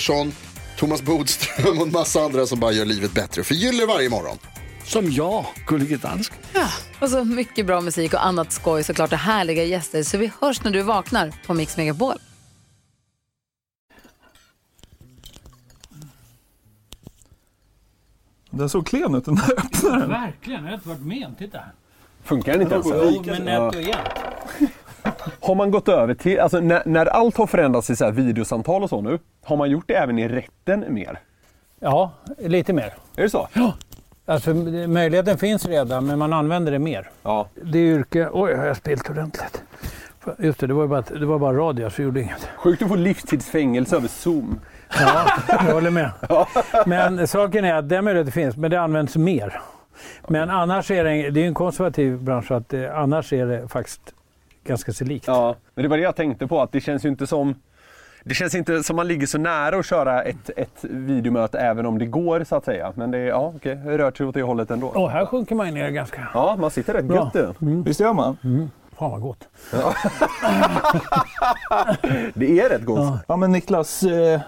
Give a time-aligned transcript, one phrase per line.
[0.00, 0.32] Pettersson,
[0.76, 3.44] Thomas Bodström och en massa andra som bara gör livet bättre.
[3.44, 4.38] Förgyller varje morgon.
[4.84, 6.38] Som jag, Gullige Dansken.
[7.00, 10.02] Och så mycket bra musik och annat skoj såklart och härliga gäster.
[10.02, 12.14] Så vi hörs när du vaknar på Mix Megapol.
[18.50, 20.08] Den såg klen ut den där öppnaren.
[20.08, 21.34] Verkligen, jag har inte varit med om.
[21.34, 21.60] Titta.
[22.24, 22.86] Funkar den inte ens?
[22.90, 24.08] Jo, men nätt och jämnt.
[25.40, 28.82] Har man gått över till, alltså när, när allt har förändrats i så här videosamtal
[28.82, 31.18] och så nu, har man gjort det även i rätten mer?
[31.80, 32.94] Ja, lite mer.
[33.16, 33.48] Är det så?
[34.26, 37.10] Alltså, möjligheten finns redan, men man använder det mer.
[37.22, 37.48] Ja.
[37.62, 38.28] Det yrke...
[38.32, 39.62] Oj, har jag spilt ordentligt?
[40.38, 42.48] Just det, det var, bara, det var bara radio, så gjorde inget.
[42.56, 44.60] Sjukt att få livstidsfängelse över Zoom.
[45.00, 46.10] Ja, jag håller med.
[46.86, 49.60] Men saken är att den möjligheten finns, men det används mer.
[50.28, 53.68] Men annars är det, det är en konservativ bransch, så att eh, annars är det
[53.68, 54.00] faktiskt
[54.64, 55.26] ganska så likt.
[55.26, 57.54] Ja, men det var det jag tänkte på, att det känns ju inte som
[58.24, 61.98] det känns inte som man ligger så nära att köra ett, ett videomöte även om
[61.98, 62.92] det går så att säga.
[62.96, 64.86] Men det är, ja okej, det rör sig åt det hållet ändå.
[64.86, 66.28] Och här sjunker man ner ganska...
[66.34, 67.16] Ja, man sitter rätt Bra.
[67.16, 67.82] gött i den.
[67.82, 68.36] Visst gör man?
[68.98, 69.48] Fan vad gott.
[72.34, 73.18] Det är rätt gott.
[73.28, 74.40] Ja men Niklas, eh,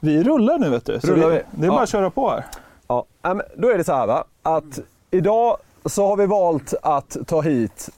[0.00, 1.00] vi rullar nu vet du.
[1.00, 1.42] Så Rullar vi?
[1.50, 1.82] Det är bara Ja.
[1.82, 2.44] att köra på här.
[2.88, 4.78] Ja, ja, men då är det så här va, att
[5.10, 5.56] idag
[5.86, 7.88] så har vi valt att ta hit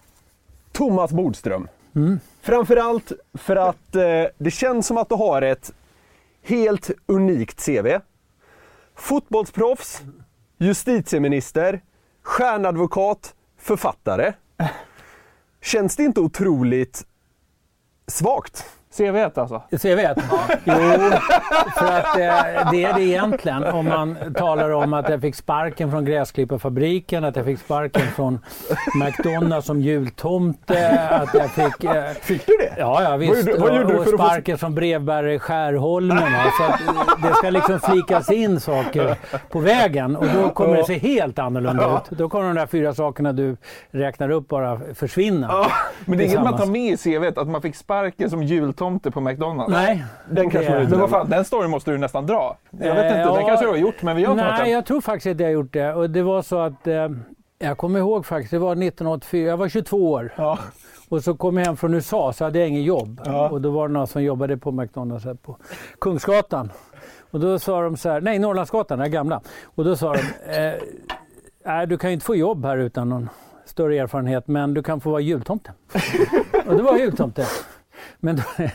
[0.75, 1.69] Thomas Bodström.
[2.43, 5.73] Framförallt för att eh, det känns som att du har ett
[6.43, 7.99] helt unikt CV.
[8.95, 10.03] Fotbollsproffs,
[10.59, 11.81] justitieminister,
[12.23, 14.33] stjärnadvokat, författare.
[15.63, 17.07] Känns det inte otroligt
[18.07, 18.65] svagt?
[18.97, 19.63] CV alltså.
[19.71, 20.23] CV1?
[20.65, 20.75] Jo,
[21.79, 23.65] för att eh, det är det egentligen.
[23.65, 28.39] Om man talar om att jag fick sparken från gräsklipparfabriken, att jag fick sparken från
[29.05, 31.85] McDonalds som jultomte, att jag fick...
[31.85, 32.75] Eh, Fick du det?
[32.79, 33.49] ja, ja visst.
[33.59, 36.19] vad gjorde du och, för och att få- sparken som brevbärare i Skärholmen.
[36.59, 36.81] Så att
[37.23, 39.17] det ska liksom flikas in saker
[39.51, 42.19] på vägen och då kommer det se helt annorlunda ut.
[42.19, 43.57] Då kommer de där fyra sakerna du
[43.91, 45.67] räknar upp bara försvinna.
[46.05, 48.84] Men det är inget man tar med i CVt, att man fick sparken som jultomte
[49.11, 49.73] på McDonalds.
[49.73, 50.05] Nej.
[50.31, 52.57] Den kanske det- Men vad fan, den storyn måste du nästan dra.
[52.71, 53.35] Jag vet Eh, inte, ja.
[53.37, 54.71] den kanske du har gjort, men vi något Nej, sen.
[54.71, 55.95] jag tror faktiskt att jag har gjort det.
[55.95, 57.09] Och det var så att eh,
[57.59, 60.33] jag kommer ihåg faktiskt, det var 1984, jag var 22 år.
[60.37, 60.59] Ja.
[61.09, 63.21] Och så kom jag hem från USA så hade jag inget jobb.
[63.25, 63.49] Ja.
[63.49, 65.57] Och då var det någon som jobbade på McDonalds här på
[66.01, 66.73] Kungsgatan.
[67.31, 69.41] Och då sa de så här, nej Norrlandsgatan, den gamla.
[69.65, 70.21] Och då sa de,
[70.57, 70.75] eh,
[71.65, 73.29] nej du kan ju inte få jobb här utan någon
[73.67, 75.73] större erfarenhet men du kan få vara jultomte.
[76.67, 77.47] och det var jultomte.
[78.21, 78.43] Men då,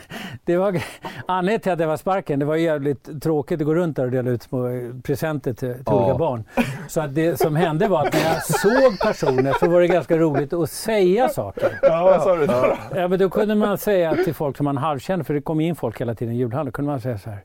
[0.44, 0.82] det var
[1.26, 2.38] anledningen till att det var sparken.
[2.38, 4.68] Det var jävligt tråkigt att gå runt där och dela ut små
[5.02, 6.44] presenter till, till olika barn.
[6.88, 10.16] Så att det som hände var att när jag såg personer så var det ganska
[10.16, 11.78] roligt att säga saker.
[11.82, 12.76] Ja, vad sa du då?
[12.94, 15.76] Ja, men då kunde man säga till folk som man halvkände, för det kom in
[15.76, 17.40] folk hela tiden i julhandeln, kunde man säga så här.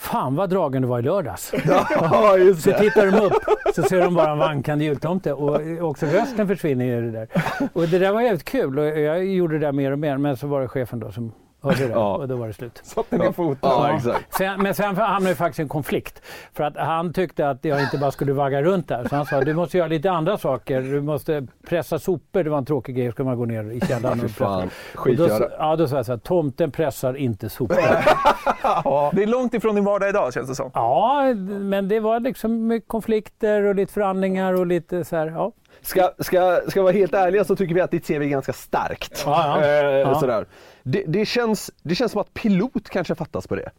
[0.00, 1.52] Fan vad dragen du var i lördags.
[1.66, 3.42] Ja, just Så tittar de upp
[3.74, 7.28] så ser de bara en vankande jultomte och också rösten försvinner i det där.
[7.72, 10.36] Och det där var jävligt kul och jag gjorde det där mer och mer men
[10.36, 12.16] så var det chefen då som hörde det Ja.
[12.16, 12.80] och då var det slut.
[12.82, 13.58] Satte ner foten.
[13.70, 14.34] Ja, exakt.
[14.34, 16.22] Sen, men sen hamnade det faktiskt i en konflikt.
[16.52, 19.08] För att han tyckte att jag inte bara skulle vagga runt där.
[19.08, 20.80] Så han sa du måste göra lite andra saker.
[20.80, 22.42] Du måste pressa sopor.
[22.44, 23.12] Det var en tråkig grej.
[23.12, 24.68] Ska man gå ner i källaren och pressa.
[24.96, 27.76] Och då, ja, då sa jag så här, tomten pressar inte sopor.
[29.12, 30.70] Det är långt ifrån din vardag idag känns det som.
[30.74, 35.52] Ja, men det var liksom konflikter och lite förhandlingar och lite så här, ja.
[35.82, 39.22] Ska, ska, ska vara helt ärliga så tycker vi att ditt CV är ganska starkt.
[39.26, 39.66] Ja, ja.
[39.66, 40.14] Eh, Ja.
[40.20, 40.44] Sådär.
[40.82, 43.70] Det, det, känns, det känns som att pilot kanske fattas på det.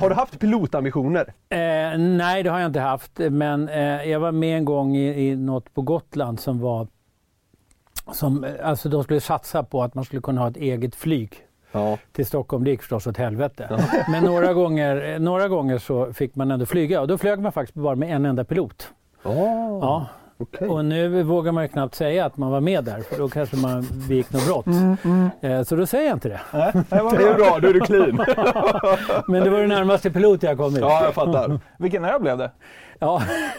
[0.00, 1.34] Har du haft pilotambitioner?
[1.48, 3.18] Eh, nej, det har jag inte haft.
[3.18, 6.86] Men eh, jag var med en gång i, i något på Gotland som var...
[8.12, 11.42] Som, eh, alltså de skulle satsa på att man skulle kunna ha ett eget flyg.
[11.72, 11.98] Ja.
[12.12, 12.64] till Stockholm.
[12.64, 13.86] Det gick förstås åt helvete.
[14.08, 17.52] Men några gånger, eh, några gånger så fick man ändå flyga och då flög man
[17.52, 18.88] faktiskt bara med en enda pilot.
[19.22, 20.06] Ja.
[20.38, 20.68] Okej.
[20.68, 23.56] Och nu vågar man ju knappt säga att man var med där för då kanske
[23.56, 24.66] man begick något brott.
[25.40, 26.40] Eh, Så då säger jag inte det.
[26.90, 28.16] Det är bra, då är du clean.
[29.28, 30.80] Men det var det närmaste pilot jag kommit.
[30.80, 31.60] Ja, jag fattar.
[31.78, 32.50] Vilken ö blev det?
[32.98, 33.22] Ja.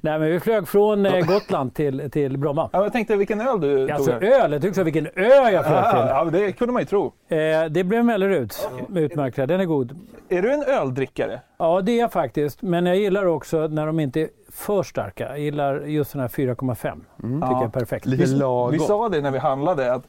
[0.00, 2.70] Nej, men vi flög från eh, Gotland till, till Bromma.
[2.72, 4.22] Ja, jag tänkte vilken öl du Alltså tog.
[4.24, 5.98] öl, jag tyckte vilken ö jag flög till.
[6.08, 7.12] Ja, det kunde man ju tro.
[7.28, 9.98] Eh, det blev Melleruds utmärkta, den är god.
[10.28, 11.40] Är du en öldrickare?
[11.58, 12.62] Ja, det är jag faktiskt.
[12.62, 14.28] Men jag gillar också när de inte
[14.58, 15.28] för starka.
[15.28, 16.92] Jag gillar just den här 4,5.
[17.20, 18.06] Tycker jag är perfekt.
[18.06, 18.78] Lite Vi lagom.
[18.78, 20.08] sa det när vi handlade att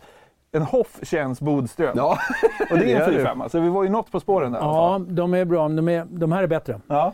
[0.51, 1.93] en Hoff känns Bodström.
[1.95, 2.17] Ja.
[2.71, 3.23] Och det är en det.
[3.23, 3.49] 4-5.
[3.49, 4.59] Så vi var ju något på spåren där.
[4.59, 5.69] Ja, de är bra.
[5.69, 6.79] De, är, de här är bättre.
[6.87, 7.13] Ja.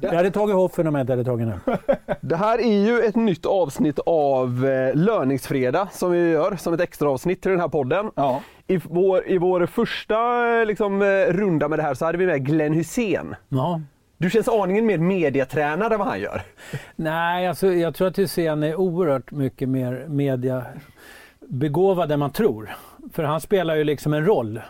[0.00, 1.76] Jag hade tagit Hoffen om jag inte hade tagit den.
[2.20, 6.80] Det här är ju ett nytt avsnitt av eh, Löningsfredag som vi gör som ett
[6.80, 8.10] extra avsnitt till den här podden.
[8.14, 8.40] Ja.
[8.66, 10.16] I vår, I vår första
[10.64, 13.34] liksom, eh, runda med det här så hade vi med Glenn Hussein.
[13.48, 13.80] Ja.
[14.22, 16.42] Du känns aningen mer mediatränad än vad han gör.
[16.96, 22.76] Nej, alltså, jag tror att Hysén är oerhört mycket mer mediabegåvad än man tror.
[23.12, 24.60] För han spelar ju liksom en roll.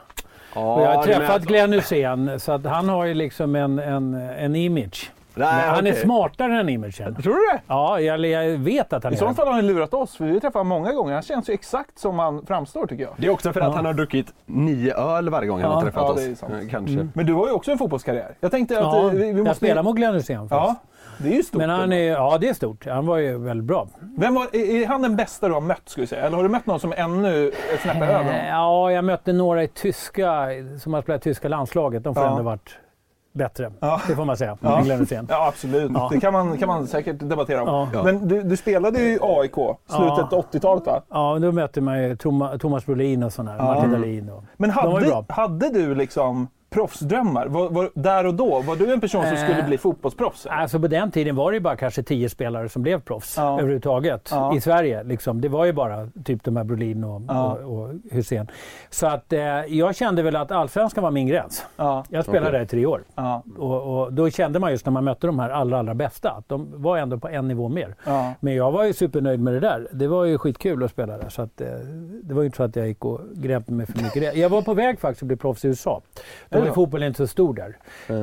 [0.54, 1.43] Ja, och jag har träffat.
[1.43, 5.10] Glenn Hysén så att han har ju liksom en, en, en image.
[5.34, 6.02] Nej, han är okej.
[6.02, 7.14] smartare än imagen.
[7.23, 7.61] Tror du det?
[7.67, 9.34] Ja, jag, jag vet att han I är så det.
[9.34, 11.12] fall har han lurat oss, för vi har träffat honom många gånger.
[11.14, 13.12] Han känns ju exakt som han framstår tycker jag.
[13.17, 13.73] Det är också för att Ja.
[13.76, 15.75] han har druckit nio öl varje gång han Ja.
[15.75, 16.43] har träffat Ja, oss.
[16.43, 16.61] är.
[16.62, 17.08] Eh, Kanske.
[17.14, 18.34] Men du har ju också en fotbollskarriär.
[18.40, 19.55] Jag tänkte att Ja, eh, vi, vi jag måste...
[19.56, 20.76] spelar mot Glenn Hysén Ja,
[21.19, 21.58] det är ju stort.
[21.58, 22.87] Men han är, ja, det är stort.
[22.87, 23.87] Han var ju väldigt bra.
[24.19, 26.26] Vem var, är är han den bästa du har mött, skulle säga?
[26.26, 28.49] Eller har du mött någon som är ännu ett snäpp över Eh?
[28.49, 30.46] Ja, jag mötte några i tyska,
[30.82, 32.05] som har spelat i tyska landslaget.
[32.05, 32.31] De får Ja.
[32.31, 32.79] ändå varit
[33.32, 33.73] bättre.
[33.81, 34.00] Ja.
[34.08, 34.58] Det får man säga.
[34.61, 34.81] Ja.
[34.84, 35.06] Glenn.
[35.29, 35.90] Ja, absolut.
[35.94, 36.08] Ja.
[36.12, 37.88] Det kan man, kan man säkert debattera om.
[37.94, 38.02] Ja.
[38.02, 40.44] Men du, du spelade ju i AIK, slutet Ja.
[40.52, 41.02] 80-talet va?
[41.11, 44.31] Ja, då mötte man ju Toma- Thomas Brolin och sådana, Martin Dahlin.
[44.31, 45.34] Och, Men De var ju hade, bra.
[45.34, 47.46] hade du liksom proffsdrömmar?
[47.46, 50.46] Var, var, där och då, var du en person som Eh, skulle bli fotbollsproffs?
[50.46, 50.56] eller?
[50.56, 53.52] Alltså på den tiden var det bara kanske tio spelare som blev proffs Ja.
[53.58, 54.56] överhuvudtaget Ja.
[54.56, 55.02] i Sverige.
[55.02, 55.40] Liksom.
[55.40, 57.52] Det var ju bara typ de här Brolin och, Ja.
[57.52, 58.46] och, och Hussein.
[58.90, 61.64] Så att eh, jag kände väl att allsvenskan var min gräns.
[61.76, 62.58] Ja, Jag spelade Okej.
[62.58, 63.02] där i tre år.
[63.58, 66.48] Och, och då kände man just när man mötte de här allra, allra bästa att
[66.48, 67.94] de var ändå på en nivå mer.
[68.40, 69.88] Men jag var ju supernöjd med det där.
[69.92, 71.28] Det var ju skitkul att spela där.
[71.28, 71.66] Så att, eh,
[72.22, 74.36] det var ju inte så att jag gick och grävde mig för mycket.
[74.36, 76.02] Jag var på väg faktiskt att bli proffs i USA.
[76.48, 76.75] Då ju Ja.
[76.75, 77.76] fotbollen inte så stor där.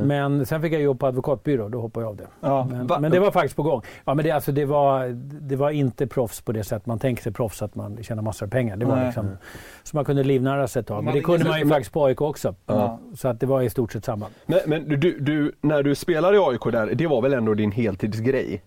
[0.03, 2.27] Men sen fick jag jobb på advokatbyrå då hoppade jag av det.
[2.41, 2.67] Ja.
[2.71, 3.81] Men, men det var faktiskt på gång.
[4.05, 5.07] Ja, men det, alltså, det, var,
[5.49, 8.45] det var inte proffs på det sätt man tänker sig proffs, att man tjänar massor
[8.45, 8.77] av pengar.
[8.77, 9.05] Det var Nej.
[9.05, 9.37] liksom,
[9.83, 11.03] så man kunde livnära sig ett tag.
[11.03, 12.55] Men det kunde man ju faktiskt på AIK också.
[12.65, 12.99] Ja.
[13.15, 14.25] Så att det var i stort sett samma.
[14.45, 17.71] Men, men du, du, när du spelade i AIK där, det var väl ändå din
[17.71, 18.61] heltidsgrej?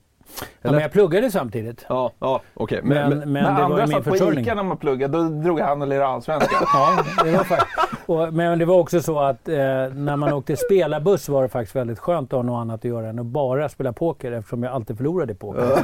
[0.63, 1.87] Ja, men jag pluggade samtidigt.
[1.89, 2.81] Ja, ja okej.
[2.83, 4.17] Men, Men, men, men, det andra satt på.
[4.17, 6.67] ICA när man pluggade, då drog han och lirade allsvenskan.
[6.73, 7.79] Ja, det var faktiskt.
[8.07, 9.55] Och, men det var också så att eh,
[9.95, 13.09] när man åkte spelarbuss var det faktiskt väldigt skönt att ha något annat att göra
[13.09, 15.79] än att bara spela poker eftersom jag alltid förlorade i poker.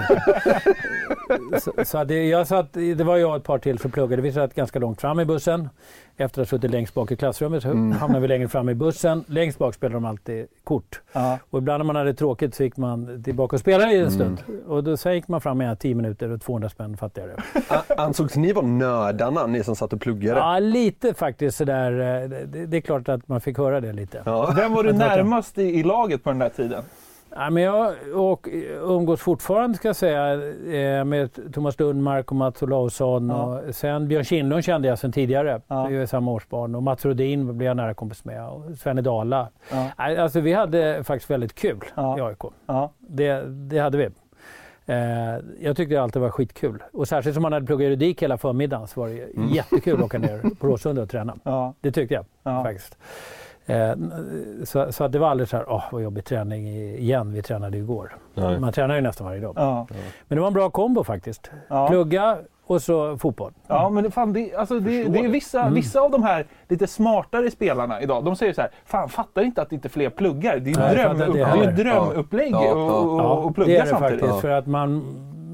[1.60, 4.22] så, så det, jag satt, det var jag och ett par till som pluggade.
[4.22, 5.68] Vi satt ganska långt fram i bussen.
[6.20, 9.24] Efter att ha suttit längst bak i klassrummet så hamnade vi längre fram i bussen.
[9.28, 11.00] Längst bak spelade de alltid kort.
[11.12, 11.38] Ja.
[11.50, 14.42] Och ibland när man hade tråkigt så gick man tillbaka och spelade i en stund.
[14.66, 17.36] Och då sen gick man fram med 10 minuter och 200 spänn fattigare.
[17.96, 20.40] ansågs ni vara nördarna, ni som satt och pluggade?
[20.40, 21.92] Ja, lite faktiskt sådär.
[22.22, 24.22] eh, Det, det är klart att man fick höra det lite.
[24.24, 24.52] Ja.
[24.56, 26.82] Vem var du närmast i, i laget på den där tiden?
[27.34, 28.48] Ja, men jag och,
[28.82, 30.32] umgås fortfarande ska jag säga
[30.98, 33.28] eh, med Thomas Lundmark och Mats Olausson.
[33.28, 33.60] Ja.
[33.68, 35.60] Och sen Björn Kindlund kände jag sedan tidigare.
[35.68, 35.86] Ja.
[35.86, 36.74] Vi är samma årsbarn.
[36.74, 38.48] Och Mats Rodin blev jag nära kompis med.
[38.48, 39.48] Och Svenne Dala.
[39.70, 39.90] Ja.
[39.96, 42.18] Alltså, vi hade faktiskt väldigt kul Ja.
[42.18, 42.42] i AIK.
[42.66, 42.90] Ja.
[42.98, 44.08] Det, det hade vi.
[44.86, 44.96] Eh,
[45.60, 46.82] jag tyckte det alltid var skitkul.
[46.92, 49.48] Och särskilt som man hade pluggat juridik hela förmiddagen så var det Mm.
[49.48, 51.34] jättekul att åka ner på Råsunda och träna.
[51.44, 51.74] Ja.
[51.80, 52.62] Det tyckte jag Ja.
[52.64, 52.98] faktiskt.
[53.68, 53.94] Eh,
[54.64, 57.78] så, så att det var aldrig så här, åh vad jobbig träning igen, vi tränade
[57.78, 58.16] igår.
[58.34, 58.58] Nej.
[58.60, 59.52] Man tränar ju nästan varje dag.
[59.56, 59.86] Ja.
[60.28, 61.50] Men det var en bra kombo faktiskt.
[61.68, 61.88] Ja.
[61.88, 63.52] Plugga och så fotboll.
[63.66, 66.86] Ja, men det, fan, det, alltså, det, det är vissa, vissa av de här lite
[66.86, 68.24] smartare spelarna idag.
[68.24, 70.58] De säger så här, fan fattar inte att inte fler pluggar.
[70.58, 74.20] Det är ju drömupplägg och plugga det är det samtidigt.
[74.20, 74.40] faktiskt.
[74.40, 75.02] För att man,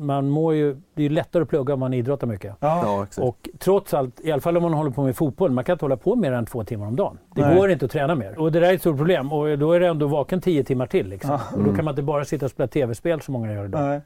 [0.06, 2.54] man mår ju, det är ju lättare att plugga om man idrottar mycket.
[2.60, 2.80] Ja.
[2.84, 3.24] Ja, exakt.
[3.28, 5.84] Och trots allt, i alla fall om man håller på med fotboll, man kan inte
[5.84, 7.18] hålla på mer än två timmar om dagen.
[7.34, 7.56] Det Nej.
[7.56, 8.38] går inte att träna mer.
[8.38, 9.32] Och det där är ett stort problem.
[9.32, 11.08] Och då är det ändå vaken tio timmar till.
[11.08, 11.38] Liksom.
[11.56, 13.80] Och då kan man inte bara sitta och spela tv-spel som många gör idag.
[13.82, 14.00] Nej.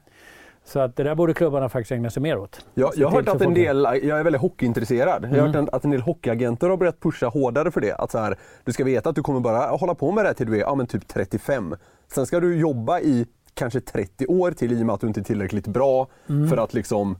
[0.65, 2.65] Så att det där borde klubbarna faktiskt ägna sig mer åt.
[2.73, 5.55] Jag, Se jag har hört att en del, jag är väldigt hockeyintresserad, jag har hört
[5.55, 7.93] en- att en del hockeyagenter har börjat pusha hårdare för det.
[7.95, 10.33] Att så här, du ska veta att du kommer bara hålla på med det här
[10.33, 11.75] till du är ja, men typ 35.
[12.07, 15.19] Sen ska du jobba i kanske 30 år till i och med att du inte
[15.19, 16.49] är tillräckligt bra Mm.
[16.49, 17.17] för att liksom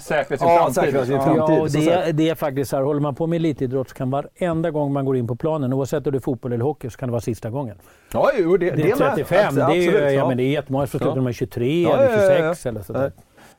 [0.00, 0.74] Säkra sin Ja, framtid.
[0.74, 1.22] säkra sin Ja.
[1.22, 1.56] framtid.
[1.56, 3.88] Ja, och så det, är, det är faktiskt så här, håller man på med elitidrott
[3.88, 6.64] så kan varenda gång man går in på planen, oavsett om det är fotboll eller
[6.64, 7.76] hockey, så kan det vara sista gången.
[8.12, 8.98] Ja, jo, det, Det är med.
[8.98, 10.28] 35, det är, ju, Absolut, ja.
[10.28, 11.10] men det är jättemånga som slutar Ja.
[11.14, 12.54] när de är 23 Ja, eller ja, ja, ja.
[12.54, 13.12] 26 eller sådär.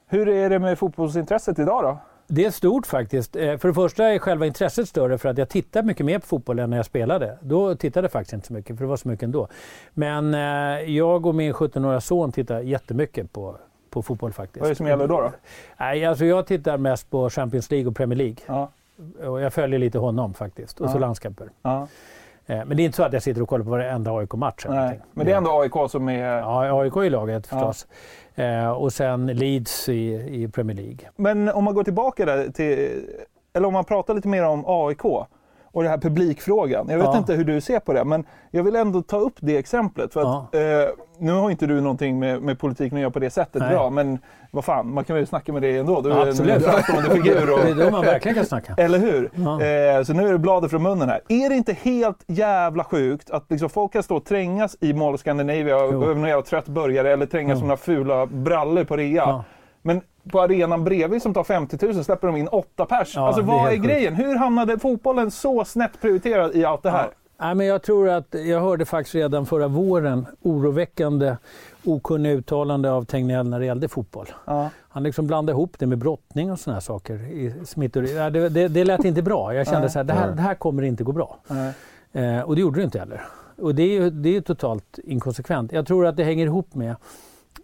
[0.07, 1.97] Hur är det med fotbollsintresset idag då?
[2.31, 3.35] Det är stort faktiskt.
[3.35, 6.25] Eh, För det första är själva intresset större för att jag tittar mycket mer på
[6.25, 7.37] fotboll än när jag spelade.
[7.41, 9.47] Då tittade jag faktiskt inte så mycket för det var så mycket ändå.
[9.93, 10.39] Men eh,
[10.95, 13.55] jag och min 17-åriga son tittar jättemycket på,
[13.89, 14.59] på fotboll faktiskt.
[14.59, 15.21] Vad är det som gäller då?
[15.21, 15.31] då?
[15.77, 18.37] Nej, alltså jag tittar mest på Champions League och Premier League.
[18.45, 18.69] Ja.
[19.27, 20.79] Och jag följer lite honom faktiskt.
[20.81, 20.99] Och så Ja.
[20.99, 21.49] landskamper.
[21.61, 21.87] Ja.
[22.45, 24.65] Eh, Men det är inte så att jag sitter och kollar på varenda AIK-match.
[25.13, 26.37] Men det är ändå AIK som är...
[26.37, 27.87] Ja, AIK i laget förstås.
[28.39, 31.09] Eh, och sen Leeds i, i Premier League.
[31.15, 33.05] Men om man går tillbaka där till...
[33.53, 35.01] Eller om man pratar lite mer om AIK
[35.71, 36.85] och det här publikfrågan.
[36.89, 37.17] Jag vet Ja.
[37.17, 40.13] inte hur du ser på det, men jag vill ändå ta upp det exemplet.
[40.13, 40.61] För att, eh,
[41.19, 43.71] nu har inte du någonting med, med politiken att göra på det sättet Nej.
[43.71, 44.19] idag, men
[44.51, 46.01] vad fan, man kan väl snacka med dig ändå.
[46.01, 46.63] Du är Ja, en absolut.
[46.65, 47.53] framstående figur.
[47.53, 48.73] Och, Det är då man verkligen kan snacka.
[48.77, 49.29] Eller hur?
[49.35, 49.61] Ja.
[49.61, 51.21] Eh, så nu är det bladet från munnen här.
[51.29, 55.13] Är det inte helt jävla sjukt att liksom folk kan stå och trängas i Mall
[55.13, 57.59] of Scandinavia över någon jävla trött burgare eller trängas Ja.
[57.59, 59.15] som några fula brallor på rea.
[59.15, 59.43] Ja.
[59.81, 63.15] Men på arenan bredvid som tar 50 000 släpper de in åtta pers.
[63.15, 64.15] Ja, alltså är vad är, helt grejen?
[64.15, 67.09] Hur hamnade fotbollen så snett prioriterad i allt det här?
[67.41, 71.35] Nej, men jag tror att jag hörde faktiskt redan förra våren oroväckande
[71.85, 74.27] okunniga uttalande av Tegnell när det gällde fotboll.
[74.45, 74.69] Ja.
[74.89, 77.13] Han liksom blandade ihop det med brottning och såna här saker.
[77.13, 78.05] I smittor.
[78.05, 79.53] Ja, det, det, det lät inte bra.
[79.53, 81.37] Jag kände så här, det här, det här kommer inte gå bra.
[82.11, 83.21] Eh, och det gjorde det inte heller.
[83.57, 85.71] Och det är ju det är totalt inkonsekvent.
[85.71, 86.95] Jag tror att det hänger ihop med,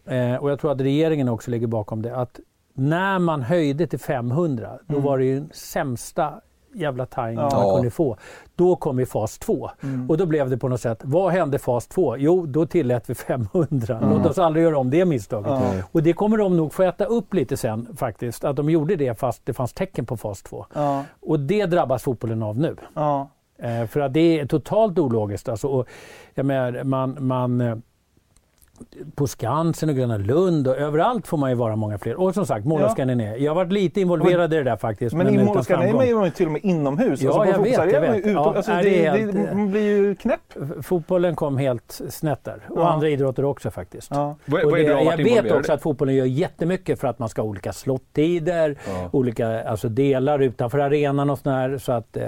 [0.08, 2.40] eh, och jag tror att regeringen också ligger bakom det, att
[2.74, 5.06] när man höjde till 500, då Mm.
[5.06, 6.34] var det ju den sämsta
[6.74, 7.50] jävla timing Ja.
[7.54, 8.18] man kunde få.
[8.56, 9.70] Då kom vi fas 2.
[9.84, 10.10] Mm.
[10.10, 12.18] Och då blev det på något sätt, vad hände fas 2?
[12.18, 13.98] Jo, då tillät vi 500.
[13.98, 14.10] Mm.
[14.10, 15.52] Låt oss aldrig göra om det misstaget.
[15.52, 15.72] Ja.
[15.92, 19.20] Och det kommer de nog få äta upp lite sen faktiskt, att de gjorde det
[19.20, 20.66] fast det fanns tecken på fas 2.
[20.74, 21.04] Ja.
[21.22, 22.76] Och det drabbas fotbollen av nu.
[23.60, 25.50] Eh, för att det är totalt ologiskt.
[25.50, 25.88] Alltså, och,
[26.34, 27.76] jag menar, man, man, eh,
[29.15, 32.20] på Skansen och Gröna Lund och överallt får man ju vara många fler.
[32.22, 32.89] Och som sagt, Mall of Ja.
[32.89, 33.38] Scandinavia.
[33.38, 35.15] Jag har varit lite involverad i det där faktiskt.
[35.15, 37.22] Men, i utan Mall of Scandinavia är man ju till och med inomhus.
[37.22, 38.25] Ja, alltså jag vet, jag vet.
[38.25, 40.39] Ja, alltså, det, det är det, helt- man blir ju knäpp.
[40.82, 42.62] Fotbollen kom helt snett där.
[42.70, 42.89] Och Ja.
[42.94, 44.08] andra idrotter också faktiskt.
[44.12, 44.36] Ja.
[44.46, 45.75] Och det, jag vet också i?
[45.75, 49.10] att fotbollen gör jättemycket för att man ska ha olika slottider, Ja.
[49.12, 51.77] olika alltså delar utanför arenan och sådär.
[51.77, 52.24] Så att, eh,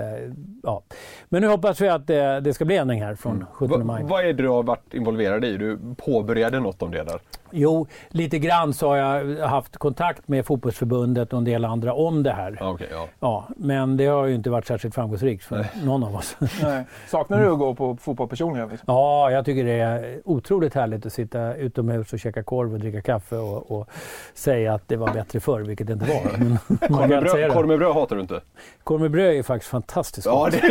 [0.63, 0.83] ja.
[1.29, 4.03] Men nu hoppas vi att eh, det ska bli ändring här från 17 maj.
[4.03, 5.57] Va, vad är det du har varit involverad i?
[5.57, 7.19] Du påbörjade förbereder något om det där.
[7.51, 12.23] Jo, lite grann så har jag haft kontakt med fotbollsförbundet och en del andra om
[12.23, 12.57] det här.
[12.59, 13.07] Ja, okej, ja.
[13.19, 16.35] Ja, men det har ju inte varit särskilt framgångsrikt för någon av oss.
[16.63, 16.83] Nej.
[17.07, 18.69] Saknar du att gå på fotboll personligen?
[18.69, 18.85] Liksom?
[18.87, 23.01] Ja, jag tycker det är otroligt härligt att sitta utomhus och käka korv och dricka
[23.01, 23.89] kaffe och, och
[24.33, 26.37] säga att det var bättre förr, vilket det inte var.
[26.37, 26.57] Men
[26.97, 27.49] Korv med bröd, det.
[27.53, 28.41] korv med bröd hatar du inte?
[28.83, 30.51] Korv med bröd är faktiskt fantastiskt Ja, gott.
[30.51, 30.69] det är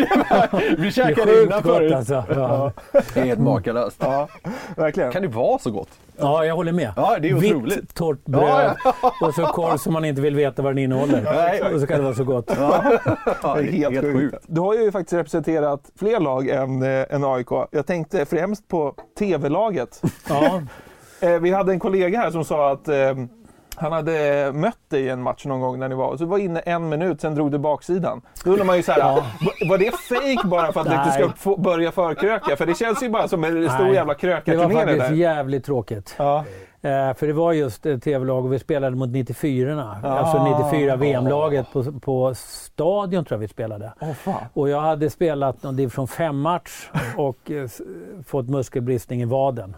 [0.61, 0.76] det.
[0.76, 1.92] Vi Det käkade sjukt innan förut.
[1.92, 2.25] alltså.
[2.28, 2.73] Ja.
[3.14, 3.97] Det är helt makalöst.
[4.00, 4.28] Ja,
[4.76, 5.12] verkligen.
[5.12, 5.88] Kan det vara så gott?
[6.19, 6.93] Ja, jag håller med.
[6.97, 7.77] Ja, det är otroligt.
[7.77, 8.77] Vitt, torrt bröd
[9.21, 11.23] och så korv som man inte vill veta vad den innehåller.
[11.23, 11.75] Nej.
[11.75, 12.51] Och så kan det vara så gott.
[12.59, 12.99] Ja,
[13.43, 14.45] det är helt, helt sjukt.
[14.47, 17.51] Du har ju faktiskt representerat fler lag än, eh, än AIK.
[17.71, 20.03] Jag tänkte främst på TV-laget.
[20.29, 20.63] Ja.
[21.21, 23.15] Eh, vi hade en kollega här som sa att eh,
[23.76, 26.38] han hade mött dig i en match någon gång när ni var, så du var
[26.38, 28.21] inne en minut, sen drog du baksidan.
[28.45, 29.14] Då undrar man ju så här, Ja.
[29.40, 32.56] var- var det fake bara för att du inte ska få börja förkröka?
[32.56, 33.95] För det känns ju bara som en stor Nej.
[33.95, 35.14] jävla Det var krökarturné det faktiskt där.
[35.16, 36.14] jävligt tråkigt.
[36.18, 36.45] Ja.
[36.83, 40.09] Eh, för det var just ett tv-lag och vi spelade mot 94 Ah.
[40.09, 43.92] Alltså 94 VM-laget på, på Stadion tror jag vi spelade.
[44.16, 44.45] Fan.
[44.52, 47.68] Och jag hade spelat någon division 5-match och eh,
[48.26, 49.76] fått muskelbristning i vaden.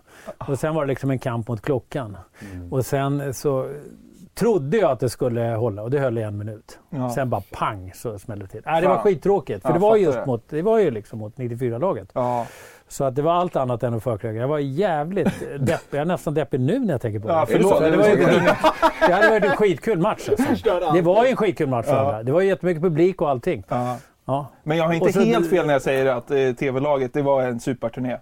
[0.48, 2.16] Och sen var det liksom en kamp mot klockan.
[2.52, 2.72] Mm.
[2.72, 3.68] Och sen så
[4.34, 6.78] trodde jag att det skulle hålla och det höll i en minut.
[6.90, 7.10] Ja.
[7.10, 8.62] Sen bara pang så smällde det till.
[8.66, 9.62] Nej, det var skittråkigt.
[9.62, 10.26] För Ja, det var just det.
[10.26, 12.08] mot, det var ju liksom mot 94-laget.
[12.12, 12.46] Ja.
[12.88, 14.38] Så att det var allt annat än att förkröka.
[14.38, 15.78] Jag var jävligt deppig.
[15.90, 17.34] Jag är nästan deppig nu när jag tänker på det.
[17.34, 17.80] Ja, För förlåt.
[17.80, 18.16] det, var ju,
[19.06, 20.28] det hade varit en skitkul match.
[20.28, 20.44] Alltså.
[20.94, 21.86] Det var ju en skitkul match.
[21.88, 22.12] Ja.
[22.16, 22.22] Ja.
[22.22, 23.64] Det var ju jättemycket publik och allting.
[23.68, 23.96] Ja.
[24.24, 24.46] Ja.
[24.62, 27.42] Men jag har inte så- helt fel när jag säger att eh, TV-laget, det var
[27.42, 28.16] en superturné.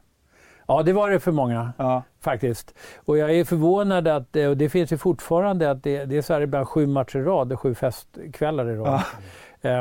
[0.68, 2.02] ja, det var det för många Ja.
[2.20, 2.74] faktiskt.
[3.04, 6.22] Och jag är förvånad att, eh, och det finns ju fortfarande, att det, det är
[6.22, 8.94] så här ibland sju matcher i rad sju festkvällar i rad.
[8.94, 9.00] Eh,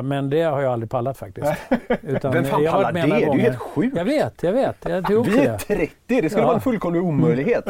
[0.02, 1.48] Men det har jag aldrig pallat faktiskt.
[2.02, 3.02] Utan Vem fan pallar det?
[3.02, 3.98] Det är ju helt sjukt.
[3.98, 4.78] Jag vet, jag vet.
[4.90, 5.58] Jag Vi är det.
[5.58, 6.46] 30, det skulle Ja.
[6.48, 7.64] vara en fullkomlig omöjlighet.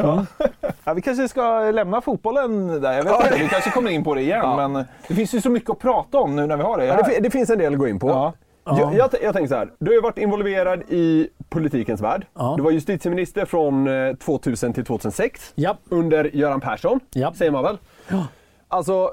[0.84, 2.94] Ja, vi kanske ska lämna fotbollen där.
[2.94, 4.40] Jag vet inte, vi kanske kommer in på det igen.
[4.44, 4.68] Ja.
[4.68, 6.94] Men det finns ju så mycket att prata om nu när vi har det Ja,
[6.94, 7.04] här.
[7.04, 8.10] det, det finns en del att gå in på.
[8.10, 8.34] Ja.
[8.68, 8.78] Ja.
[8.80, 12.26] Jag, jag, jag tänker så här, du har ju varit involverad i politikens värld.
[12.34, 12.54] Ja.
[12.58, 15.78] Du var justitieminister från eh, 2000 till 2006 Ja.
[15.90, 17.34] under Göran Persson, Ja.
[17.36, 17.78] säger man väl?
[18.08, 18.28] Ja.
[18.68, 19.10] Alltså,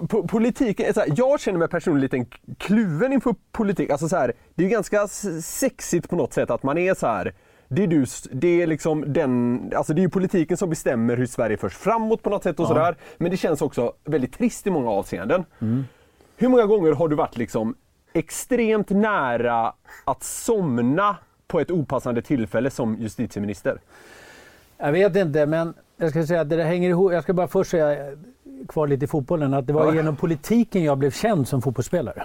[0.00, 3.90] po- politiken, är så här, jag känner mig personligen lite kluven inför politik.
[3.90, 5.08] Alltså så här, det är ju ganska
[5.42, 7.34] sexigt på något sätt att man är så här.
[7.68, 11.26] Det är, du, det är liksom den, alltså det är ju politiken som bestämmer hur
[11.26, 12.68] Sverige förs framåt på något sätt och Ja.
[12.68, 12.96] sådär.
[13.18, 15.44] Men det känns också väldigt trist i många avseenden.
[16.36, 17.74] Hur många gånger har du varit liksom
[18.12, 19.72] extremt nära
[20.04, 23.80] att somna på ett opassande tillfälle som justitieminister?
[24.78, 27.12] Jag vet inte, men jag ska säga att det hänger ihop.
[27.12, 28.12] Jag ska bara först säga, eh,
[28.68, 32.22] kvar lite i fotbollen, att det var genom politiken jag blev känd som fotbollsspelare.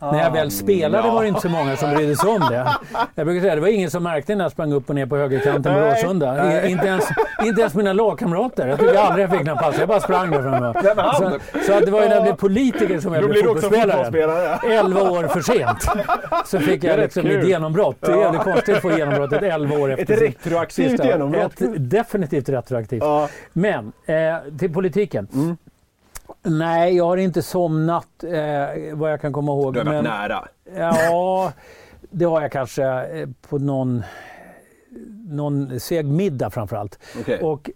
[0.00, 2.66] När jag väl spelade var det inte så många som brydde sig om det.
[3.14, 5.16] Jag brukar säga det var ingen som märkte när jag sprang upp och ner på
[5.16, 5.80] högerkanten på.
[5.80, 6.66] Råsunda.
[6.66, 7.08] Inte ens,
[7.44, 8.68] inte ens mina lagkamrater.
[8.68, 9.78] Jag tycker aldrig jag fick några pass.
[9.78, 10.74] Jag bara sprang där framme.
[11.14, 14.58] Så, så det var ju när jag blev politiker som jag Då blev fotbollsspelare.
[14.74, 15.86] Elva år för sent.
[16.46, 17.96] Så fick jag liksom mitt genombrott.
[18.00, 18.22] Det är Ja.
[18.22, 21.60] jävligt konstigt att få genombrottet 11 år efter Ett retroaktivt genombrott.
[21.60, 23.02] Ett definitivt retroaktivt.
[23.02, 23.28] Ja.
[23.52, 24.14] Men eh,
[24.58, 25.28] till politiken.
[25.34, 25.56] Mm.
[26.42, 29.74] Nej, jag har inte somnat eh, vad jag kan komma ihåg.
[29.74, 30.48] Du har varit men, nära.
[30.76, 31.52] Ja,
[32.10, 34.02] det har jag kanske eh, på någon,
[35.28, 36.98] någon seg middag framförallt.
[37.20, 37.40] Okej.
[37.42, 37.70] Och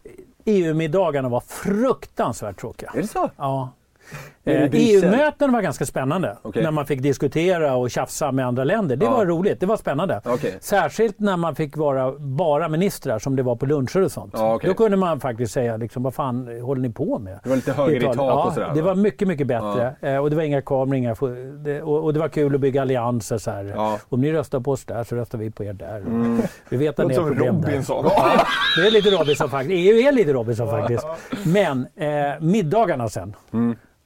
[0.44, 2.90] EU-middagarna var fruktansvärt tråkiga.
[2.94, 3.30] Är det så?
[3.36, 3.70] Ja.
[4.44, 4.68] Du Eh?
[4.72, 6.36] EU-möten var ganska spännande.
[6.42, 6.62] Okej.
[6.62, 8.96] När man fick diskutera och tjafsa med andra länder.
[8.96, 9.10] Det Ja.
[9.10, 10.20] var roligt, det var spännande.
[10.24, 10.58] Okej.
[10.60, 14.32] Särskilt när man fick vara bara ministrar som det var på luncher och sånt.
[14.36, 14.68] Ja, okej.
[14.68, 17.38] Då kunde man faktiskt säga liksom, vad fan håller ni på med?
[17.42, 18.86] Det var lite högre i tak ja, och sådär, Det va?
[18.88, 19.94] var mycket, mycket bättre.
[20.00, 21.14] Eh, och det var inga kameror, inga
[21.64, 23.38] det, och, och det var kul att bygga allianser.
[23.38, 23.74] Så här.
[24.08, 25.96] Om ni röstar på oss där så röstar vi på er där.
[25.98, 26.42] Mm.
[26.68, 28.04] Vi vet att ni har problem Robinson.
[28.04, 28.12] där.
[28.82, 29.72] Det är lite Robinson faktiskt.
[29.72, 31.06] EU är lite Robinson faktiskt.
[31.44, 32.08] Men eh,
[32.40, 33.34] middagarna sen.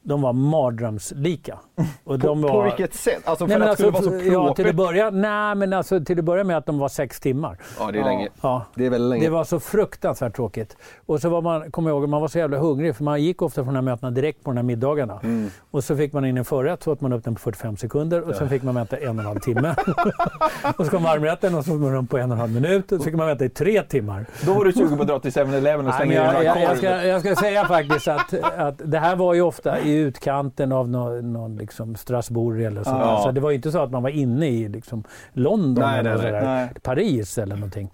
[0.07, 1.61] De var mardrömslika.
[2.05, 2.51] Och de var...
[2.51, 3.23] På vilket sätt?
[3.25, 5.55] Alltså för Nej, men att det skulle alltså, vara så ja, till att börja, nej,
[5.55, 7.59] men alltså, till att börja med att de var sex timmar.
[7.79, 8.29] Ja, det är länge.
[8.41, 8.65] Ja.
[8.75, 9.25] Det är väldigt länge.
[9.25, 10.77] Det var så fruktansvärt tråkigt.
[11.07, 13.43] Och så var man, kommer jag ihåg, man var så jävla hungrig för man gick
[13.43, 15.21] ofta från de här mötena direkt på de här middagarna.
[15.23, 15.51] Mm.
[15.71, 18.29] Och så fick man in en förrätt så åt man upp den på 45 sekunder
[18.29, 19.75] och sen fick man vänta en och en halv timme.
[20.77, 22.93] och så kom varmrätten och så var man den på en och en halv minut
[22.93, 24.27] och så fick man vänta i tre timmar.
[24.47, 26.63] Då var du sugen på att dra till 7-Eleven och slänga men in jag, en
[26.63, 29.97] jag, jag, ska, jag ska säga faktiskt att, att det här var ju ofta i
[29.97, 32.91] utkanten av någon, någon liksom Strasbourg eller så.
[32.91, 33.21] Ja.
[33.25, 36.33] Så det var ju inte så att man var inne i liksom London Nej, eller
[36.33, 36.69] nej, Nej.
[36.83, 37.91] Paris eller någonting.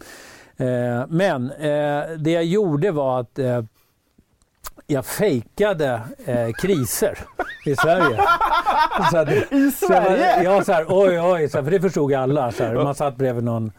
[0.56, 3.62] Eh, men eh, det jag gjorde var att eh,
[4.86, 7.18] jag fejkade eh, kriser
[7.66, 8.20] i Sverige.
[9.10, 10.34] Så att, I Sverige?
[10.34, 12.52] Så, ja, så här, oj, oj, så här, för det förstod alla.
[12.52, 13.72] Så här, man satt bredvid någon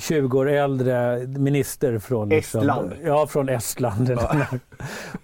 [0.00, 2.92] 20 år äldre minister från liksom, Estland.
[3.04, 4.10] Ja, från Estland.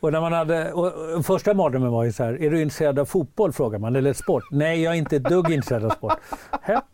[0.00, 3.04] och när man hade, och, första mardrömmen var ju så här, är du intresserad av
[3.04, 3.52] fotboll?
[3.52, 4.44] frågar man, eller sport?
[4.50, 6.18] Nej, jag är inte ett dugg intresserad av sport.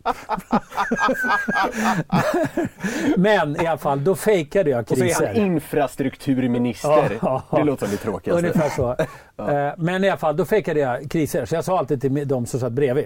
[3.17, 7.17] Men i alla fall, då fejkade jag Och så är han infrastrukturminister.
[7.21, 7.57] Ja, ja.
[7.57, 8.47] Det låter som det tråkigaste.
[8.47, 8.95] Ungefär så.
[9.39, 11.45] Eh, Men i alla fall, då fejkade jag kriser.
[11.45, 13.05] Så jag sa alltid till de som satt bredvid.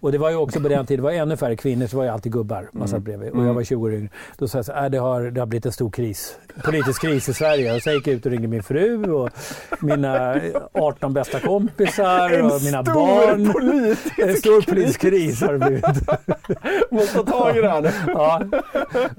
[0.00, 2.04] Och det var ju också på den tiden, det var ännu färre kvinnor, så var
[2.04, 3.30] jag alltid gubbar man satt bredvid.
[3.32, 4.08] Och jag var 20 år yngre.
[4.38, 6.36] Då sa jag så här, äh, det, har, det har blivit en stor kris.
[6.64, 7.74] Politisk kris i Sverige.
[7.74, 9.30] Och så gick jag ut och ringde min fru och
[9.80, 10.40] mina
[10.72, 13.52] 18 bästa kompisar En och mina barn.
[13.52, 15.84] politisk En stor politisk kris har det blivit.
[16.90, 17.90] Måste ta tag i nu.
[18.06, 18.42] Ja.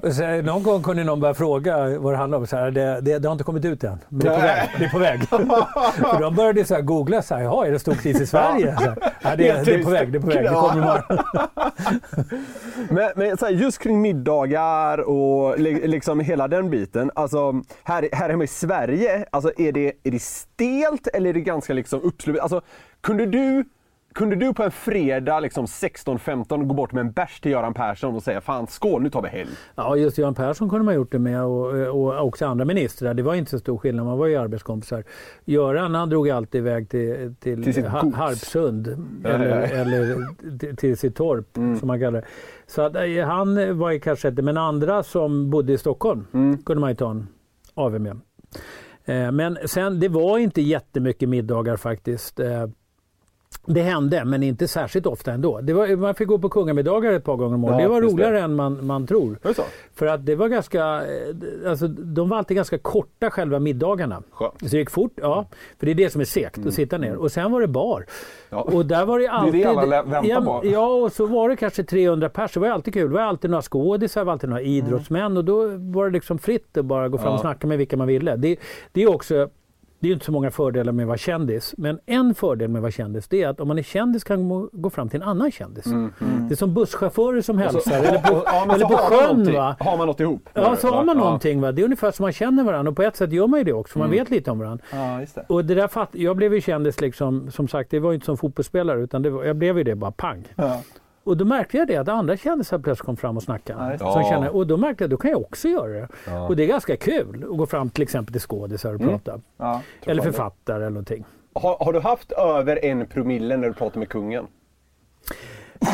[0.03, 2.47] Och så, någon gång kunde någon börja fråga vad det handlar om.
[2.47, 4.69] Så här, det, det, det har inte kommit ut än, men det är på väg.
[4.79, 5.21] Det är på väg.
[6.41, 8.75] började så här googla, så här, jaha, är det stor kris i Sverige?
[8.77, 10.77] Så här, ja, det, är- det är på väg, det är på väg, det kommer
[10.77, 11.19] imorgon.
[12.89, 17.11] Men, men så här, just kring middagar och li, liksom hela den biten.
[17.15, 21.41] Alltså, här, här hemma i Sverige, alltså, är, det, är det stelt eller är det
[21.41, 22.41] ganska liksom uppsluppet?
[22.41, 22.61] Alltså,
[23.01, 23.65] kunde du
[24.13, 28.15] kunde du på en fredag liksom 16-15 gå bort med en bärs till Göran Persson
[28.15, 29.49] och säga fan skål nu tar vi helg?
[29.75, 33.13] Ja, just Göran Persson kunde man gjort det med och, och också andra ministrar.
[33.13, 35.03] Det var inte så stor skillnad, man var ju arbetskompisar.
[35.45, 37.85] Göran han drog alltid iväg till, till, Till.
[37.85, 38.87] Harpsund.
[39.25, 39.65] Eller, ja.
[39.65, 40.17] eller
[40.57, 41.47] till, till sitt torp,
[41.79, 42.27] som man kallar det.
[42.67, 46.25] Så att, eh, han var ju kanske inte, men andra som bodde i Stockholm
[46.65, 47.27] kunde man ju ta en
[47.73, 48.19] AW med.
[49.05, 52.39] Eh, Men sen, det var inte jättemycket middagar faktiskt.
[53.65, 55.61] Det hände, men inte särskilt ofta ändå.
[55.61, 57.75] Det var, man fick gå på kungamiddagar ett par gånger om året.
[57.75, 58.23] Ja, det var just det.
[58.23, 59.39] roligare än man, man tror.
[59.43, 59.63] Är det?
[59.95, 64.23] För att det var ganska, eh, alltså, de var alltid ganska korta själva middagarna.
[64.31, 64.59] Skönt.
[64.59, 65.45] Så det gick fort, ja.
[65.79, 67.15] För det är det som är segt, att sitta ner.
[67.15, 68.05] Och sen var det bar.
[68.49, 68.61] Ja.
[68.61, 69.65] Och där var det alltid...
[69.65, 70.61] alla lä- väntar ja, på.
[70.67, 72.53] Ja, och så var det kanske 300 pers.
[72.53, 73.09] Det var alltid kul.
[73.09, 75.37] Det var alltid några skådisar, det var alltid några idrottsmän.
[75.37, 78.07] Och då var det liksom fritt att bara gå fram och snacka med vilka man
[78.07, 78.35] ville.
[78.35, 78.59] Det,
[78.91, 79.49] det är också
[80.01, 81.73] det är ju inte så många fördelar med att vara kändis.
[81.77, 84.47] Men en fördel med att vara kändis det är att om man är kändis kan
[84.47, 85.85] man gå fram till en annan kändis.
[86.47, 87.91] Det är som busschaufförer som hälsar.
[88.03, 88.43] eller på, Mm.
[88.45, 89.53] ja, eller så på sjön.
[89.53, 89.75] Va?
[89.79, 90.49] Har man något ihop?
[90.53, 91.23] Ja, så har man Ja.
[91.23, 91.61] någonting.
[91.61, 91.71] Va?
[91.71, 93.73] Det är ungefär som man känner varandra och på ett sätt gör man ju det
[93.73, 93.99] också.
[93.99, 94.19] Man Mm.
[94.19, 94.85] vet lite om varandra.
[94.93, 95.45] Ja, just det.
[95.49, 98.25] Och det där fatt, jag blev ju kändis liksom, som sagt, det var ju inte
[98.25, 100.47] som fotbollsspelare utan var, jag blev ju det bara pang.
[100.55, 100.81] Ja.
[101.23, 103.97] Och då märkte jag det att andra kändisar plötsligt kom fram och snackade.
[103.99, 104.27] Ja, som det.
[104.29, 106.07] känner, och då märkte jag då kan jag också göra det.
[106.47, 109.39] Och det är ganska kul att gå fram till exempel till skådisar och prata.
[109.57, 109.81] Ja.
[110.05, 111.25] Eller författare eller någonting.
[111.53, 114.47] Har, har du haft över en promille när du pratar med kungen?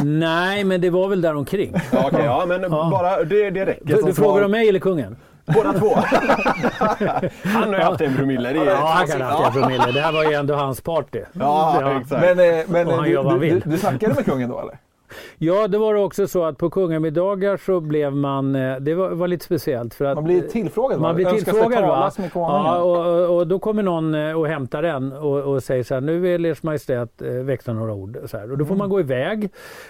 [0.03, 1.73] Nej, men det var väl där omkring.
[1.91, 5.15] Ja, okej, ja men bara det, det räcker Du, du frågar om mig eller kungen?
[5.53, 5.95] Båda två.
[7.43, 8.53] Han har ju haft en promille.
[8.53, 9.91] Det är Ja, han kan ha haft en promille.
[9.91, 11.21] Det här var ju ändå hans party.
[11.33, 12.21] Ja, exakt.
[12.37, 13.63] Men, eh, men Och eh, han gör vad han du, du, vill.
[13.71, 14.77] du snackade med kungen då eller?
[15.37, 18.55] Ja, det var också så att på kungamiddagar så blev man...
[18.55, 19.93] eh, Det var, var lite speciellt.
[19.93, 21.01] För att, Man blir tillfrågad?
[21.01, 22.11] Man blir tillfrågad va?
[22.17, 22.31] med?
[22.33, 26.01] Ja, och, och, då kommer någon eh, och hämtar en och, och säger så här,
[26.01, 28.17] nu vill Ers Majestät eh, växla några ord.
[28.25, 28.51] Så här.
[28.51, 28.77] Och då får Mm.
[28.79, 29.49] man gå iväg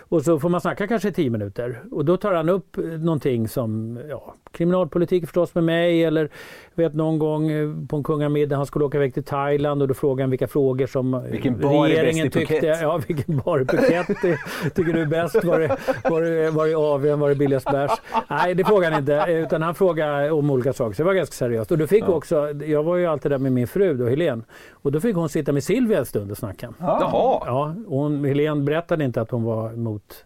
[0.09, 1.79] och så får man snacka kanske tio minuter.
[1.91, 6.29] Och då tar han upp någonting som ja, kriminalpolitik förstås med mig eller
[6.75, 7.47] vet någon gång
[7.89, 10.87] på en kungamiddag han skulle åka iväg till Thailand och då frågade han vilka frågor
[10.87, 12.53] som eh, Vilken bar är regeringen bäst i tyckte.
[12.55, 12.81] Phuket?
[12.81, 14.35] Ja, vilken bar i Phuket ty-
[14.75, 15.43] tycker du bäst?
[15.43, 15.77] Var det,
[16.09, 17.19] var det, var det AWn?
[17.19, 17.91] Var det billigast bärs?
[18.29, 19.25] Nej, det frågade han inte.
[19.27, 20.95] Utan han frågade om olika saker.
[20.95, 21.71] Så det var ganska seriöst.
[21.71, 24.41] Och då fick också, jag var ju alltid där med min fru då, Helene.
[24.71, 26.73] Och då fick hon sitta med Silvia en stund och snacka.
[26.79, 27.41] Jaha.
[27.45, 30.25] Ja, och hon, Helene berättade inte att hon var emot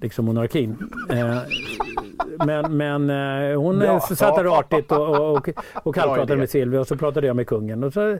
[0.00, 0.76] liksom monarkin.
[1.10, 1.36] Eh,
[2.46, 3.86] men men eh, hon Ja.
[3.86, 4.00] ja.
[4.16, 7.46] satt där artigt och, och, och, och kallpratade med Silvia och så pratade jag med
[7.46, 7.84] kungen.
[7.84, 8.18] Och så,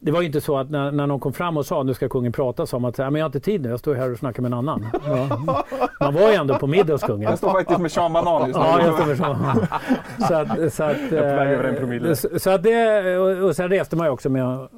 [0.00, 2.08] det var ju inte så att när, när någon kom fram och sa nu ska
[2.08, 4.18] kungen prata så att ja, men jag har inte tid nu, jag står här och
[4.18, 4.86] snackar med en annan.
[5.06, 5.64] Ja.
[6.00, 7.28] Man var ju ändå på middag hos kungen.
[7.30, 8.64] Jag står faktiskt med Sean Banan just nu.
[8.66, 10.26] Ja, jag står med så.
[10.28, 12.16] så att, så att, på väg över en eh, promille.
[12.16, 14.68] så, så att det, och, och sen reste man ju också med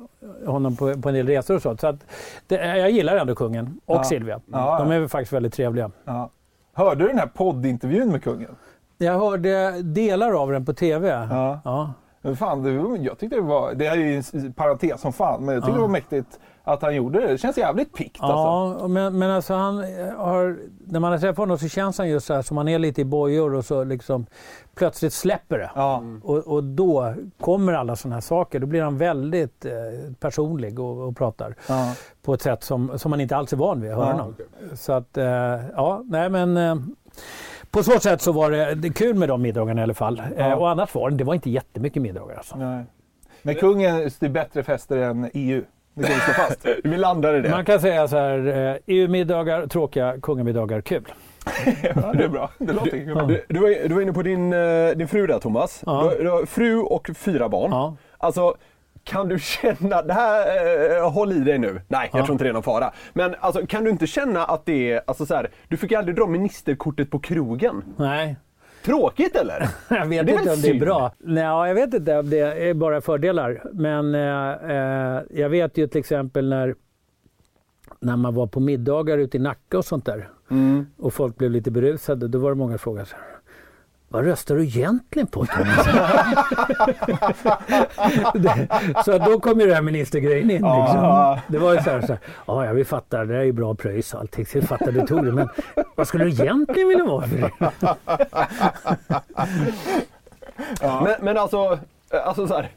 [0.46, 1.76] honom på, på en del resor och så.
[1.76, 1.96] så att
[2.46, 4.04] det, jag gillar ändå kungen och Ja.
[4.04, 4.40] Silvia.
[4.52, 5.90] Ja, De är faktiskt väldigt trevliga.
[6.04, 6.30] Ja.
[6.74, 8.50] Hörde du den här poddintervjun med kungen?
[8.98, 11.08] Jag hörde delar av den på TV.
[11.64, 11.92] Ja.
[12.22, 12.70] Men Fan, det,
[13.02, 15.74] jag tyckte det var, det är ju en parentes som fan, men jag tyckte Ja.
[15.76, 17.26] det var mäktigt att han gjorde det.
[17.26, 18.82] Det känns jävligt pikt alltså.
[18.82, 19.76] Ja, men, men alltså han
[20.16, 22.78] har, när man har träffat honom så känns han just så här som han är
[22.78, 24.26] lite i bojor och så liksom
[24.74, 25.70] plötsligt släpper det.
[25.74, 26.02] Ja.
[26.22, 28.58] Och, och då kommer alla sådana här saker.
[28.60, 29.72] Då blir han väldigt eh,
[30.20, 31.94] personlig och, och pratar Ja.
[32.22, 34.12] på ett sätt som, som man inte alls är van vid att höra Ja.
[34.12, 34.34] honom.
[34.74, 35.24] Så att, eh,
[35.76, 36.76] ja, nej men eh,
[37.70, 40.22] på så sätt så var det, det kul med de middagarna i alla fall.
[40.36, 42.56] Eh, och annars var det, det var inte jättemycket middagar alltså.
[42.56, 42.84] Nej.
[43.42, 45.62] Men kungen styr bättre fester än EU.
[45.94, 46.66] Det kan vi slå fast.
[46.84, 47.50] Vi landar i det.
[47.50, 51.04] Man kan säga så här, eh, EU-middagar tråkiga, kungamiddagar kul.
[51.82, 52.50] ja, det är bra.
[52.58, 53.26] Det låter kul.
[53.28, 55.82] Du, du, var, du var inne på din, eh, din fru där Thomas.
[55.86, 56.12] Ja.
[56.18, 57.70] Du, du har fru och fyra barn.
[57.70, 57.96] Ja.
[58.18, 58.54] Alltså,
[59.10, 61.80] kan du känna, det här, eh, håll i dig nu.
[61.88, 62.24] Nej, jag Ja.
[62.24, 62.92] tror inte det är någon fara.
[63.12, 65.96] Men alltså, kan du inte känna att det är, alltså så här, du fick ju
[65.96, 67.82] aldrig dra ministerkortet på krogen.
[67.96, 68.36] Nej,
[68.84, 69.68] Tråkigt eller?
[69.88, 70.80] jag vet inte om det är synd?
[70.80, 71.12] bra.
[71.18, 73.62] Nej, ja, jag vet inte om det är bara fördelar.
[73.72, 76.74] Men eh, eh, jag vet ju till exempel när,
[78.00, 80.28] när man var på middagar ute i Nacka och sånt där.
[80.50, 80.86] Mm.
[80.98, 82.28] Och folk blev lite berusade.
[82.28, 83.24] Då var det många som frågade så här.
[84.12, 85.44] Vad röstar du egentligen på?
[88.34, 88.68] Det-
[89.04, 90.56] så då kom ju den här ministergrejen in.
[90.56, 91.38] Liksom.
[91.48, 93.74] Det var ju så här, så här ja jag vill fatta, det är ju bra
[93.74, 94.46] pröjs och allting.
[94.46, 95.48] Så jag fattar du tog det, men
[95.94, 97.50] vad skulle du egentligen vilja vara för det?
[101.04, 101.78] Men, men alltså,
[102.12, 102.68] eh, alltså så här,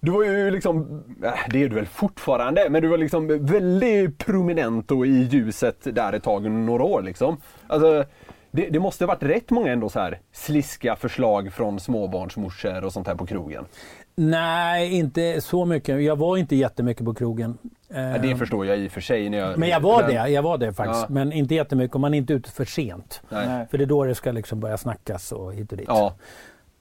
[0.00, 4.18] du var ju liksom, äh, det är du väl fortfarande, men du var liksom väldigt
[4.18, 7.36] prominent och i ljuset där ett tag, några år liksom.
[7.66, 8.04] Alltså,
[8.52, 12.92] det, det måste ha varit rätt många ändå så här sliska förslag från småbarnsmorsor och
[12.92, 13.64] sånt här på krogen.
[14.14, 16.02] Nej, inte så mycket.
[16.02, 17.58] Jag var inte jättemycket på krogen.
[17.88, 19.30] Ja, det förstår jag i och för sig.
[19.30, 21.00] När jag, Men jag var men- det, jag var det faktiskt.
[21.08, 21.14] Ja.
[21.14, 21.94] Men inte jättemycket.
[21.94, 23.22] Och man är inte ute för sent.
[23.28, 23.46] Nej.
[23.48, 23.66] Nej.
[23.70, 25.86] För det är då det ska liksom börja snackas och hit och dit.
[25.88, 26.14] Ja,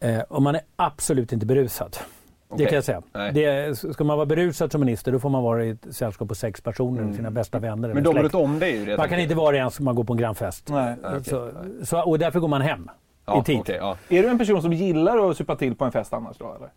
[0.04, 1.98] Eh, och man är absolut inte berusad.
[2.58, 3.02] Det kan jag säga.
[3.14, 3.32] Nej.
[3.34, 6.36] Det, ska man vara berusad som minister då får man vara i ett sällskap på
[6.36, 7.90] sex personer, sina bästa vänner.
[7.90, 8.04] Mm.
[8.04, 9.80] men eller de runt om det är ju jag Man kan inte vara det ens
[9.80, 10.70] om man går på en grannfest.
[10.70, 10.96] Nej.
[11.04, 11.24] okej.
[11.24, 11.52] Så,
[11.84, 12.90] så, och därför går man hem
[13.26, 13.60] ja, i tid.
[13.60, 13.98] okej, ja.
[14.10, 16.70] Är du en person som gillar att supa till på en fest annars då eller?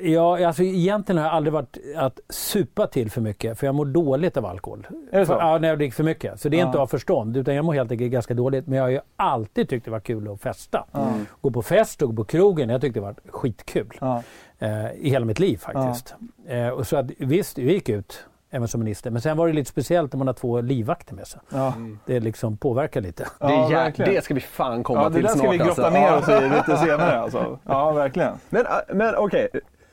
[0.00, 3.84] Ja, alltså egentligen har jag aldrig varit att supa till för mycket för jag mår
[3.84, 4.86] dåligt av alkohol.
[5.12, 5.32] Är det så?
[5.32, 6.40] För, ja, när jag dricker för mycket.
[6.40, 6.66] Så det är Ja.
[6.66, 8.66] inte av förstånd utan jag mår helt enkelt ganska dåligt.
[8.66, 10.84] Men jag har ju alltid tyckt det var kul att festa.
[10.94, 11.26] Mm.
[11.40, 13.98] Gå på fest och gå på krogen, jag tyckte det var skitkul.
[14.00, 14.22] Ja.
[14.58, 16.14] Eh, I hela mitt liv faktiskt.
[16.48, 19.10] Eh, och så att, visst, jag gick ut även som minister.
[19.10, 21.40] Men sen var det lite speciellt när man har två livvakter med sig.
[21.52, 21.74] Ja.
[22.06, 23.26] Det liksom påverkar lite.
[23.38, 25.40] Det, är Ja, det ska vi fan komma Ja, det till där snart.
[25.42, 25.90] ska vi grotta alltså.
[26.00, 26.18] ner Ja.
[26.18, 27.58] oss i lite senare alltså.
[27.64, 28.32] Ja, verkligen.
[28.50, 29.48] Men, äh, men okej.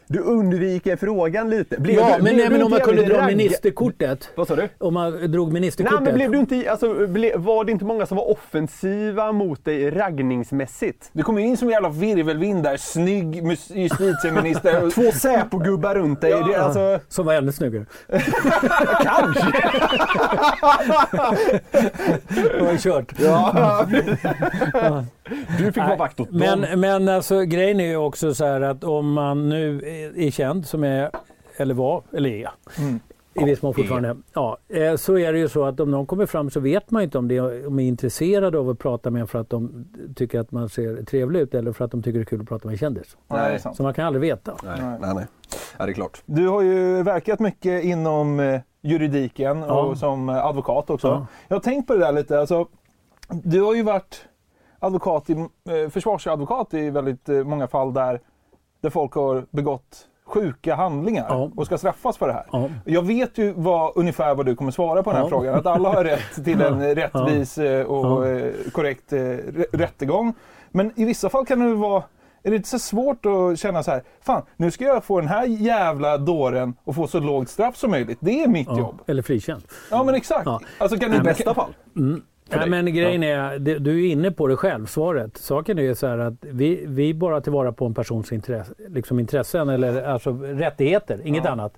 [0.08, 1.82] Du undviker frågan lite.
[1.82, 4.30] Blev Ja, du- men, nej, du men om man kunde dra ragg- ministerkortet.
[4.36, 4.70] Vad sa du?
[4.78, 6.02] Om man drog Nej, ministerkortet.
[6.04, 9.92] men blev du inte, alltså, ble, var det inte många som var offensiva mot dig
[9.92, 11.10] raggningsmässigt?
[11.14, 13.36] Du kommer in som en jävla virvelvind där, snygg
[13.70, 14.84] justitieminister.
[14.86, 16.32] och- Två Säpo-gubbar runt dig.
[16.32, 17.86] Det, är alltså, Som var ännu snyggare.
[19.04, 19.52] kanske.
[22.28, 23.14] Det var ju kört.
[23.20, 23.86] Ja.
[25.58, 26.40] Du fick vara vakt åt dem.
[26.40, 30.32] Men, men alltså, grejen är ju också så här att om man nu är är
[30.32, 31.12] känd, som är,
[31.58, 33.00] eller var, eller är, Mm.
[33.34, 36.26] i viss mån fortfarande, ja, eh, så är det ju så att om någon kommer
[36.26, 37.40] fram så vet man inte om de
[37.80, 39.86] är intresserade av att prata med en för att de
[40.16, 42.48] tycker att man ser trevlig ut eller för att de tycker det är kul att
[42.48, 43.18] prata med en kändis.
[43.28, 43.78] Nej, det är sant.
[43.78, 44.56] Så man kan aldrig veta.
[44.64, 45.26] Nej, nej, nej.
[45.78, 46.22] Ja, det är klart.
[46.26, 49.82] Du har ju verkat mycket inom eh, juridiken Ja.
[49.84, 51.08] och som eh, advokat också.
[51.08, 51.28] Ja.
[51.48, 52.40] Jag har tänkt på det där lite.
[52.40, 52.68] Alltså,
[53.30, 54.26] du har ju varit
[54.86, 58.20] advokat i, eh, försvarsadvokat i väldigt eh, många fall där,
[58.82, 61.50] där folk har begått sjuka handlingar Ja.
[61.56, 62.46] och ska straffas för det här.
[62.52, 62.70] Ja.
[62.86, 65.30] Jag vet ju vad, ungefär vad du kommer svara på den här Ja.
[65.30, 65.56] frågan.
[65.56, 68.24] Att alla har rätt till en rättvis eh, och
[68.74, 70.34] korrekt rä- rättegång.
[70.72, 72.04] Men i vissa fall kan det vara
[72.44, 75.30] är det inte så svårt att känna så här, fan nu ska jag få den
[75.30, 78.18] här jävla dåren och få så lågt straff som möjligt.
[78.22, 79.02] Det är mitt jobb.
[79.08, 79.64] Eller frikänd.
[79.92, 80.46] Ja men exakt.
[80.46, 80.60] Ja.
[80.78, 81.74] Alltså, kan I bästa fall.
[82.50, 82.70] Nej, dig.
[82.70, 85.38] men grejen är, du är inne på det själv, svaret.
[85.38, 89.20] Saken är ju så här att vi, vi bara tillvara på en persons intresse, liksom
[89.20, 91.74] intressen eller alltså rättigheter, inget annat.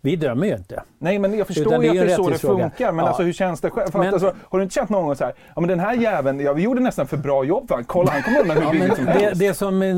[0.00, 0.82] Vi dömer ju inte.
[0.98, 2.92] Nej men jag förstår Utan ju att det är så det funkar.
[2.92, 3.08] Men Ja.
[3.08, 3.90] alltså hur känns det själv?
[3.90, 5.80] För att, Men- alltså, har du inte känt någon gång så här, ja men den
[5.80, 7.84] här jäveln, ja, vi gjorde nästan för bra jobb för han.
[7.84, 9.40] Kolla han kommer undan hur Ja, billigt som men det, helst.
[9.40, 9.96] det som eh,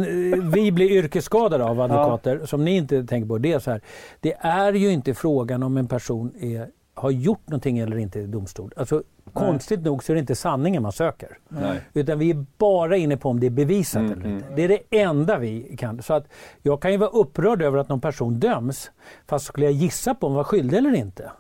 [0.54, 3.80] vi blir yrkesskadade av advokater, som ni inte tänker på, det är så här.
[4.20, 8.26] Det är ju inte frågan om en person är, har gjort någonting eller inte i
[8.26, 8.72] domstol.
[8.76, 9.02] Alltså,
[9.34, 11.38] konstigt nog så är det inte sanningen man söker.
[11.48, 11.80] Nej.
[11.92, 14.46] Utan vi är bara inne på om det är bevisat Mm, eller inte.
[14.56, 16.02] Det är det enda vi kan.
[16.02, 16.26] Så att
[16.62, 18.90] jag kan ju vara upprörd över att någon person döms.
[19.26, 21.30] Fast skulle jag gissa på om han var skyldig eller inte.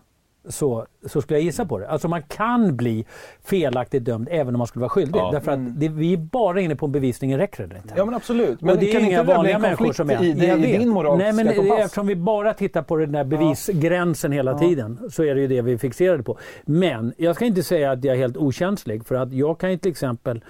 [0.48, 1.88] Så, så skulle jag gissa på det.
[1.88, 3.04] Alltså man kan bli
[3.44, 5.20] felaktigt dömd även om man skulle vara skyldig.
[5.20, 5.30] Ja.
[5.32, 7.88] Därför att det, vi är bara inne på om bevisningen räcker eller inte.
[7.88, 7.98] Mm.
[7.98, 8.60] Ja men absolut.
[8.60, 10.22] Men Men det är kan inga inte det bli vanliga människor som är.
[10.22, 11.78] i, Jag i din moraliska Nej, men kompass?
[11.78, 15.62] Eftersom vi bara tittar på den där bevisgränsen hela tiden så är det ju det
[15.62, 16.38] vi är fixerade på.
[16.64, 19.76] Men jag ska inte säga att jag är helt okänslig för att jag kan ju
[19.78, 20.44] till exempel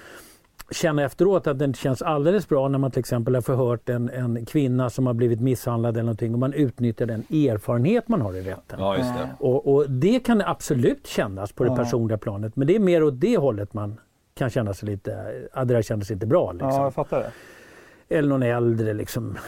[0.70, 4.10] känna efteråt att det inte känns alldeles bra när man till exempel har förhört en,
[4.10, 8.34] en kvinna som har blivit misshandlad eller någonting och man utnyttjar den erfarenhet man har
[8.36, 8.78] i rätten.
[8.80, 9.28] Ja, just det.
[9.38, 13.20] Och, och det kan absolut kännas på det personliga planet men det är mer åt
[13.20, 14.00] det hållet man
[14.34, 15.18] kan känna sig lite,
[15.52, 16.52] att det där kändes inte bra.
[16.52, 17.32] Liksom Ja, jag fattar det.
[18.08, 19.38] Eller någon äldre liksom,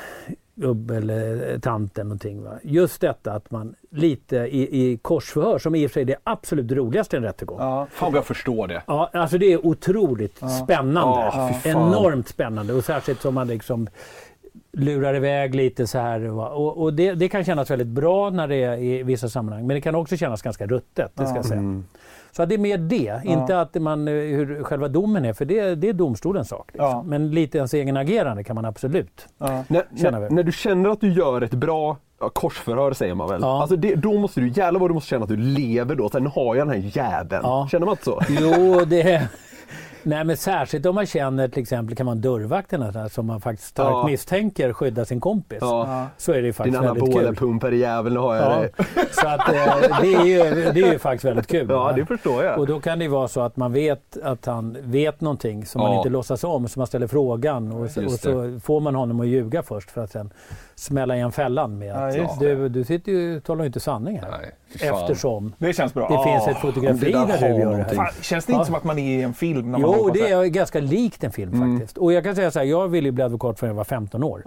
[0.56, 2.42] gubbe eller tant eller någonting.
[2.42, 2.58] Va?
[2.62, 6.16] Just detta att man lite i, i korsförhör, som i och för sig är det
[6.24, 7.58] absolut roligaste i en rättegång.
[7.60, 7.86] Ja.
[7.90, 8.82] Fan jag förstår det.
[8.86, 11.00] alltså det är otroligt spännande.
[11.00, 11.88] Ja, fy fan.
[11.88, 13.88] Enormt spännande och särskilt som man liksom
[14.72, 16.20] lurar iväg lite så här.
[16.20, 16.48] Va?
[16.48, 19.74] Och, och det, det kan kännas väldigt bra när det är i vissa sammanhang men
[19.74, 21.12] det kan också kännas ganska ruttet.
[21.14, 21.60] Det ska jag säga.
[21.60, 21.84] Mm.
[22.36, 25.74] Så det är mer det, inte att man, eh, hur själva domen är för det,
[25.74, 26.70] det är domstolens sak.
[26.72, 26.88] Liksom.
[26.88, 27.02] Ja.
[27.02, 29.64] Men lite ens egen agerande kan man absolut Ja.
[29.68, 30.34] När, Känner när, vi.
[30.34, 33.40] när du känner att du gör ett bra ja, korsförhör säger man väl?
[33.42, 33.60] Ja.
[33.60, 36.08] Alltså det, då måste du, jävlar vad du måste känna att du lever då.
[36.08, 37.40] Sen har jag den här jäveln.
[37.44, 37.68] Ja.
[37.70, 38.20] Känner man inte så?
[38.28, 39.28] Jo, det...
[40.08, 42.20] Nej, men särskilt om man känner till exempel kan man
[42.92, 44.06] sådär, som man faktiskt starkt Ja.
[44.06, 45.58] misstänker skyddar sin kompis.
[45.60, 46.06] Ja.
[46.16, 47.14] Så är det ju Din faktiskt väldigt kul.
[47.16, 48.56] anabola-pumpare jävel, nu har jag Ja.
[48.58, 48.70] dig.
[49.12, 50.38] Så att, eh, det, är ju,
[50.72, 51.66] det är ju faktiskt väldigt kul.
[51.70, 52.58] Ja, det förstår jag.
[52.58, 55.80] Och då kan det ju vara så att man vet att han vet någonting som
[55.80, 59.20] man inte låtsas om, så man ställer frågan och så, och så får man honom
[59.20, 60.30] att ljuga först för att sen
[60.78, 64.18] smälla igen fällan med Ja, att just du, du sitter ju, talar ju inte sanning
[64.20, 64.30] här.
[64.30, 64.52] Nej.
[64.90, 66.08] Eftersom Det känns bra.
[66.08, 66.24] det Ja.
[66.24, 67.94] finns ett fotografi där där du gör det här.
[67.94, 68.64] Fan, känns det inte Ja.
[68.64, 69.72] som att man är i en film?
[69.72, 71.78] När man Jo, det är ganska likt en film Mm.
[71.78, 71.98] faktiskt.
[71.98, 74.22] Och jag kan säga så här, jag ville ju bli advokat förrän jag var 15
[74.22, 74.42] år.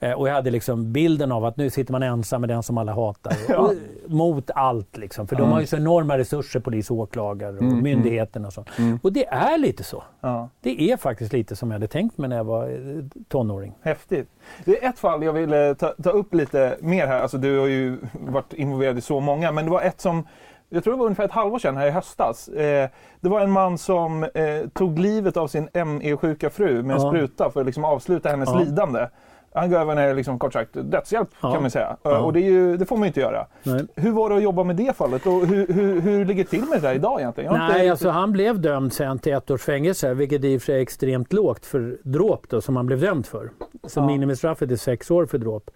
[0.00, 2.78] Eh, och jag hade liksom bilden av att nu sitter man ensam med den som
[2.78, 3.34] alla hatar.
[3.58, 3.72] Och,
[4.06, 5.26] mot allt liksom.
[5.26, 8.68] För de har ju så enorma resurser, polis och åklagare och Mm, myndigheterna och sånt.
[9.02, 10.02] Och det är lite så.
[10.20, 10.48] Ja.
[10.60, 13.72] Det är faktiskt lite som jag hade tänkt mig när jag var eh, tonåring.
[13.82, 14.28] Häftigt.
[14.64, 17.20] Det är ett fall jag vill ta, ta upp lite mer här.
[17.20, 20.26] Alltså, du har ju varit involverad i så många, men det var ett som
[20.68, 22.48] jag tror det var ungefär ett halvår sedan här i höstas.
[22.48, 22.88] Eh,
[23.20, 27.10] det var en man som eh, tog livet av sin ME-sjuka fru med en Ja.
[27.10, 28.58] spruta för att liksom avsluta hennes Ja.
[28.58, 29.06] lidande.
[29.56, 31.52] Han gav henne liksom, kort sagt dödshjälp Ja.
[31.52, 31.96] kan man säga.
[32.02, 32.18] Ja.
[32.18, 33.46] Och det, ju, det får man ju inte göra.
[33.62, 33.84] Nej.
[33.96, 36.60] Hur var det att jobba med det fallet och hur, hur, hur ligger det till
[36.64, 37.52] med det där idag egentligen?
[37.52, 40.66] Nej, inte- alltså han blev dömd sen till ett års fängelse, vilket i och för
[40.66, 43.50] sig är extremt lågt för dråp då, som han blev dömd för.
[43.86, 44.06] Så Ja.
[44.06, 45.70] minimistraffet är sex år för dråp.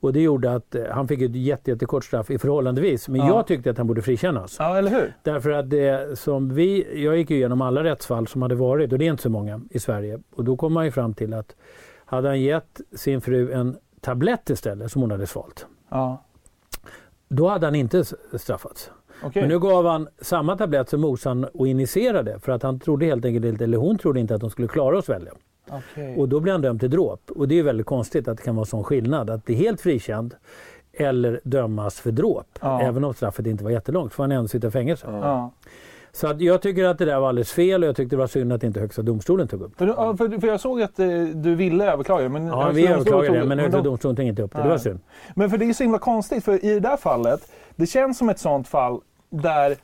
[0.00, 3.08] Och det gjorde att eh, han fick ett jätte, jättekort straff i förhållandevis.
[3.08, 3.26] Men Ja.
[3.28, 4.56] jag tyckte att han borde frikännas.
[4.58, 5.16] Ja, eller hur?
[5.22, 8.98] Därför att det som vi, jag gick ju igenom alla rättsfall som hade varit och
[8.98, 10.18] det är inte så många i Sverige.
[10.36, 11.54] Och då kom man ju fram till att
[12.12, 15.66] hade han gett sin fru en tablett istället som hon hade svalt.
[15.88, 16.22] Ja.
[17.28, 18.04] Då hade han inte
[18.38, 18.90] straffats.
[19.22, 19.42] Okej.
[19.42, 23.24] Men nu gav han samma tablett som morsan och injicerade för att han trodde helt
[23.24, 25.32] enkelt inte, eller hon trodde inte att de skulle klara att svälja.
[25.70, 26.16] Okej.
[26.16, 27.30] Och då blir han dömd till dråp.
[27.30, 29.30] Och det är väldigt konstigt att det kan vara sån skillnad.
[29.30, 30.34] Att det är helt frikänd
[30.92, 32.58] eller dömas för dråp.
[32.60, 32.82] Ja.
[32.82, 35.06] Även om straffet inte var jättelångt får han ändå sitta i fängelse.
[35.10, 35.50] Ja.
[36.14, 38.26] Så att jag tycker att det där var alldeles fel och jag tyckte det var
[38.26, 39.86] synd att inte Högsta domstolen tog upp det.
[39.86, 42.28] För, för, för jag såg att eh, du ville överklaga.
[42.28, 44.62] Men Ja, vi överklagade det men Högsta de- domstolen tog inte upp det.
[44.62, 45.00] Det var synd.
[45.34, 48.28] Men för det är så himla konstigt, för i det där fallet, det känns som
[48.28, 49.76] ett sånt fall där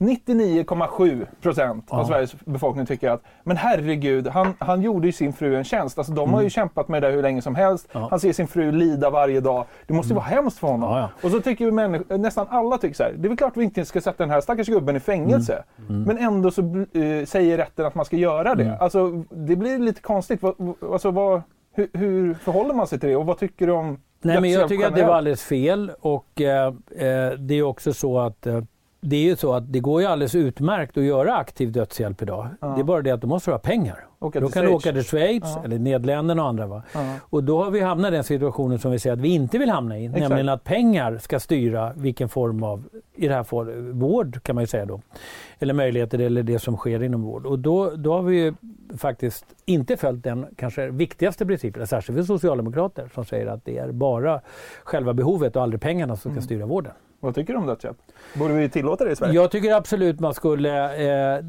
[0.00, 2.04] 99,7 procent av.
[2.04, 5.98] Sveriges befolkning tycker att men herregud, han, han gjorde ju sin fru en tjänst.
[5.98, 7.88] Alltså, de har ju kämpat med det där hur länge som helst.
[7.94, 8.02] Mm.
[8.02, 8.08] Ja.
[8.10, 9.64] Han ser sin fru lida varje dag.
[9.86, 10.90] Det måste ju vara hemskt för honom.
[10.90, 11.10] Ja, ja.
[11.22, 14.00] Och så tycker nästan alla tycker så här, det är väl klart vi inte ska
[14.00, 15.64] sätta den här stackars gubben i fängelse.
[15.88, 16.02] Mm.
[16.02, 18.76] Men ändå så eh, säger rätten att man ska göra det.
[18.80, 20.42] Alltså, det blir lite konstigt.
[20.42, 21.42] Vad- alltså, vad,
[21.74, 24.68] hur, hur förhåller man sig till det och vad tycker du om Nej, men jag
[24.68, 25.16] tycker att det var generellt?
[25.18, 28.60] alldeles fel och eh, eh, det är också så att eh,
[29.08, 32.48] det är ju så att det går ju alldeles utmärkt att göra aktiv dödshjälp idag.
[32.60, 32.66] Ja.
[32.66, 34.06] Det är bara det att då måste du ha pengar.
[34.18, 35.62] Åka då kan du åka till Schweiz Ja.
[35.64, 36.66] eller Nederländerna och andra.
[36.66, 36.82] Va?
[36.94, 37.14] Ja.
[37.20, 39.70] Och då har vi hamnat i den situationen som vi säger att vi inte vill
[39.70, 40.04] hamna i.
[40.06, 40.20] Exakt.
[40.20, 44.62] Nämligen att pengar ska styra vilken form av, i det här fallet, vård kan man
[44.62, 45.00] ju säga då.
[45.58, 47.46] Eller möjligheter eller det som sker inom vård.
[47.46, 48.54] Och då, då har vi ju
[48.98, 53.92] faktiskt inte följt den kanske viktigaste principen, särskilt för socialdemokrater som säger att det är
[53.92, 54.40] bara
[54.84, 56.92] själva behovet och aldrig pengarna som ska styra vården.
[57.26, 57.96] Vad tycker du om dödshjälp?
[58.34, 59.34] Borde vi tillåta det i Sverige?
[59.34, 61.44] Jag tycker absolut man skulle eh,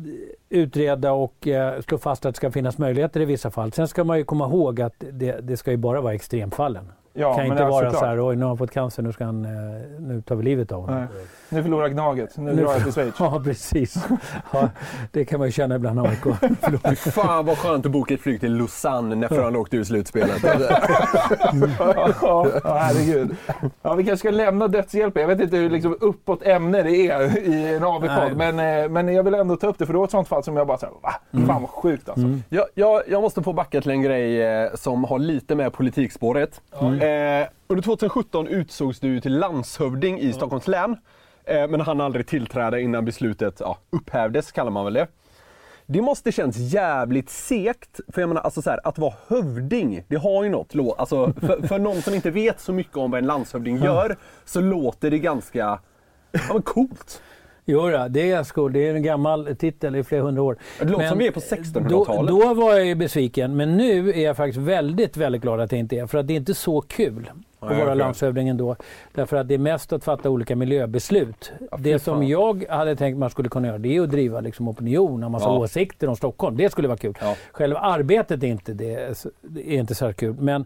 [0.50, 3.72] utreda och eh, slå fast att det ska finnas möjligheter i vissa fall.
[3.72, 6.92] Sen ska man ju komma ihåg att det, det ska ju bara vara extremfallen.
[7.14, 8.00] Ja, det kan inte vara såklart.
[8.00, 9.52] så här, oj nu har han fått cancer, nu, ska han, eh,
[10.00, 11.00] nu tar vi livet av honom.
[11.00, 11.26] Nej.
[11.50, 13.14] Nu förlorar Gnaget, nu, Nu- drar jag till Schweiz.
[13.20, 13.98] Ja, precis.
[14.52, 14.70] Ja,
[15.12, 18.22] det kan man ju känna ibland när man Fy fan vad skönt att boka ett
[18.22, 20.44] flyg till Lausanne när Frölunda åkte ur slutspelet.
[21.80, 23.36] ja, ja, herregud.
[23.82, 25.22] Ja, vi kanske ska lämna dödshjälpen.
[25.22, 28.38] Jag vet inte hur liksom, uppåt ämne det är i en AV-podd.
[28.38, 30.44] Men, eh, men jag vill ändå ta upp det, för det var ett sånt fall
[30.44, 31.14] som jag bara såhär, va?
[31.48, 32.28] Fan vad sjukt alltså.
[32.50, 36.62] Jag, jag, jag måste få backa till en grej eh, som har lite med politikspåret.
[36.82, 40.96] Eh, under 2017 utsågs du till landshövding i Stockholms län.
[41.48, 45.08] Eh, men han aldrig tillträda innan beslutet ja, upphävdes, kallar man väl det.
[45.86, 50.16] Det måste känns jävligt segt, för jag menar alltså så här, att vara hövding, det
[50.16, 50.76] har ju något.
[50.98, 54.62] Alltså, för, för någon som inte vet så mycket om vad en landshövding gör, så
[54.62, 55.80] låter det ganska
[56.32, 57.22] ja, men coolt.
[57.70, 58.74] Jo, då, det är skol.
[58.74, 60.58] Det är en gammal titel i flera hundra år.
[60.80, 62.28] Det låter Men som vi är på Då, 1600-talet.
[62.32, 65.78] då var jag ju besviken, men nu är jag faktiskt väldigt, väldigt glad att det
[65.78, 66.08] inte är.
[66.08, 67.96] För att det är inte så kul att vara förstår.
[67.96, 68.76] landshövding ändå.
[69.14, 71.52] Därför att det är mest att fatta olika miljöbeslut.
[71.80, 72.28] det som fan.
[72.28, 75.46] jag hade tänkt man skulle kunna göra, det är att driva liksom opinion, ha massa
[75.46, 75.58] Ja.
[75.58, 76.58] åsikter om Stockholm.
[76.58, 77.14] Det skulle vara kul.
[77.22, 77.36] Ja.
[77.52, 78.94] Själva arbetet är inte, det,
[79.56, 80.36] är inte här kul.
[80.40, 80.66] Men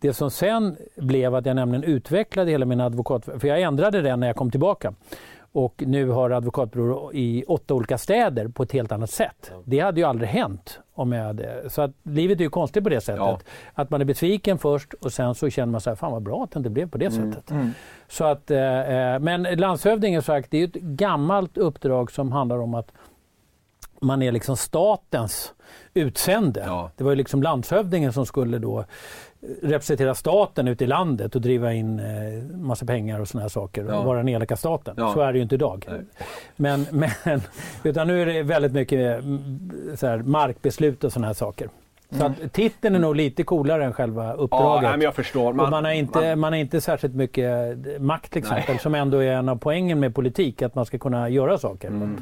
[0.00, 3.24] det som sen blev att jag nämligen utvecklade hela min advokat...
[3.38, 4.94] För jag ändrade den när jag kom tillbaka.
[5.54, 9.52] Och nu har advokatbyrå i åtta olika städer på ett helt annat sätt.
[9.64, 11.70] Det hade ju aldrig hänt om jag hade...
[11.70, 13.18] Så att livet är ju konstigt på det sättet.
[13.18, 13.38] Ja.
[13.74, 16.44] Att man är besviken först och sen så känner man så här, fan vad bra
[16.44, 17.52] att det inte blev på det sättet.
[18.08, 22.58] Så att, eh, eh, men landshövdingen sagt, det är ju ett gammalt uppdrag som handlar
[22.58, 22.92] om att
[24.00, 25.54] man är liksom statens
[25.94, 26.62] utsände.
[26.66, 26.90] Ja.
[26.96, 28.84] Det var ju liksom landshövdingen som skulle då
[29.62, 33.84] representera staten ute i landet och driva in eh, massa pengar och såna här saker
[33.88, 33.98] Ja.
[33.98, 34.94] och vara den elaka staten.
[34.98, 35.12] Ja.
[35.14, 35.86] Så är det ju inte idag.
[35.90, 36.00] Nej.
[36.56, 36.86] Men,
[37.24, 37.40] men,
[37.82, 41.68] utan nu är det väldigt mycket mm, så här, markbeslut och såna här saker.
[42.18, 44.82] Så att titeln är nog lite coolare än själva Ja, uppdraget.
[44.82, 45.48] nej, men jag förstår.
[45.48, 49.18] och man har, inte, man- man har inte särskilt mycket makt till exempel, som ändå
[49.18, 51.88] är en av poängen med politik, att man ska kunna göra saker.
[51.88, 52.16] Mm.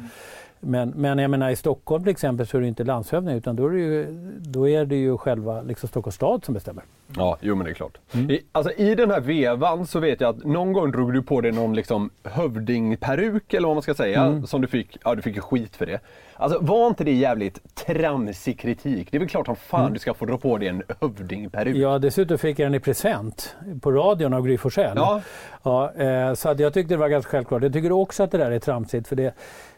[0.63, 3.65] Men, men jag menar i Stockholm till exempel så är det inte landshövding utan då
[3.65, 4.05] är det ju,
[4.39, 6.83] då är det ju själva liksom Stockholms stad som bestämmer.
[7.17, 7.97] Ja, jo men det är klart.
[8.11, 8.31] Mm.
[8.31, 11.41] I, alltså, I den här vevan så vet jag att någon gång drog du på
[11.41, 14.23] dig någon liksom hövdingperuk eller vad man ska säga.
[14.23, 14.47] Mm.
[14.47, 15.99] Som du fick, ja du fick ju skit för det.
[16.33, 19.07] Alltså var inte det jävligt tramsig kritik?
[19.11, 21.75] Det är väl klart som fan du ska få dra på dig en hövdingperuk.
[21.75, 24.93] Ja, dessutom fick jag den i present på radion av Gry Forssell.
[24.95, 25.21] Ja.
[25.63, 27.63] Ja, eh, så jag tyckte det var ganska självklart.
[27.63, 29.33] Jag tycker också att det där är tramsigt för det,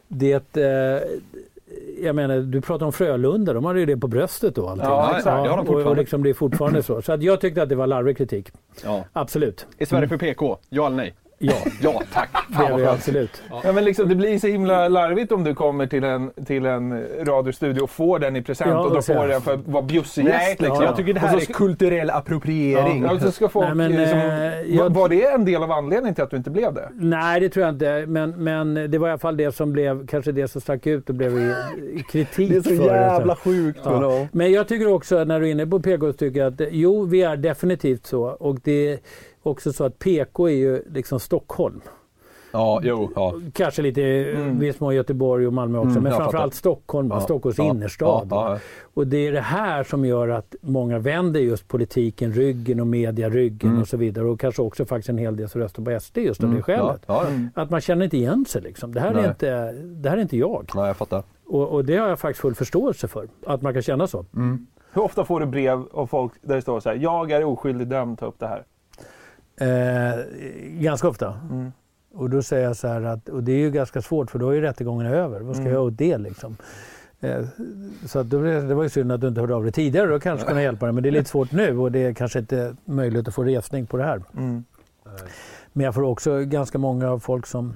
[0.08, 1.02] det eh,
[2.02, 4.68] jag menar, du pratar om Frölunda, de hade ju det på bröstet då.
[4.68, 4.86] Allting.
[4.86, 5.44] Ja, exakt.
[5.44, 7.02] Det har de och, och liksom det är fortfarande så.
[7.02, 8.52] Så att jag tyckte att det var larvig kritik.
[8.84, 9.06] Ja.
[9.14, 9.68] Absolut.
[9.78, 10.58] Är Sverige för PK?
[10.70, 11.16] Ja eller nej?
[11.46, 12.30] Ja, Ja, tack.
[12.48, 12.88] det är skönt.
[12.90, 13.42] absolut.
[13.64, 17.04] Ja, men liksom, det blir så himla larvigt om du kommer till en, till en
[17.26, 19.30] radiostudio och får den i present Ja, och då får jag.
[19.30, 20.62] den för att vara bjussig Nej, gäst.
[20.62, 20.84] Liksom.
[20.84, 23.04] jag tycker det här Och så är kulturell appropriering.
[23.04, 25.64] Ja, och så ska folk, Nej, men, liksom, eh, var- jag- Var det en del
[25.64, 26.90] av anledningen till att du inte blev det?
[26.94, 28.06] Nej, det tror jag inte.
[28.08, 31.10] Men, men det var i alla fall det som blev, kanske det som stack ut
[31.10, 31.54] och blev i,
[31.94, 33.80] i kritik Det är så för jävla sjukt.
[33.84, 34.02] Ja.
[34.20, 34.28] Ja.
[34.32, 37.22] Men jag tycker också, när du är inne på PK, tycker jag att jo, vi
[37.24, 38.24] är definitivt så.
[38.24, 39.00] Och det
[39.44, 41.82] också så att PK är ju liksom Stockholm.
[42.56, 43.12] Ja, jo.
[43.16, 43.34] Ja.
[43.54, 44.60] Kanske lite mm.
[44.60, 46.54] viss mån Göteborg och Malmö också, Mm, men framförallt.
[46.54, 47.10] Stockholm?
[47.12, 48.28] Ja, Stockholms ja, innerstad.
[48.32, 48.60] ja.
[48.94, 53.30] Och det är det här som gör att många vänder just politiken ryggen och media
[53.30, 53.82] ryggen Mm.
[53.82, 54.26] och så vidare.
[54.26, 56.62] Och kanske också faktiskt en hel del som röstar på SD just av det Ja,
[56.64, 57.10] skälet.
[57.54, 58.94] Att man känner inte igen sig liksom.
[58.94, 59.24] Det här, Nej.
[59.24, 60.70] är inte, det här är inte jag.
[60.76, 61.24] Nej, jag fattar.
[61.48, 63.28] Och, och det har jag faktiskt full förståelse för.
[63.46, 64.26] Att man kan känna så.
[64.94, 67.88] Hur ofta får du brev av folk där det står så här, jag är oskyldig
[67.88, 68.64] dömd, ta upp det här?
[69.58, 70.26] Eh,
[70.82, 71.40] ganska ofta.
[71.52, 71.72] Mm.
[72.14, 74.50] Och då säger jag så här att, och det är ju ganska svårt för då
[74.50, 75.40] är ju rättegången över.
[75.40, 75.74] Vad ska Mm.
[75.74, 76.58] jag göra åt det liksom?
[77.20, 77.46] Eh,
[78.06, 80.08] så att då, det var ju synd att du inte hörde av dig tidigare.
[80.08, 80.94] Då kanske kunna hjälpa dig.
[80.94, 83.86] Men det är lite svårt nu och det är kanske inte möjligt att få resning
[83.86, 84.22] på det här.
[84.38, 84.64] Mm.
[85.74, 87.74] Men jag får också ganska många av folk som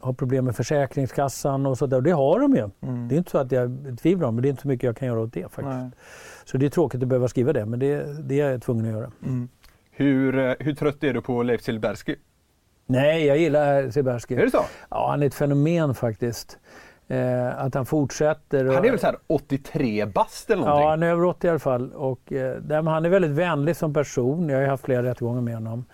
[0.00, 2.00] har problem med Försäkringskassan och sådär.
[2.00, 2.70] Det har de ju.
[2.80, 3.08] Mm.
[3.08, 5.08] Det är inte så att jag tvivlar, men det är inte så mycket jag kan
[5.08, 5.66] göra åt det faktiskt.
[5.66, 5.90] Nej.
[6.44, 8.92] Så det är tråkigt att behöva skriva det, men det, det är jag tvungen att
[8.92, 9.10] göra.
[9.22, 9.48] Mm.
[9.96, 12.16] Hur, eh, hur trött är du på Leif Silbersky?
[12.86, 14.34] Nej, jag gillar Silbersky.
[14.34, 14.64] Är det så?
[14.90, 16.58] Ja, han är ett fenomen faktiskt.
[17.08, 18.68] Eh, att han fortsätter.
[18.68, 20.82] och- Han är väl så här 83 bast eller någonting?
[20.84, 21.92] Ja, han är över 80 i alla fall.
[21.92, 24.48] Och, eh, han är väldigt vänlig som person.
[24.48, 25.84] Jag har haft flera rättegångar med honom.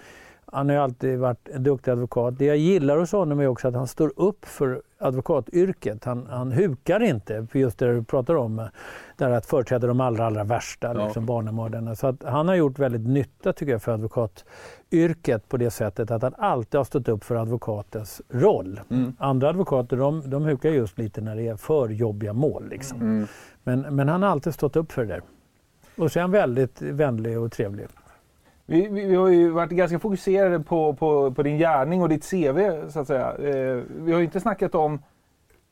[0.54, 2.38] Han har ju alltid varit en duktig advokat.
[2.38, 6.04] Det jag gillar hos honom är också att han står upp för advokatyrket.
[6.04, 8.68] Han, han hukar inte för just det du pratar om.
[9.16, 11.04] Där att företräda de allra, allra värsta, Ja.
[11.04, 11.94] liksom barnamördarna.
[11.94, 16.22] Så att han har gjort väldigt nytta tycker jag för advokatyrket på det sättet att
[16.22, 18.80] han alltid har stått upp för advokatens roll.
[18.90, 19.16] Mm.
[19.18, 22.68] Andra advokater de, de hukar just lite när det är för jobbiga mål.
[22.68, 23.00] Liksom.
[23.00, 23.26] Mm.
[23.62, 25.22] Men, men han har alltid stått upp för det där.
[25.96, 27.86] Och så är han väldigt vänlig och trevlig.
[28.72, 32.30] Vi, vi, vi har ju varit ganska fokuserade på, på, på din gärning och ditt
[32.30, 33.28] CV så att säga.
[33.38, 35.02] Eh, vi har ju inte snackat om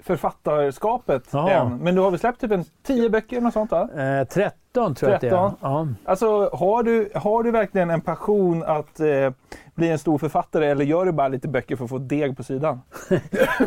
[0.02, 1.50] författarskapet Jaha.
[1.50, 1.78] än.
[1.78, 3.88] Men du har väl släppt typ en 10 böcker eller något sånt va?
[3.96, 5.30] Eh, 13 tror jag att det är.
[5.30, 5.52] 13.
[5.60, 5.88] Ja.
[6.04, 9.30] Alltså har du, har du verkligen en passion att eh,
[9.74, 12.42] bli en stor författare eller gör du bara lite böcker för att få deg på
[12.42, 12.80] sidan?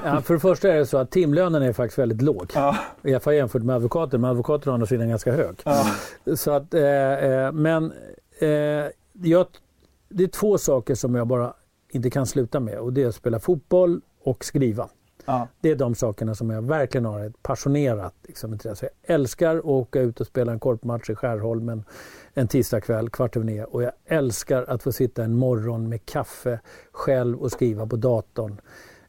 [0.04, 2.52] Ja, för det första är det så att timlönen är faktiskt väldigt låg.
[2.56, 2.76] Ja.
[3.04, 4.18] I alla fall jämfört med advokater.
[4.18, 5.62] Men advokater har å andra sidan ganska hög.
[5.66, 5.86] Ja.
[6.36, 7.94] Så att, eh, eh, men
[8.40, 9.48] eh, jag,
[10.10, 11.54] det är två saker som jag bara
[11.90, 12.80] inte kan sluta med.
[12.80, 14.90] Och det är att spela fotboll och skriva.
[15.26, 15.48] Ja.
[15.62, 18.90] Det är de sakerna som jag verkligen har ett passionerat liksom, intresse.
[19.02, 21.84] Jag älskar att åka ut och spela en korpmatch i Skärholmen
[22.34, 23.64] en tisdagkväll kvart över nio.
[23.64, 26.60] Och jag älskar att få sitta en morgon med kaffe
[26.92, 28.62] själv och skriva på datorn.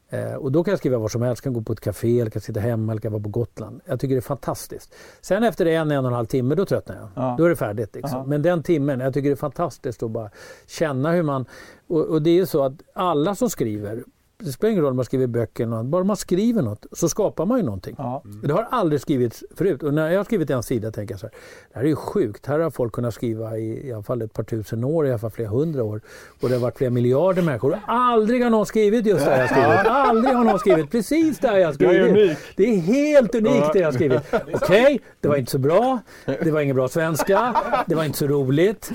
[0.09, 1.39] Eh, och då kan jag skriva var som helst.
[1.39, 3.81] Jag kan gå på ett café, eller kan sitta hemma eller kan vara på Gotland.
[3.85, 4.93] Jag tycker det är fantastiskt.
[5.21, 7.09] Sen efter en, en och en halv timme, då tröttnar jag.
[7.15, 7.35] Ja.
[7.37, 7.95] Då är det färdigt.
[7.95, 8.19] Liksom.
[8.19, 8.25] Ja.
[8.25, 10.29] Men den timmen, jag tycker det är fantastiskt att bara
[10.67, 11.45] känna hur man...
[11.87, 14.03] Och, och det är ju så att alla som skriver,
[14.37, 17.09] det spelar ingen roll om man skriver böcker eller något, bara man skriver något så
[17.09, 17.95] skapar man ju någonting.
[17.97, 18.23] Ja.
[18.43, 19.83] Det har aldrig skrivits förut.
[19.83, 21.33] Och när jag har skrivit en sida tänker jag så här,
[21.73, 22.45] det här är ju sjukt.
[22.45, 25.19] Här har folk kunnat skriva i, i alla fall ett par tusen år, i alla
[25.19, 26.01] fall flera hundra år.
[26.41, 27.71] Och det har varit flera miljarder människor.
[27.71, 29.87] Och aldrig har någon skrivit just det jag har skrivit.
[29.91, 32.11] Aldrig har någon skrivit precis det jag har Jag är skrivit.
[32.11, 32.37] unik.
[32.55, 34.21] Det är helt unikt det jag skrivit.
[34.53, 35.99] Okej, det var inte så bra.
[36.25, 37.55] Det var ingen bra svenska.
[37.87, 38.91] Det var inte så roligt.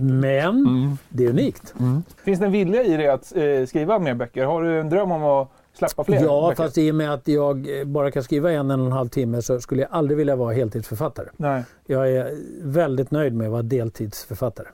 [0.00, 1.74] Men det är unikt.
[2.24, 4.44] Finns det en vilja i dig att eh, skriva mer böcker?
[4.44, 6.62] Har du en dröm om att släppa fler Ja, böcker?
[6.62, 9.42] fast i och med att jag bara kan skriva en, en och en halv timme
[9.42, 11.26] så skulle jag aldrig vilja vara heltidsförfattare.
[11.36, 11.62] Nej.
[11.86, 12.30] Jag är
[12.62, 14.66] väldigt nöjd med att vara deltidsförfattare.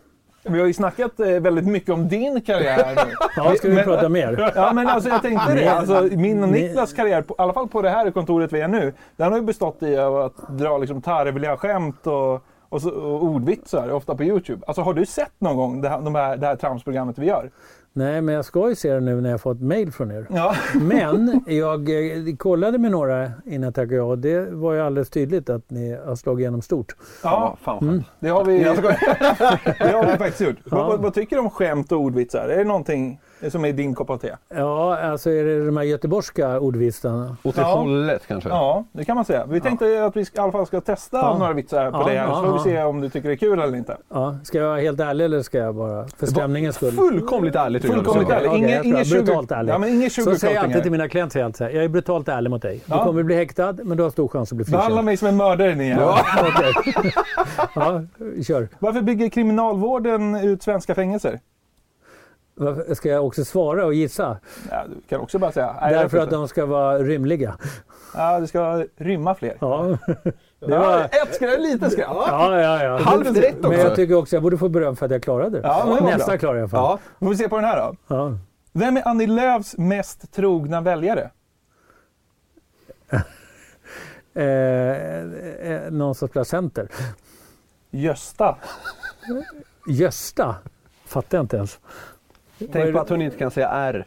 [0.49, 3.13] Vi har ju snackat eh, väldigt mycket om din karriär nu.
[3.37, 4.53] Ja, ska vi Men- prata mer?
[4.57, 5.69] Ja, men alltså jag tänkte det.
[5.69, 6.49] Alltså, min och.
[6.49, 9.39] Niklas karriär, på, i alla fall på det här kontoret vi är nu, den har
[9.39, 14.25] ju bestått i att dra liksom tarvliga skämt och, och, så, och ordvitsar, ofta på
[14.25, 14.63] Youtube.
[14.67, 17.51] Alltså har du sett någon gång det här, de här, det här tramsprogrammet vi gör?
[17.93, 20.27] Nej, men jag ska ju se det nu när jag fått mail från er.
[20.31, 20.55] Ja.
[20.81, 21.89] Men jag
[22.29, 25.71] eh, kollade med några innan jag tackade ja och det var ju alldeles tydligt att
[25.71, 26.97] ni har slagit igenom stort.
[27.23, 28.03] Ja, Fan, Mm.
[28.21, 28.59] det har vi,
[29.79, 30.57] det har vi faktiskt gjort.
[30.65, 30.77] Ja.
[30.77, 32.49] Vad, vad, vad tycker du om skämt och ordvitsar?
[32.49, 34.31] Är det någonting som är din kopp av te?
[34.55, 37.37] Ja, alltså är det de här göteborgska ordvitsarna?
[37.43, 37.67] Åt det Ja.
[37.75, 38.49] hållet kanske?
[38.51, 39.47] Ja, det kan man säga.
[39.47, 41.39] Vi tänkte att vi i alla fall ska testa Ja.
[41.39, 42.81] några vitsar på Ja, dig här, så ja, får vi ja.
[42.81, 43.97] se om du tycker det är kul eller inte.
[44.09, 46.93] Ja, ska jag vara helt ärlig eller ska jag bara för stämningens skull?
[46.93, 47.83] Fullkomligt ärligt.
[47.83, 48.35] tycker jag du Fullkomligt sa.
[48.35, 48.49] ärlig.
[48.51, 49.73] Ska ingen, vara brutalt sugar, ärlig.
[49.73, 51.41] ja, men ingen Så säger jag alltid till mina klienter.
[51.41, 52.81] jag alltid Jag är brutalt ärlig mot dig.
[52.87, 52.99] Ja.
[52.99, 55.05] Du kommer bli häktad, men du har stor chans att bli Behandla frikänd.
[55.05, 56.01] mig som en mördare ni är.
[56.01, 56.19] Ja,
[57.75, 58.03] ja,
[58.47, 58.69] kör.
[58.79, 61.41] Varför bygger kriminalvården ut svenska fängelser?
[62.95, 64.39] Ska jag också svara och gissa?
[64.71, 65.77] Ja, du kan också bara säga...
[65.81, 67.57] Nej, Därför att de ska vara rymliga.
[68.15, 69.57] Ja, det ska rymma fler.
[69.61, 71.01] Ja, det Ja, var...
[71.05, 72.17] ett skratt, lite skratt.
[72.29, 72.99] Ja, ja, ja.
[72.99, 73.95] Halvt rätt Men jag också.
[73.97, 75.69] tycker också jag borde få beröm för att jag klarade det.
[75.69, 76.39] Ja, det Nästa bra.
[76.39, 76.99] klarar jag i alla fall.
[77.19, 77.27] Ja.
[77.27, 77.97] Får vi se på den här då.
[78.15, 78.33] Ja.
[78.73, 81.31] Vem är Annie Lööfs mest trogna väljare?
[84.35, 86.89] Eh, eh, någon som spelar center.
[87.91, 88.57] Gösta.
[89.89, 90.55] Gösta.
[91.07, 91.79] Fattar jag inte ens.
[92.73, 94.07] Tänk på att hon inte kan säga R.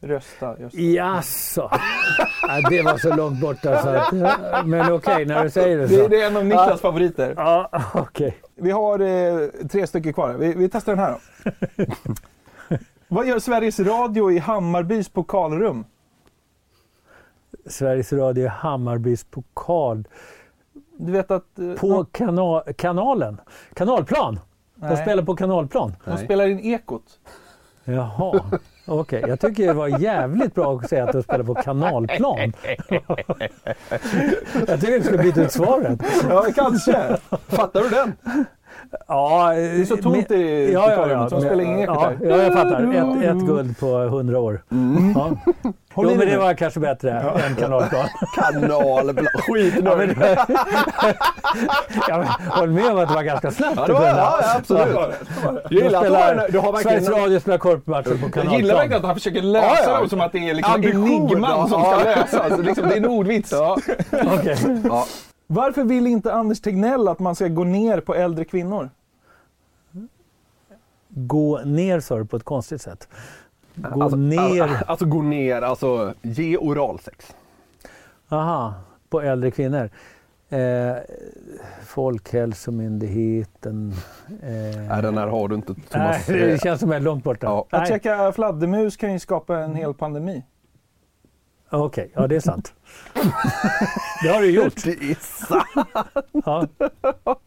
[0.00, 0.60] Rösta.
[0.60, 0.78] Gösta.
[0.80, 1.70] Jaså?
[2.48, 4.66] ja, det var så långt borta så att...
[4.66, 6.08] Men okej, när du säger det Det, så.
[6.08, 7.34] det är en av Niklas favoriter.
[7.36, 8.36] Ja, okej.
[8.54, 10.34] Vi har eh, tre stycken kvar.
[10.34, 11.12] Vi, vi testar den här
[11.44, 11.84] då.
[13.08, 15.84] Vad gör Sveriges Radio i Hammarbys pokalrum?
[17.66, 20.08] Sveriges Radio Hammarbys pokal.
[20.96, 21.58] Du vet att...
[21.58, 23.40] eh, På kana kanalen?
[23.74, 24.40] Kanalplan?
[24.74, 24.96] De Nej.
[24.96, 25.96] spelar på kanalplan?
[26.04, 27.02] de spelar in Ekot.
[27.88, 28.40] Jaha.
[28.86, 32.38] Okej, jag tycker det var jävligt bra att säga att de spelar på kanalplan.
[34.66, 36.00] jag tycker vi skulle byta ut svaret.
[36.28, 37.16] Ja, kanske.
[37.48, 38.16] Fattar du den?
[39.08, 42.12] Ja, Det är så tomt i ja, ja, ja, så de spelar in Ekot ja,
[42.28, 42.82] ja, jag fattar.
[42.94, 44.62] Ett, ett guld på hundra år.
[45.14, 45.30] Ja.
[45.94, 46.38] Håll Jo, men det nu.
[46.38, 48.08] var kanske bättre än kanalplan.
[48.34, 49.26] Kanalblad.
[49.34, 49.86] Skitnöjd.
[49.86, 50.14] Ja, men,
[52.08, 53.76] ja, men, håll med om att det var ganska snabbt.
[53.76, 54.96] Ja, det var, ja, ja, absolut.
[55.70, 58.56] Jag gillar att du har, verkligen Sveriges Radio spelar korpmatcher på Jag kanalplan.
[58.60, 59.98] gillar verkligen att han försöker lösa Ja, ja.
[59.98, 61.98] dem som att det är liksom enigman som ja.
[62.00, 62.58] ska lösas.
[62.58, 63.52] Liksom, det är en ordvits.
[64.12, 64.56] Okej.
[64.84, 65.06] Ja.
[65.50, 68.90] Varför vill inte Anders Tegnell att man ska gå ner på äldre kvinnor?
[71.08, 73.08] Gå ner sa du på ett konstigt sätt.
[73.74, 74.62] Gå Alltså, ner.
[74.62, 77.34] Alltså, alltså gå ner, alltså ge oralsex.
[78.28, 78.74] Aha,
[79.08, 79.90] på äldre kvinnor.
[80.48, 80.92] Eh,
[81.84, 83.92] Folkhälsomyndigheten.
[84.42, 84.48] Eh,
[84.88, 86.26] Nej, den här har du inte nej, Thomas.
[86.26, 87.46] det känns som väldigt långt borta.
[87.46, 87.66] Ja.
[87.70, 90.42] Att Nej, checka fladdermus kan ju skapa en hel pandemi.
[91.70, 92.72] Okej, ja det är sant.
[94.22, 94.84] det har du gjort.
[94.84, 95.90] Det är sant.
[96.44, 96.66] Ja,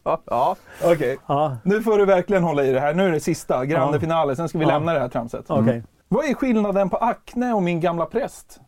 [0.26, 0.56] Ja.
[0.84, 2.94] Okej, ja, nu får du verkligen hålla i det här.
[2.94, 4.00] Nu är det sista, grande Ja.
[4.00, 4.36] finale.
[4.36, 4.70] Sen ska vi Ja.
[4.70, 5.44] lämna det här tramset.
[5.48, 5.82] okej.
[6.08, 8.60] Vad är skillnaden på Acne och min gamla präst?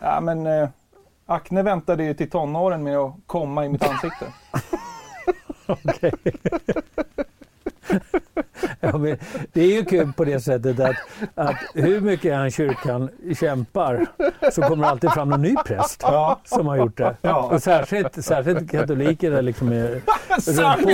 [0.00, 0.68] Ja, men eh,
[1.26, 4.26] Acne väntade ju till tonåren med att komma i mitt ansikte.
[5.66, 6.12] Okej.
[8.80, 9.16] Ja, men
[9.52, 10.96] det är ju kul på det sättet att,
[11.34, 13.08] att hur mycket han kyrkan
[13.40, 14.06] kämpar
[14.52, 16.40] så kommer det alltid fram någon ny präst Ja.
[16.44, 17.16] som har gjort det.
[17.22, 17.42] Ja.
[17.52, 19.90] Och särskilt, särskilt katolikerna liksom är
[20.46, 20.90] runt, på,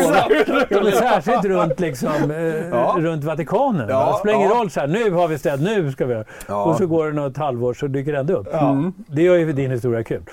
[0.70, 3.88] ja, särskilt runt, liksom, eh, runt Vatikanen.
[3.88, 6.24] Ja, det spelar ingen roll så här, nu har vi städat, nu ska vi göra.
[6.64, 8.48] Och så går det något halvår så dyker det ändå upp.
[8.52, 8.90] Ja.
[9.06, 10.22] Det gör ju din historia kul.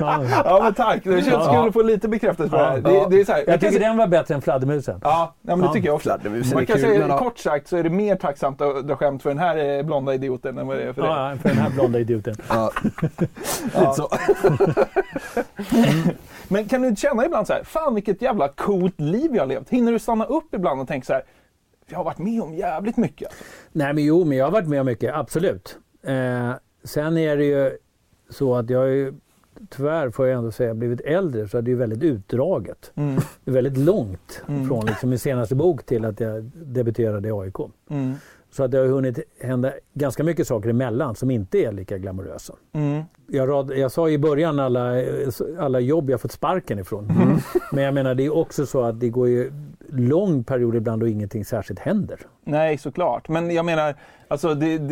[0.00, 0.60] Ja.
[0.62, 1.52] Men tack, det känns Ja.
[1.60, 2.82] kul att få lite bekräftelse på det här.
[2.84, 2.90] Ja.
[3.08, 5.00] Det, det är så här, Jag tycker den var bättre än fladdermusen.
[5.04, 5.72] Ja, ja, men det Ja.
[5.72, 6.08] tycker jag också.
[6.08, 9.22] Fladdermusen Man kan kul, säga kort sagt så är det mer tacksamt att dra skämt
[9.22, 11.10] för den här eh, blonda idioten än vad det är för dig.
[11.10, 12.34] Ja, för den här blonda idioten.
[12.48, 12.70] Ja.
[13.74, 13.92] Ja.
[13.92, 14.08] Så.
[16.48, 19.70] Men kan du känna ibland så här, fan vilket jävla coolt liv jag har levt.
[19.70, 21.22] Hinner du stanna upp ibland och tänka så här,
[21.90, 23.28] jag har varit med om jävligt mycket.
[23.28, 23.44] Alltså.
[23.72, 25.78] Nej men jo, men jag har varit med om mycket, absolut.
[26.06, 26.50] Eh,
[26.84, 27.76] sen är det ju
[28.30, 29.14] så att jag har ju,
[29.70, 32.92] tyvärr får jag ändå säga, blivit äldre så det är ju väldigt utdraget.
[32.94, 33.16] Mm.
[33.44, 34.68] Det är väldigt långt Mm.
[34.68, 37.56] från liksom min senaste bok till att jag debuterade i AIK.
[37.90, 38.14] Mm.
[38.50, 42.54] Så att det har hunnit hända ganska mycket saker emellan som inte är lika glamorösa.
[42.72, 43.02] Mm.
[43.26, 44.94] Jag, rad, jag sa i början alla,
[45.58, 47.10] alla jobb jag fått sparken ifrån.
[47.10, 47.36] Mm.
[47.72, 49.52] Men jag menar det är också så att det går ju
[49.88, 52.20] lång period ibland och ingenting särskilt händer.
[52.44, 53.28] Nej, såklart.
[53.28, 53.94] Men jag menar,
[54.28, 54.88] alltså det, det,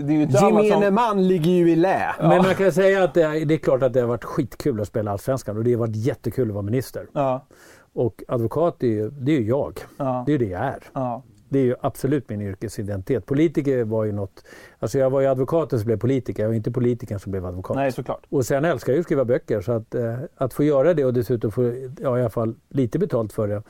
[0.00, 0.94] det är ju inte alla Gemene som...
[0.94, 2.14] man ligger ju i lä.
[2.20, 4.80] Men man kan säga att det är, det är klart att det har varit skitkul
[4.80, 7.06] att spela Allsvenskan och det har varit jättekul att vara minister.
[7.12, 7.46] Ja,
[7.92, 9.78] Och advokat, det är ju, det är ju jag.
[9.96, 10.82] ja, Det är ju det jag är.
[10.92, 11.22] ja.
[11.48, 13.26] Det är ju absolut min yrkesidentitet.
[13.26, 14.44] Politiker var ju något...
[14.78, 17.76] Alltså jag var ju advokaten som blev politiker, jag var inte politikern som blev advokat.
[17.76, 18.26] Nej, såklart.
[18.28, 21.04] Och sen älskar jag ju att skriva böcker så att, eh, att få göra det
[21.04, 21.62] och dessutom få
[22.00, 23.62] ja, i alla fall lite betalt för det.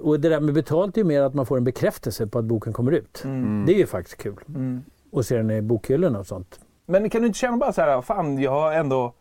[0.00, 2.44] Och det där med betalt är ju mer att man får en bekräftelse på att
[2.44, 3.22] boken kommer ut.
[3.24, 3.66] Mm.
[3.66, 4.36] Det är ju faktiskt kul.
[4.48, 4.82] Mm.
[5.10, 6.60] Och se den i bokhyllorna och sånt.
[6.86, 9.14] Men kan du inte känna bara så här, fan jag har ändå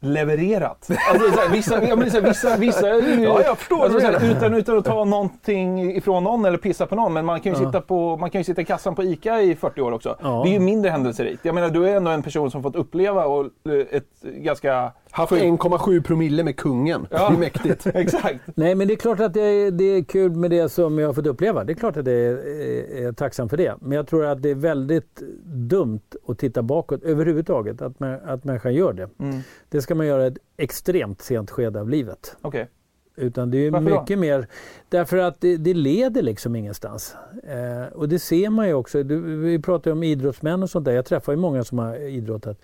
[0.00, 0.90] levererat.
[1.10, 4.84] Alltså, vissa, jag menar, så här, vissa, vissa Ja, jag förstår alltså, utan, utan att
[4.84, 7.12] ta någonting ifrån någon eller pissa på någon.
[7.12, 7.66] Men man kan ju, Ja.
[7.66, 10.16] sitta, på, man kan ju sitta i kassan på ICA i 40 år också.
[10.22, 10.40] Ja.
[10.44, 11.44] Det är ju mindre händelserikt.
[11.44, 14.92] Jag menar, du är ändå en person som fått uppleva och, eh, ett ganska...
[15.10, 17.06] Haft sjukt- 1,7 promille med kungen.
[17.10, 17.28] Ja.
[17.28, 17.86] Det är mäktigt.
[17.94, 18.40] Exakt.
[18.54, 21.08] Nej men det är klart att det är, det är kul med det som jag
[21.08, 21.64] har fått uppleva.
[21.64, 23.74] Det är klart att jag är, är, är tacksam för det.
[23.80, 27.82] Men jag tror att det är väldigt dumt att titta bakåt överhuvudtaget.
[27.82, 29.08] Att, man, att människan gör det.
[29.18, 29.40] Mm.
[29.68, 32.36] Det ska man göra i ett extremt sent skede av livet.
[32.42, 32.68] Okej.
[33.16, 34.00] Utan det är ju Varför då?
[34.00, 34.46] mycket mer
[34.88, 37.14] därför att det, det leder liksom ingenstans.
[37.44, 39.02] Eh, och det ser man ju också.
[39.02, 40.92] Du, vi pratar ju om idrottsmän och sånt där.
[40.92, 42.60] Jag träffar ju många som har idrottat.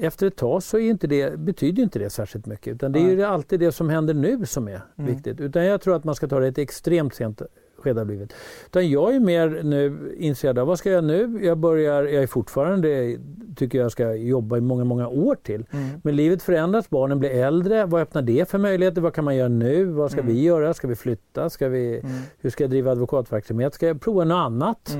[0.00, 2.74] Efter ett tag så inte det, betyder inte det särskilt mycket.
[2.74, 5.14] Utan det är ju alltid det som händer nu som är Mm.
[5.14, 5.40] viktigt.
[5.40, 7.42] Utan jag tror att man ska ta det i ett extremt sent
[7.82, 8.32] skede av livet.
[8.66, 11.38] Utan jag är mer nu intresserad av vad ska jag nu?
[11.42, 13.16] Jag börjar, jag är fortfarande,
[13.56, 15.66] tycker jag ska jobba i många, många år till.
[15.70, 15.88] Mm.
[16.04, 17.86] Men livet förändras, barnen blir äldre.
[17.86, 19.00] Vad öppnar det för möjligheter?
[19.00, 19.84] Vad kan man göra nu?
[19.84, 20.34] Vad ska Mm.
[20.34, 20.74] vi göra?
[20.74, 21.50] Ska vi flytta?
[21.50, 22.12] Ska vi, Mm.
[22.38, 23.74] Hur ska jag driva advokatverksamhet?
[23.74, 24.96] Ska jag prova något annat?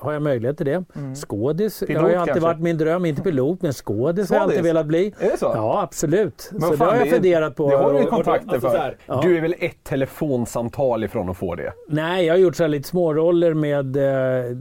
[0.00, 0.84] Har jag möjlighet till det?
[0.96, 1.14] Mm.
[1.14, 2.48] Skådis Pilot har ju alltid kanske?
[2.48, 3.04] varit min dröm.
[3.04, 5.14] Inte pilot, men skådis har jag alltid velat bli.
[5.18, 5.52] Är det så?
[5.54, 6.48] Ja, absolut.
[6.52, 7.70] Men så vad det fan, har jag funderat på.
[7.70, 8.76] det har du ju kontakter Alltså, för.
[8.76, 9.20] så här, Ja.
[9.22, 11.72] Du är väl ett telefonsamtal ifrån att få det?
[11.88, 14.56] Nej, jag har gjort så här lite småroller med eh,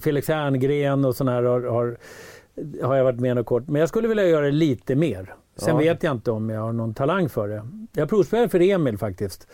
[0.00, 1.96] Felix Herngren och sån här har, har,
[2.82, 3.68] har jag varit med något kort.
[3.68, 5.34] Men jag skulle vilja göra det lite mer.
[5.56, 5.76] Sen Ja.
[5.78, 7.62] vet jag inte om jag har någon talang för det.
[7.92, 9.48] Jag provspelade för Emil faktiskt.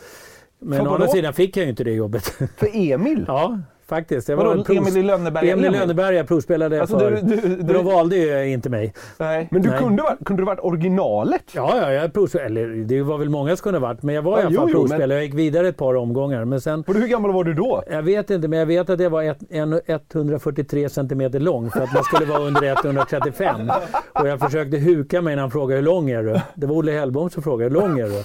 [0.59, 2.25] Men å andra sidan fick jag ju inte det jobbet.
[2.57, 3.25] För Emil?
[3.29, 3.59] ja,
[3.97, 4.29] faktiskt.
[4.29, 5.53] Jag Vadå, en provs- Emil i Lönneberga?
[5.53, 7.11] Emil i Lönneberga provspelade jag Alltså, för.
[7.11, 8.95] du, du, du, de valde ju inte mig.
[9.19, 9.49] nej.
[9.51, 9.79] Men du Nej.
[9.79, 11.43] kunde, kunde du varit originalet?
[11.55, 12.51] Ja, ja, jag provspelade.
[12.51, 14.03] Eller det var väl många som kunde ha varit.
[14.03, 15.07] Men jag var i Ja, alla fall jo, provspelare.
[15.09, 16.45] men- Jag gick vidare ett par omgångar.
[16.45, 17.83] Men sen Och hur gammal var du då?
[17.91, 21.81] Jag vet inte, men jag vet att jag var ett, en, 143 centimeter lång för
[21.81, 23.71] att man skulle vara under 135.
[24.13, 26.41] Och jag försökte huka mig när han frågade hur lång är du?
[26.55, 28.23] Det var Olle Hellbom som frågade hur lång är du?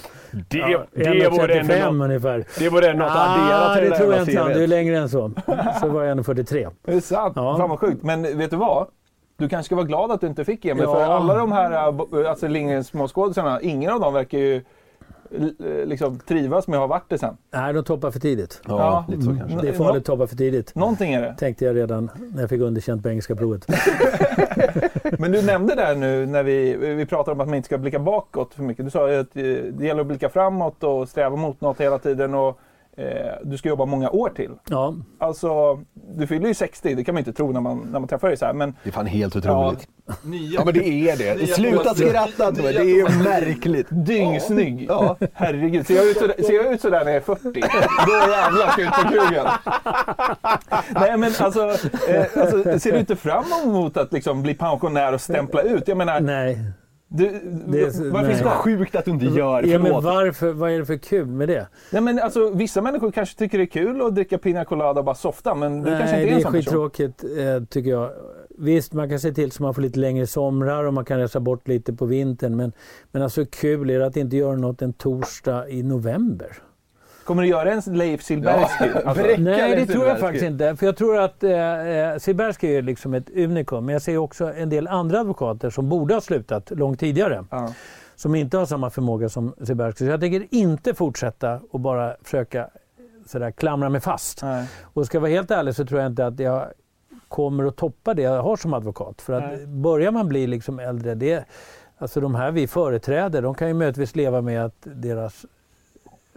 [0.48, 2.44] Det, Ja, det, vore 1,35 ändå något, ungefär.
[2.58, 4.54] det vore ändå något att addera Ah, till det där tror jag inte.
[4.58, 5.32] Du är längre än så.
[5.80, 6.70] Så var jag 1,43.
[6.82, 7.32] Det är sant.
[7.36, 7.56] Ja.
[7.58, 8.02] Fan vad sjukt.
[8.02, 8.86] Men vet du vad?
[9.36, 10.82] Du kanske ska vara glad att du inte fick Emil.
[10.84, 10.94] Ja.
[10.94, 14.62] För alla de här äh, bo- alltså, Lindgrens småskådisarna, ingen av dem verkar ju
[15.30, 15.54] l-
[15.86, 17.36] liksom, trivas med att ha varit det sen.
[17.54, 18.60] Nej, de toppar för tidigt.
[18.68, 19.04] Ja, Ja.
[19.14, 19.60] lite så kanske.
[19.60, 20.74] Det är farligt att toppa för tidigt.
[20.74, 21.34] Någonting är det.
[21.38, 23.66] Tänkte jag redan när jag fick underkänt på engelska provet.
[25.18, 27.98] Men du nämnde där nu när vi, vi pratade om att man inte ska blicka
[27.98, 28.84] bakåt för mycket.
[28.84, 29.42] Du sa att eh,
[29.72, 32.34] det gäller att blicka framåt och sträva mot något hela tiden.
[32.34, 32.58] Och,
[32.98, 33.04] eh,
[33.44, 34.50] du ska jobba många år till.
[34.68, 35.80] Ja, Alltså,
[36.16, 38.36] du fyller ju 60, det kan man inte tro när man, när man träffar dig
[38.36, 38.52] så här.
[38.52, 39.38] Men Det är fan helt ja,
[39.68, 39.88] otroligt.
[40.22, 41.34] Nya, Ja men det är det.
[41.34, 43.86] Nya Sluta skratta Tobbe, det är ju märkligt.
[43.90, 44.86] dyngsnygg.
[44.88, 45.16] Ja.
[45.34, 47.42] Herregud, ser jag, ut sådär, ser jag ut sådär när jag är 40?
[47.42, 49.46] Då jävlar ska jag ut på krogen.
[50.94, 51.68] Nej men alltså,
[52.08, 55.88] eh, alltså, ser du inte fram emot att liksom bli pensionär och stämpla ut?
[55.88, 56.58] Jag menar, nej.
[57.08, 58.36] Du, Det är så- varför nej.
[58.38, 61.26] ska Så sjukt att du inte gör, Ja, men varför, vad är det för kul
[61.26, 61.66] med det?
[61.92, 65.04] Nej men alltså vissa människor kanske tycker det är kul att dricka pina colada och
[65.04, 66.90] bara softa, men du kanske Nej, inte är en det är sån person.
[66.90, 68.10] skittråkigt eh, tycker jag.
[68.60, 71.40] Visst, man kan se till så man får lite längre somrar och man kan resa
[71.40, 72.56] bort lite på vintern.
[72.56, 72.72] Men,
[73.12, 76.52] men alltså kul är det att inte göra något en torsdag i november.
[77.28, 78.84] Kommer du göra en Leif Silbersky?
[79.04, 80.76] alltså, Bräcka Nej, det tror jag faktiskt inte.
[80.76, 83.86] För jag tror att eh, eh, Silbersky är liksom ett unikum.
[83.86, 87.44] Men jag ser också en del andra advokater som borde ha slutat långt tidigare.
[87.50, 87.74] ja.
[88.16, 90.04] Som inte har samma förmåga som Silbersky.
[90.04, 92.68] Så jag tänker inte fortsätta och bara försöka
[93.26, 94.42] sådär, klamra mig fast.
[94.42, 94.66] Nej.
[94.82, 96.66] Och ska jag vara helt ärlig så tror jag inte att jag
[97.28, 99.22] kommer att toppa det jag har som advokat.
[99.22, 99.66] För att Nej.
[99.66, 101.44] börjar man bli liksom äldre, det,
[101.98, 105.46] alltså de här vi företräder, de kan ju möjligtvis leva med att deras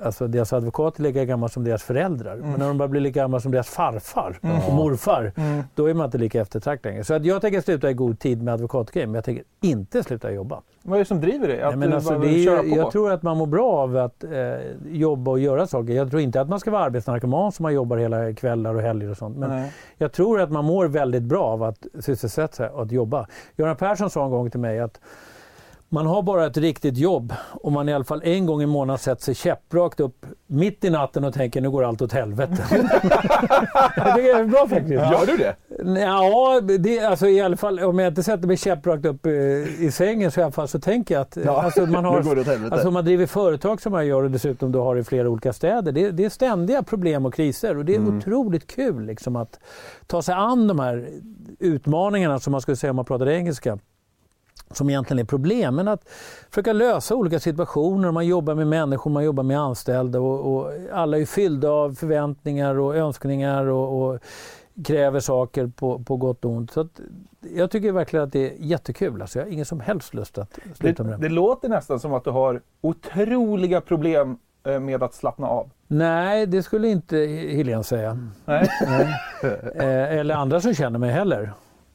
[0.04, 2.36] Alltså deras advokat är lika gammal som deras föräldrar.
[2.36, 5.64] Men när de börjar bli lika gamla som deras farfar och morfar, Mm.
[5.76, 7.04] då är man inte lika eftertraktad längre.
[7.04, 10.32] Så att jag tänker sluta i god tid med advokatgrejen, men jag tänker inte sluta
[10.32, 10.62] jobba.
[10.84, 11.62] Vad är det som driver dig?
[11.62, 14.32] Att Nej, men alltså, det är, jag tror att man mår bra av att eh,
[14.92, 15.94] jobba och göra saker.
[15.94, 19.10] Jag tror inte att man ska vara arbetsnarkoman som man jobbar hela kvällar och helger
[19.12, 19.38] och sånt.
[19.38, 19.72] Men Nej.
[19.98, 23.28] jag tror att man mår väldigt bra av att sysselsätta sig och att jobba.
[23.58, 25.00] Göran Persson sa en gång till mig att
[25.94, 28.98] man har bara ett riktigt jobb om man i alla fall en gång i månaden
[29.00, 32.64] sätter sig käpprakt upp mitt i natten och tänker nu går allt åt helvete.
[32.72, 32.82] jag
[34.16, 34.92] det är bra faktiskt.
[34.92, 35.56] Gör du det?
[36.02, 39.32] Ja, det, alltså i alla fall om jag inte sätter mig käpprakt upp eh,
[39.84, 42.36] i sängen så i alla fall så tänker jag att Ja, alltså, man har, går
[42.36, 45.30] det alltså, om man driver företag som man gör och dessutom då har i flera
[45.30, 45.92] olika städer.
[45.92, 48.18] Det, det är ständiga problem och kriser och det är Mm.
[48.18, 49.60] otroligt kul liksom, att
[50.08, 51.10] ta sig an de här
[51.60, 53.78] utmaningarna som man skulle säga om man pratar engelska
[54.76, 56.10] som egentligen är problem, men att
[56.50, 58.12] försöka lösa olika situationer.
[58.12, 62.80] Man jobbar med människor, man jobbar med anställda och, och alla är fyllda av förväntningar
[62.80, 64.20] och önskningar och, och
[64.86, 66.72] kräver saker på, på gott och ont.
[66.72, 66.88] Så
[67.56, 69.22] jag tycker verkligen att det är jättekul.
[69.22, 71.28] Alltså jag har ingen som helst lust att sluta med Det, det.
[71.28, 75.70] det låter nästan som att du har otroliga problem eh, med att slappna av.
[75.88, 77.18] Nej, det skulle inte
[77.52, 78.30] Helene säga.
[78.46, 78.70] Nej.
[79.44, 81.52] Eh, eller andra som känner mig heller.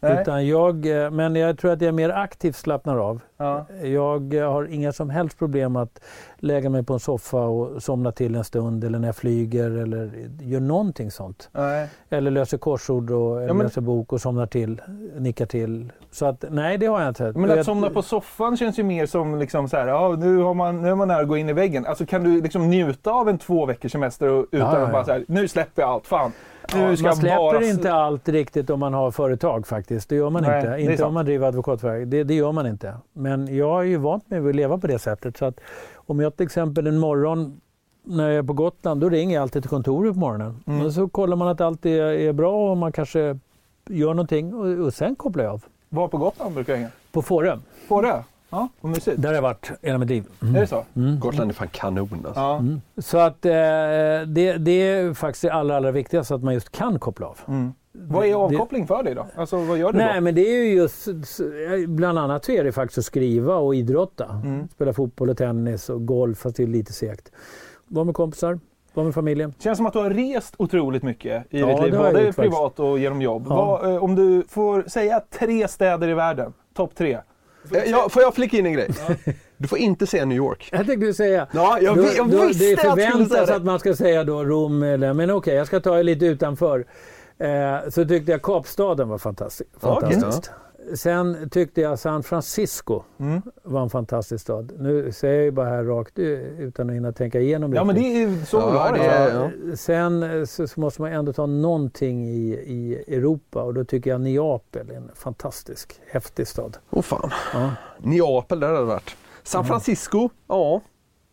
[0.08, 0.22] Nej.
[0.22, 3.20] Utan jag, eh, men jag tror att jag mer aktivt slappnar av.
[3.36, 3.66] Ja.
[3.82, 6.00] Jag eh, har inga som helst problem att
[6.38, 10.10] lägga mig på en soffa och somna till en stund eller när jag flyger eller
[10.40, 11.48] gör någonting sånt.
[11.52, 11.88] Nej.
[12.10, 14.82] Eller löser korsord och Ja, men- läser bok och somnar till,
[15.18, 15.92] nickar till.
[16.10, 17.32] Så att nej, det har jag inte.
[17.34, 20.38] Men Jag- att somna på soffan känns ju mer som liksom så här, ja, nu,
[20.38, 21.86] har man, nu är man nära att gå in i väggen.
[21.86, 25.04] Alltså kan du liksom njuta av en två veckors semester och, utan Ja, att bara
[25.04, 26.32] så här, nu släpper jag allt, fan.
[26.72, 27.64] Ja, ska man släpper bara...
[27.64, 30.08] inte allt riktigt om man har företag faktiskt.
[30.08, 30.82] Det gör man Nej, inte.
[30.82, 31.08] Inte sant.
[31.08, 32.08] om man driver advokatföretag.
[32.08, 32.94] Det, det gör man inte.
[33.12, 35.36] Men jag är ju vant vid att leva på det sättet.
[35.36, 35.60] Så att
[35.94, 37.60] om jag till exempel en morgon
[38.04, 40.62] när jag är på Gotland, då ringer jag alltid till kontoret på morgonen.
[40.66, 40.86] Mm.
[40.86, 43.38] Och så kollar man att allt är, är bra och man kanske
[43.88, 45.64] gör någonting och, och sen kopplar jag av.
[45.88, 46.90] Var på Gotland brukar jag hänga.
[47.12, 47.56] På Fårö.
[47.88, 48.24] Det?
[48.50, 49.22] Ja, mysigt.
[49.22, 50.24] Där har jag varit hela mitt liv.
[50.40, 50.84] Är det så?
[51.20, 52.40] Gotland är fan kanon alltså.
[52.40, 52.62] Ja.
[52.98, 53.50] Så att eh,
[54.26, 57.38] det, det är faktiskt det allra, allra viktigaste, att man just kan koppla av.
[57.48, 57.72] Mm.
[57.92, 59.26] Vad är avkoppling för dig då?
[59.36, 60.20] Alltså vad gör du Nej, då?
[60.20, 61.08] men det är ju just,
[61.88, 64.40] bland annat så är det faktiskt att skriva och idrotta.
[64.44, 64.68] Mm.
[64.68, 67.32] Spela fotboll och tennis och golf, fast det är lite segt.
[67.86, 68.60] Vara med kompisar,
[68.94, 69.54] vara med familjen.
[69.58, 72.36] Känns som att du har rest otroligt mycket i Ja, ditt liv, det både gjort
[72.36, 73.46] privat och genom jobb.
[73.48, 73.56] Ja.
[73.56, 77.18] Vad, eh, om du får säga tre städer i världen, topp tre.
[77.74, 78.88] Eh, Ja, får jag flika in en grej?
[79.56, 80.68] Du får inte säga New York.
[80.72, 83.54] Jag tänkte säga, Ja, jag, vi- jag då, visste det att förväntas det.
[83.56, 86.86] att man ska säga då Rom, eller, men okej, jag ska ta det lite utanför.
[87.38, 90.20] Eh, så tyckte jag Kapstaden var fantastisk, Ja, okej.
[90.94, 93.42] Sen tyckte jag San Francisco Mm.
[93.62, 94.72] var en fantastisk stad.
[94.78, 98.00] Nu säger jag ju bara här rakt utan att hinna tänka igenom Ja, men det
[98.00, 98.98] är ju så Ja, det.
[98.98, 99.50] det så.
[99.70, 99.76] ja.
[99.76, 104.20] Sen så, så måste man ändå ta någonting i, i Europa och då tycker jag
[104.20, 106.76] Neapel är en fantastisk, häftig stad.
[106.90, 107.30] Åh fan.
[107.54, 107.70] Ja.
[107.98, 109.16] Neapel, där hade det varit.
[109.42, 110.80] San Francisco, ja.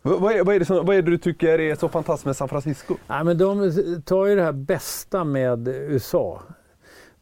[0.05, 2.25] V- Vad är, vad, är det som, vad är det du tycker är så fantastiskt
[2.25, 2.95] med San Francisco?
[3.07, 3.71] Nej, men de
[4.05, 6.41] tar ju det här bästa med USA.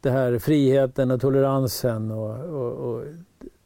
[0.02, 3.04] Det här friheten och toleransen och, och, och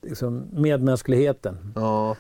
[0.02, 1.74] liksom medmänskligheten.
[1.76, 2.16] Ja.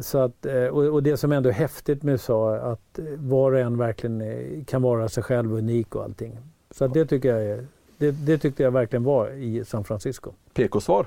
[0.00, 3.52] Så att, eh, och, och det som ändå är häftigt med USA att eh, var
[3.52, 6.38] och en verkligen eh, kan vara sig själv unik och allting.
[6.70, 7.66] Så att det tycker jag är,
[7.98, 10.30] det, det tyckte jag verkligen var i San Francisco.
[10.54, 11.06] PK-svar.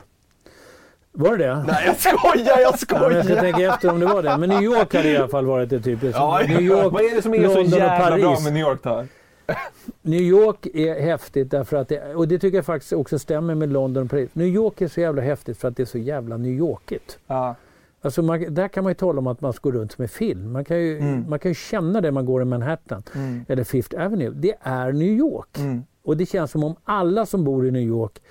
[1.12, 1.64] Var det det?
[1.68, 3.12] Nej jag skojar, jag Ja, skojar!
[3.12, 4.38] jag ska tänka efter om det var det.
[4.38, 6.18] Men New York hade i alla fall varit det typiskt.
[6.18, 8.62] Ja, New York, Vad är det som är så London och jävla bra med New
[8.62, 9.06] York då?
[10.02, 13.72] New York är häftigt därför att det, och det tycker jag faktiskt också stämmer med
[13.74, 14.30] London och Paris.
[14.34, 17.20] New York är så jävla häftigt för att det är så jävla New Yorkigt.
[17.28, 17.56] Ja.
[18.02, 20.10] Alltså man, där kan man ju tala om att man ska gå runt som en
[20.10, 20.52] film.
[20.52, 21.26] Man kan ju, Mm.
[21.30, 23.46] man kan ju känna det när man går i Manhattan Mm.
[23.48, 24.30] eller Fifth Avenue.
[24.36, 25.58] Det är New York.
[25.58, 25.84] Mm.
[26.04, 28.22] Och det känns som om alla som bor i New York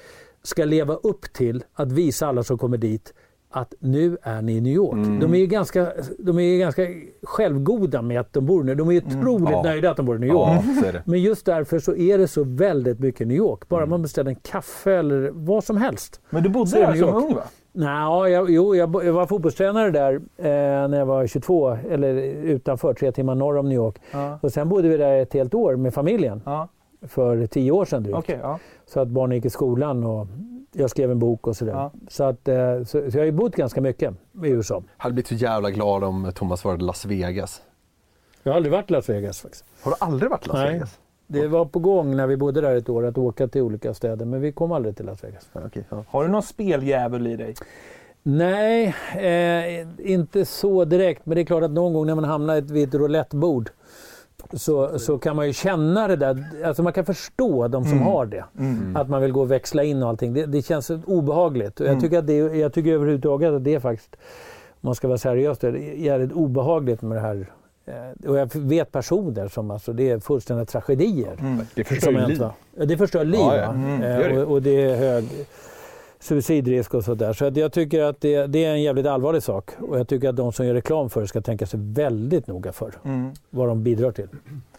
[0.43, 3.15] ska leva upp till att visa alla som kommer dit
[3.51, 4.93] att nu är ni i New York.
[5.07, 5.21] Mm.
[5.21, 6.83] De är ju ganska, de är ganska
[7.23, 8.75] självgoda med att de bor nu.
[8.75, 9.53] De är ju otroligt Mm.
[9.53, 9.63] Ja.
[9.63, 10.63] nöjda att de bor i New York.
[10.85, 11.01] Ja.
[11.05, 13.69] Men just därför så är det så väldigt mycket New York.
[13.69, 13.91] Bara Mm.
[13.91, 16.21] man beställer en kaffe eller vad som helst.
[16.31, 17.43] Men du bodde där som ung va?
[17.73, 22.95] Nej, jag, jo, jag, jag var fotbollstränare där eh, när jag var 22, eller utanför,
[22.95, 23.97] tre timmar norr om New York.
[24.13, 24.39] Ja.
[24.43, 26.69] Och sen bodde vi där ett helt år med familjen, Ja.
[27.09, 28.29] för tio år sedan drygt.
[28.43, 28.59] Ja.
[28.87, 30.27] Så att barnen gick i skolan och
[30.73, 31.73] jag skrev en bok och sådär.
[31.73, 31.93] Ja.
[32.09, 34.15] Så, att, eh, så, så jag har ju bott ganska mycket
[34.45, 34.83] i USA.
[34.97, 37.63] hade blivit så jävla glad om Thomas var i Las Vegas.
[38.43, 39.65] Jag har aldrig varit i Las Vegas faktiskt.
[39.83, 40.73] Har du aldrig varit i Las Nej.
[40.73, 40.99] Vegas?
[41.27, 44.25] Det var på gång när vi bodde där ett år att åka till olika städer,
[44.27, 45.49] men vi kom aldrig till Las Vegas.
[45.53, 46.05] Ja, okej, ja.
[46.09, 47.55] Har du någon speldjävul i dig?
[48.23, 51.27] Nej, eh, inte så direkt.
[51.27, 53.71] Men det är klart att någon gång när man hamnar vid ett roulettebord
[54.53, 56.45] så, så kan man ju känna det där.
[56.65, 58.45] Alltså man kan förstå de som har det.
[58.95, 60.35] Att man vill gå och växla in och allting.
[60.35, 61.81] Det, det känns obehagligt.
[61.81, 64.17] Och jag, tycker att det, jag tycker överhuvudtaget att det är faktiskt,
[64.71, 67.47] om man ska vara seriös, det är jävligt obehagligt med det här.
[67.87, 71.37] Eh, Och jag vet personer som alltså, det är fullständiga tragedier.
[71.75, 72.43] Det förstör som liv.
[72.79, 73.41] Ja, det förstör liv.
[73.41, 73.71] Ja, ja.
[73.71, 74.43] Mm, Eh, det gör det.
[74.45, 75.25] och, och det är hög
[76.21, 77.33] suicidrisk och sådär.
[77.33, 79.71] Så att jag tycker att det, det är en jävligt allvarlig sak.
[79.81, 82.73] Och jag tycker att de som gör reklam för det ska tänka sig väldigt noga
[82.73, 83.31] för Mm.
[83.51, 84.29] vad de bidrar till.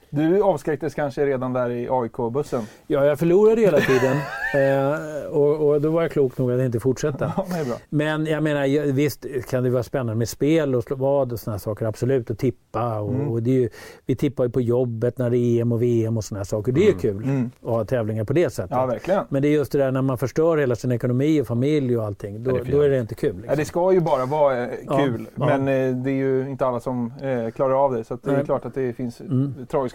[0.10, 2.64] Du avskräcktes kanske redan där i AIK-bussen?
[2.88, 4.18] Ja, jag förlorade hela tiden.
[4.54, 7.34] eh, och, och då var jag klok nog att inte fortsätta.
[7.38, 7.76] Ja, bra.
[7.90, 11.60] Men jag menar, visst kan det vara spännande med spel och slå vad och sådana
[11.60, 11.86] saker.
[11.86, 12.30] Absolut.
[12.30, 13.00] Och tippa.
[13.00, 13.28] Och, Mm.
[13.28, 13.70] och det ju,
[14.06, 16.72] vi tippar ju på jobbet när det är EM och VM och sådana saker.
[16.72, 17.52] Det är ju kul Mm.
[17.62, 18.72] att ha tävlingar på det sättet.
[18.72, 19.24] Ja, verkligen.
[19.30, 22.06] Men det är just det där när man förstör hela sin ekonomi och familj och
[22.06, 22.44] allting.
[22.44, 23.34] Då, Ja, är då är det inte kul.
[23.36, 23.58] Ja, Liksom.
[23.58, 25.46] det ska ju bara vara eh, Ja, kul, ja.
[25.46, 28.04] men eh, det är ju inte alla som eh, klarar av det.
[28.04, 29.22] Så det är klart att det finns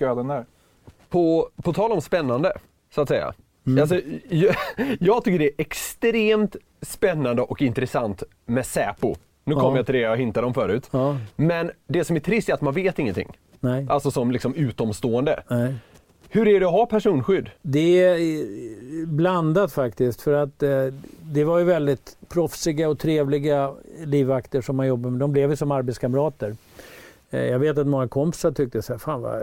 [0.04, 0.44] Öden där.
[1.08, 2.52] På, på tal om spännande,
[2.94, 3.34] så att säga.
[3.66, 3.80] Mm.
[3.82, 4.54] Alltså, jag,
[5.00, 9.14] jag tycker det är extremt spännande och intressant med Säpo.
[9.44, 9.60] Nu Ja.
[9.60, 10.88] kommer jag till det jag hintade om förut.
[10.90, 13.28] Ja, Men det som är trist är att man vet ingenting.
[13.60, 15.42] nej, Alltså som liksom utomstående.
[15.50, 15.74] nej.
[16.28, 17.50] Hur är det att ha personskydd?
[17.62, 20.20] Det är eh, blandat faktiskt.
[20.22, 20.70] För att eh,
[21.22, 23.72] det var ju väldigt proffsiga och trevliga
[24.04, 25.20] livvakter som man jobbade med.
[25.20, 26.56] De blev ju som arbetskamrater.
[27.34, 29.42] Eh, jag vet att många kompisar tyckte så här, fan vad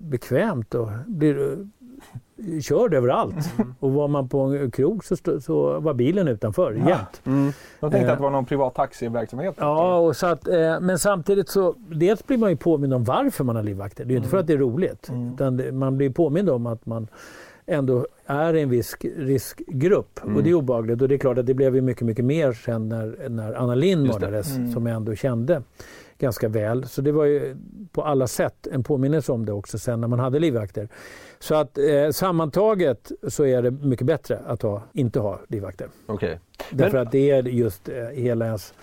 [0.00, 1.58] bekvämt och blir
[2.62, 3.34] körd överallt.
[3.80, 7.20] Och var man på en krog så, stod- så var bilen utanför jämt.
[7.80, 8.12] Jag tänkte Eh.
[8.12, 9.54] att det var någon privat taxiverksamhet.
[9.58, 13.44] Ja, och så att, eh, men samtidigt så dels blir man ju påmind om varför
[13.44, 14.04] man har livvakter.
[14.04, 15.10] Det är ju inte för att det är roligt.
[15.34, 17.08] Utan det, man blir påmind om att man
[17.66, 20.20] ändå är en viss riskgrupp.
[20.36, 21.02] Och det är obehagligt.
[21.02, 23.74] Och det är klart att det blev ju mycket, mycket mer sen när, när Anna
[23.76, 23.96] det.
[23.96, 24.72] mördades.
[24.72, 25.62] Som jag ändå kände
[26.18, 26.88] ganska väl.
[26.88, 27.56] Så det var ju
[27.92, 30.88] på alla sätt en påminnelse om det också sen när man hade livvakter.
[31.38, 35.88] Så att eh, sammantaget så är det mycket bättre att ha, inte ha livvakter.
[36.06, 36.40] Okej.
[36.70, 38.74] Därför att det är just eh, hela ens,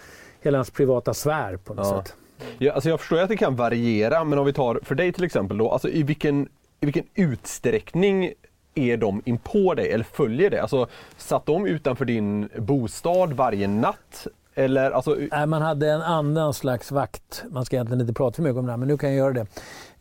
[0.41, 2.03] hela ens privata sfär på något Ja.
[2.03, 2.15] sätt.
[2.57, 5.23] Ja, alltså jag förstår att det kan variera, men om vi tar för dig till
[5.23, 8.31] exempel då, alltså i vilken, i vilken utsträckning
[8.75, 10.59] är de in på dig eller följer dig?
[10.59, 14.27] Alltså satt de utanför din bostad varje natt?
[14.55, 17.43] Eller alltså, Nej, man hade en annan slags vakt.
[17.49, 19.33] Man ska egentligen inte prata för mycket om det här, men nu kan jag göra
[19.33, 19.45] det.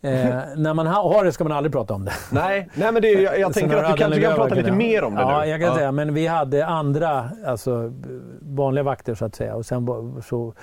[0.00, 2.12] Eh, när man ha, har det ska man aldrig prata om det.
[2.32, 5.14] nej, nej men det, jag, jag tänker att du kanske kan prata lite mer om
[5.14, 5.50] det ja, nu.
[5.50, 7.92] jag kan säga, men vi hade andra, alltså
[8.40, 9.54] vanliga vakter så att säga.
[9.54, 9.86] Och sen
[10.28, 10.54] så,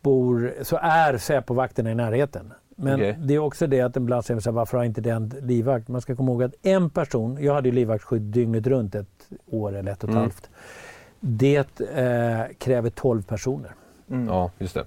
[0.00, 2.52] bor, så är Säpo-vakterna i närheten.
[2.76, 3.16] Men Okej.
[3.20, 5.88] det är också det att ibland säger man varför har inte den livvakt?
[5.88, 9.76] Man ska komma ihåg att en person, jag hade ju livvaktsskydd dygnet runt ett år
[9.76, 10.20] eller ett och ett Mm.
[10.22, 10.50] halvt.
[11.24, 13.74] Det eh, kräver 12 personer.
[14.28, 14.84] Ja, just det.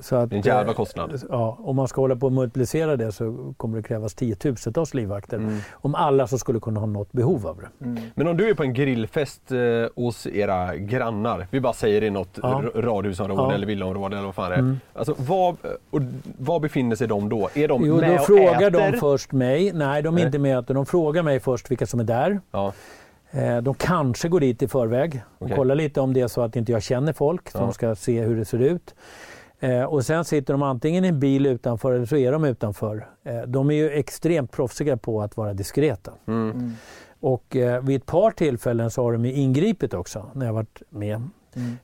[0.00, 1.22] Så att, Det är en jävla eh, kostnad.
[1.30, 5.36] Ja, om man ska hålla på och multiplicera det så kommer det krävas tiotusentals livvakter.
[5.36, 5.58] Mm.
[5.72, 8.00] Om alla så skulle kunna ha något behov av det.
[8.14, 9.58] Men om du är på en grillfest eh,
[10.04, 12.62] hos era grannar, vi bara säger i något Ja.
[12.74, 13.52] radhusområde Ja.
[13.54, 14.60] eller villaområde eller vad fan det är.
[14.60, 14.80] Mm.
[14.94, 15.56] Alltså, var,
[15.90, 16.00] och,
[16.38, 17.48] var befinner sig de då?
[17.54, 18.92] Är de Jo, med då och frågar äter?
[18.92, 19.72] de först mig.
[19.72, 20.26] Nej, de är Nej.
[20.26, 20.64] inte med.
[20.64, 22.40] De frågar mig först vilka som är där.
[22.50, 22.72] Ja.
[23.30, 25.56] Eh, De kanske går dit i förväg och Okej.
[25.56, 27.50] kollar lite om det är så att inte jag känner folk.
[27.50, 27.62] Så Ja.
[27.62, 28.94] de ska se hur det ser ut.
[29.60, 33.06] Eh, Och sen sitter de antingen i en bil utanför eller så är de utanför.
[33.24, 36.12] Eh, De är ju extremt proffsiga på att vara diskreta.
[36.26, 36.72] Mm.
[37.20, 40.82] Och eh, vid ett par tillfällen så har de ju ingripit också när jag varit
[40.90, 41.22] med.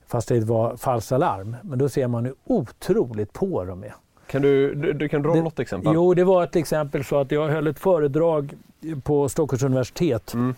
[0.07, 1.57] Fast det var falskt alarm.
[1.63, 3.95] Men då ser man hur otroligt på de är.
[4.27, 5.93] Kan du, du, du kan dra Det- något exempel?
[5.95, 8.55] Jo, det var ett exempel så att jag höll ett föredrag
[9.03, 10.35] på Stockholms universitet.
[10.35, 10.55] Mm.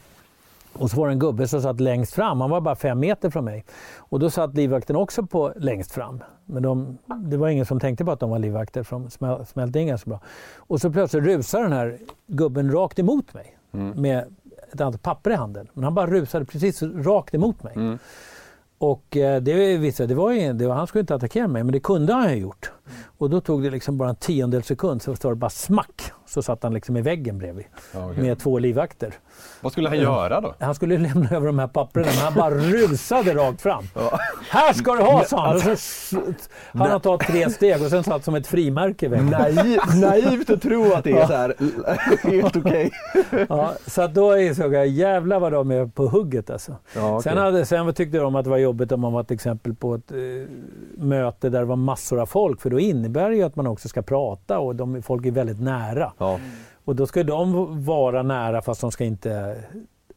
[0.73, 2.41] Och så var det en gubbe som satt längst fram.
[2.41, 3.65] Han var bara fem meter från mig.
[3.97, 6.23] Och då satt livvakten också på längst fram.
[6.47, 9.47] Men de, det var ingen som tänkte på att de var livvakter för de smäl,
[9.47, 10.21] smälte in ganska bra.
[10.57, 13.59] Och så plötsligt rusar den här gubben rakt emot mig.
[13.73, 14.03] Mm.
[14.03, 14.25] Med
[14.73, 15.69] ett antal papper i handen.
[15.73, 17.73] Men han bara rusade precis rakt emot mig.
[17.77, 17.99] Mm.
[18.79, 21.81] Och eh, det, visste, det var det var, han skulle inte attackera mig, men det
[21.81, 22.73] kunde han ju gjort.
[23.19, 26.03] Och då tog det liksom bara en tiondel sekund så står det bara smack.
[26.27, 27.65] Så satt han liksom i väggen bredvid
[27.95, 28.23] Ja, okej.
[28.23, 29.15] med två livvakter.
[29.61, 30.55] Vad skulle han göra då?
[30.61, 33.85] Han skulle lämna över de här papperna men han bara rusade rakt fram.
[34.51, 35.57] Här ska du ha, sa han.
[35.57, 36.17] Och så
[36.73, 39.27] han har tagit tre steg och sen satt som ett frimärke i väggen.
[39.31, 41.55] Naiv, naivt att tro att det är så här
[42.31, 42.91] helt okej.
[43.49, 46.77] Ja, så då insåg jag, jävlar vad de är på hugget alltså.
[46.95, 47.23] Ja, okej.
[47.23, 49.95] Sen, hade, sen tyckte de att det var jobbigt om man var till exempel på
[49.95, 50.19] ett eh,
[50.97, 52.61] möte där det var massor av folk.
[52.61, 55.61] För då innebär det ju att man också ska prata och de, folk är väldigt
[55.61, 56.13] nära.
[56.19, 56.41] Ja.
[56.85, 59.65] Och då ska de vara nära fast de ska inte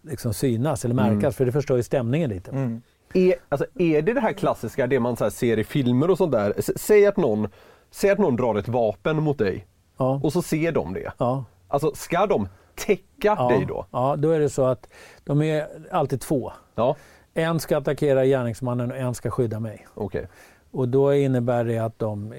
[0.01, 1.21] liksom synas eller märkas.
[1.23, 1.31] Mm.
[1.31, 2.79] För det förstör ju stämningen lite.
[3.13, 6.53] Är, alltså, är det det här klassiska, det man ser i filmer och sånt där?
[6.57, 7.47] S- Säg att någon,
[7.91, 9.65] säg att någon drar ett vapen mot dig
[9.97, 10.19] Ja.
[10.23, 11.11] och så ser de det.
[11.17, 11.43] Ja.
[11.67, 13.85] Alltså, ska de täcka Ja, dig då?
[13.91, 14.87] ja, då är det så att
[15.23, 16.51] de är alltid två.
[16.75, 16.95] Ja,
[17.33, 19.87] En ska attackera gärningsmannen och en ska skydda mig.
[19.93, 20.27] okej.
[20.71, 22.33] Och då innebär det att de,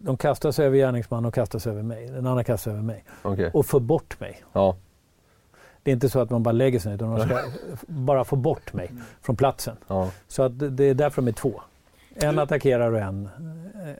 [0.00, 2.06] de kastar sig över gärningsmannen och kastar sig över mig.
[2.06, 3.04] Den andra kastar sig över mig.
[3.22, 3.50] okej.
[3.54, 4.44] Och får bort mig.
[4.52, 4.76] Ja.
[5.82, 7.38] Det är inte så att man bara lägger sig ner utan de ska
[7.86, 8.90] bara få bort mig
[9.22, 9.76] från platsen.
[9.86, 10.10] Ja.
[10.28, 11.60] Så att det- är därför de är två.
[12.16, 13.28] En attackerar och en,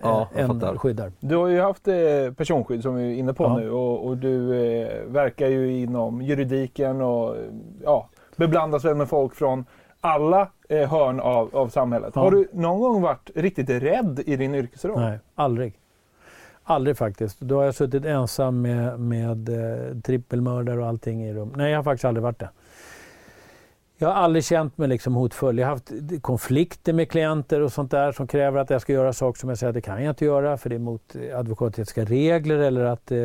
[0.00, 1.12] Ja, en skyddar.
[1.20, 1.94] Du har ju haft eh,
[2.36, 3.56] personskydd som vi är inne på Ja.
[3.58, 7.36] nu och, och du eh, verkar ju inom juridiken och
[7.84, 9.64] ja, beblandas väl med folk från
[10.04, 12.12] alla eh, hörn av, av samhället.
[12.14, 12.20] Ja.
[12.20, 15.00] Har du någon gång varit riktigt rädd i din yrkesroll?
[15.00, 15.78] Nej, aldrig.
[16.62, 17.40] Aldrig faktiskt.
[17.40, 21.52] Då har jag suttit ensam med, med eh, trippelmördare och allting i rum.
[21.56, 22.50] Nej, jag har faktiskt aldrig varit det.
[23.98, 25.58] Jag har aldrig känt mig liksom hotfull.
[25.58, 29.12] Jag har haft konflikter med klienter och sånt där som kräver att jag ska göra
[29.12, 31.38] saker som jag säger att det kan jag inte göra för det är mot eh,
[31.38, 33.18] advokatetiska regler eller att eh,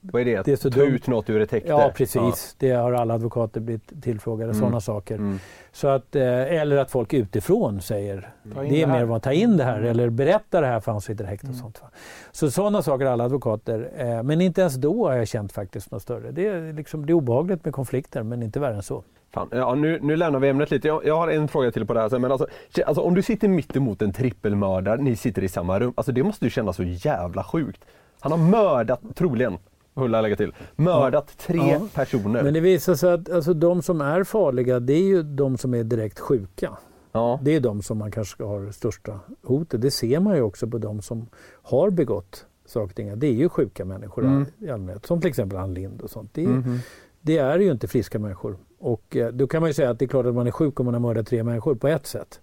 [0.00, 0.42] Vad är det?
[0.44, 0.88] Det är så Ta dumt.
[0.94, 1.68] ut något ur ett häkte?
[1.68, 2.56] Ja, precis.
[2.58, 4.60] Det har alla advokater blivit tillfrågade, Mm.
[4.60, 5.14] sådana saker.
[5.14, 5.38] Mm.
[5.72, 6.22] Så att, eh,
[6.60, 10.60] eller att folk utifrån säger det är mer vad ta in det här eller berätta
[10.60, 11.82] det här för han sitter häkte och sånt.
[11.82, 11.88] Va?
[12.32, 13.90] Så sådana saker har alla advokater.
[13.96, 16.30] Eh, men inte ens då har jag känt faktiskt något större.
[16.30, 19.02] Det är, liksom, det är obehagligt med konflikter men inte värre än så.
[19.36, 20.88] Fan, ja, nu, nu lämnar vi ämnet lite.
[20.88, 22.08] Jag, jag har en fråga till på det här.
[22.08, 22.46] sen, Men alltså,
[22.86, 25.92] alltså, om du sitter mitt emot en trippelmördare, ni sitter i samma rum.
[25.96, 27.84] Alltså, det måste ju kännas så jävla sjukt.
[28.20, 29.58] Han har mördat, troligen,
[29.94, 31.80] jag lägga till, mördat tre Ja.
[31.94, 32.42] personer.
[32.42, 35.74] Men det visar sig att alltså, de som är farliga det är ju de som
[35.74, 36.70] är direkt sjuka.
[37.12, 37.40] Ja.
[37.42, 39.80] Det är de som man kanske har största hotet.
[39.82, 41.26] Det ser man ju också på de som
[41.62, 43.18] har begått saker och ting.
[43.18, 44.46] Det är ju sjuka människor Mm.
[44.58, 45.06] i allmänhet.
[45.06, 46.30] Som till exempel Ann Lind och sånt.
[46.34, 46.78] Det är, Mhm.
[47.20, 48.56] det är ju inte friska människor.
[48.78, 50.80] Och eh, då kan man ju säga att det är klart att man är sjuk
[50.80, 52.40] om man har mördat tre människor på ett sätt.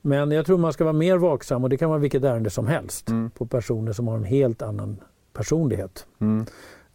[0.00, 2.66] Men jag tror man ska vara mer vaksam och det kan vara vilket ärende som
[2.66, 3.08] helst.
[3.08, 3.30] Mm.
[3.30, 4.96] På personer som har en helt annan
[5.32, 6.06] personlighet.
[6.20, 6.46] Mm.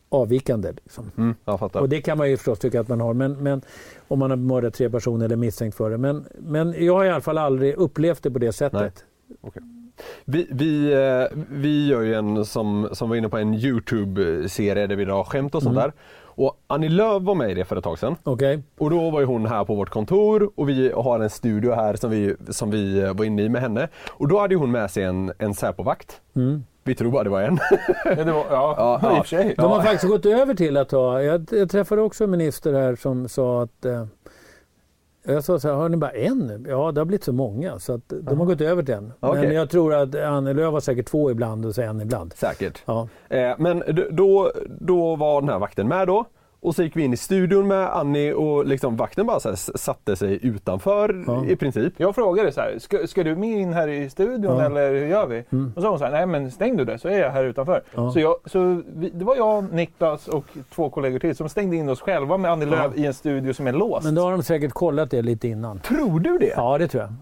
[0.10, 1.12] Avvikande liksom.
[1.18, 1.36] Mm.
[1.74, 3.62] Och det kan man ju förstås tycka att man har, men, men
[4.08, 5.98] om man har mördat tre personer eller misstänkt för det.
[5.98, 9.06] Men, men jag har i alla fall aldrig upplevt det på det sättet.
[10.26, 14.96] Vi, vi, eh, vi gör ju en, som, som var inne på, en Youtube-serie där
[14.96, 15.84] vi drar skämt och sånt Mm.
[15.90, 15.94] där.
[16.36, 18.16] Och Annie Lööf var med i det för ett tag sedan.
[18.24, 18.64] Okej.
[18.78, 21.96] Och då var ju hon här på vårt kontor och vi har en studio här
[21.96, 23.88] som vi, som vi eh, var inne i med henne.
[24.10, 26.22] Och då hade hon med sig en, en Säpovakt.
[26.36, 26.64] Mm.
[26.84, 27.60] Vi tror bara det var en.
[28.06, 29.24] Ja, det var, ja, Ja, i och ja.
[29.24, 29.56] för sig.
[29.58, 32.96] De har faktiskt gått över till att ha, jag, jag träffade också en minister här
[32.96, 34.06] som sa att eh,
[35.24, 36.66] jag sa så här, har ni bara en?
[36.70, 39.14] Ja, det har blivit så många så att de har gått över till en.
[39.20, 39.48] Okej.
[39.48, 42.34] Men jag tror att Annie Lööf har säkert två ibland och så en ibland.
[42.34, 42.82] Säkert.
[42.86, 43.08] Ja.
[43.30, 46.26] Eh, men då, då var den här vakten med då.
[46.64, 49.54] Och så gick vi in i studion med Annie och liksom vakten bara så här
[49.54, 51.46] s- satte sig utanför Ja.
[51.46, 51.94] i princip.
[51.98, 54.66] Jag frågade så här, ska, ska du med in här i studion Ja.
[54.66, 55.44] eller hur gör vi?
[55.50, 55.68] Mm.
[55.68, 57.44] Och så sa hon så här, nej men stäng du det så är jag här
[57.44, 57.84] utanför.
[57.96, 58.12] Ja.
[58.12, 60.46] Så, jag, så vi, det var jag, Niklas och
[60.76, 63.68] två kollegor till som stängde in oss själva med Annie Lööf i en studio som
[63.68, 64.06] är låst.
[64.06, 65.80] Men då har de säkert kollat det lite innan.
[65.80, 66.54] Tror du det?
[66.56, 67.14] Ja, det tror jag.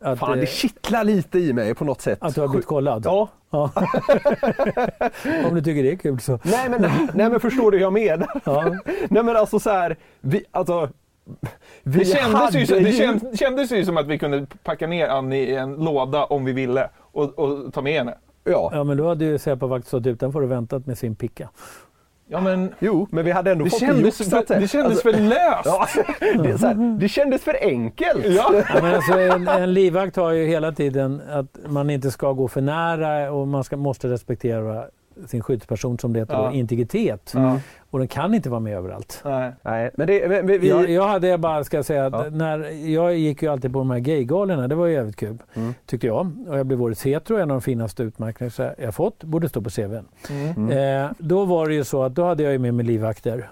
[0.00, 2.18] Att, Fan, eh, det kittlar lite i mig på något sätt.
[2.20, 3.02] att du har blivit kollad?
[3.06, 3.28] Ja.
[3.50, 3.70] Ja.
[5.48, 6.38] Om du tycker det är kul så.
[6.42, 6.82] Nej men,
[7.14, 8.40] nej men förstår du hur jag menar?
[8.44, 8.76] Ja.
[9.08, 10.88] Nej men alltså så här, vi, alltså,
[11.82, 15.38] vi det, kändes ju, det känd, kändes ju som att vi kunde packa ner Annie
[15.38, 18.14] i en låda om vi ville och, och ta med henne.
[18.44, 18.70] Ja.
[18.72, 21.48] ja, men då hade ju Säpovakt stått utanför och väntat med sin picka.
[22.28, 24.92] Ja, men Jo, men vi hade ändå det fått kändes, så att för, det kändes
[24.92, 25.64] alltså, för löst.
[25.64, 25.86] ja,
[26.42, 28.26] det, är så här, det kändes för enkelt.
[28.26, 28.62] Ja.
[28.68, 32.48] Ja, men alltså, en, en livvakt har ju hela tiden att man inte ska gå
[32.48, 34.84] för nära och man ska, måste respektera
[35.26, 36.46] sin skyddsperson som det heter, Ja.
[36.48, 37.32] då, integritet.
[37.34, 37.60] Ja.
[37.90, 39.20] Och den kan inte vara med överallt.
[39.24, 39.52] Nej.
[39.62, 42.24] Nej, men det, men vi, Jag, jag hade bara, ska säga, Ja.
[42.30, 45.38] när, jag gick ju alltid på de här gaygalorna, det var ju jävligt kul.
[45.54, 45.74] Mm.
[45.86, 46.32] Tyckte jag.
[46.48, 49.70] Och jag blev årets hetero, en av de finaste utmärkelser jag fått, borde stå på
[49.70, 50.04] CVn.
[50.56, 50.70] Mm.
[51.04, 53.50] Eh, då var det ju så att då hade jag ju med mig livvakter.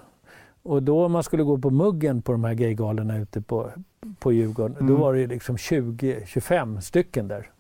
[0.63, 3.71] Och då man skulle gå på muggen på de här gaygalorna ute på,
[4.19, 5.01] på Djurgården, då Mm.
[5.01, 7.51] var det ju liksom 20-25 stycken där.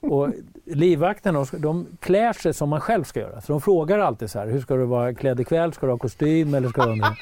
[0.00, 0.28] Och
[0.64, 3.40] livvakterna de klär sig som man själv ska göra.
[3.40, 5.72] Så de frågar alltid så här, hur ska du vara klädd ikväll?
[5.72, 7.14] Ska du ha kostym eller ska du ha?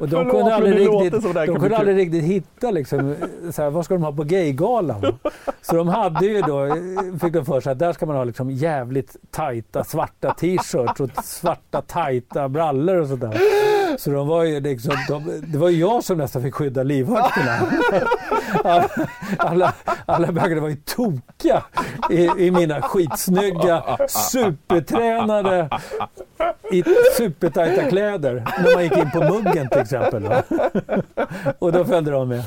[0.00, 3.14] Och de Förlåt, kunde aldrig riktigt, de kunde aldrig riktigt hitta liksom,
[3.50, 5.18] så här, vad ska de ha på gaygalan?
[5.62, 6.76] Så de hade ju då,
[7.20, 11.10] fick de för sig att där ska man ha liksom jävligt tajta svarta t-shirts och
[11.24, 13.38] svarta tajta brallor och sådär.
[13.98, 17.56] Så de var ju liksom, de, det var ju jag som nästan fick skydda livvakterna.
[18.64, 18.88] Alla,
[19.38, 19.72] alla,
[20.06, 21.62] alla bögarna var ju tokiga
[22.10, 25.68] i, i mina skitsnygga, supertränade,
[26.72, 26.84] i
[27.16, 28.44] supertajta kläder.
[28.64, 30.28] När man gick in på muggen till exempel.
[31.58, 32.42] Och då följde de med.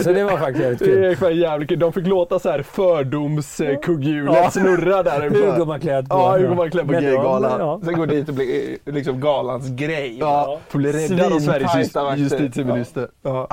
[0.00, 1.04] Så det var faktiskt jävligt det kul.
[1.04, 1.78] är fan jävligt kul.
[1.78, 4.50] De fick låta så här fördomskugghjulet Ja.
[4.50, 5.20] snurra där.
[5.30, 6.16] Hur går man klädd på?
[6.16, 7.60] Ja, hur går man klädd på gaygalan?
[7.60, 7.80] ja.
[7.84, 10.16] Sen går dit och blir liksom galans grej.
[10.20, 10.37] Ja,
[10.68, 13.08] får bli räddad av Sveriges just, justitieminister.
[13.22, 13.48] Ja.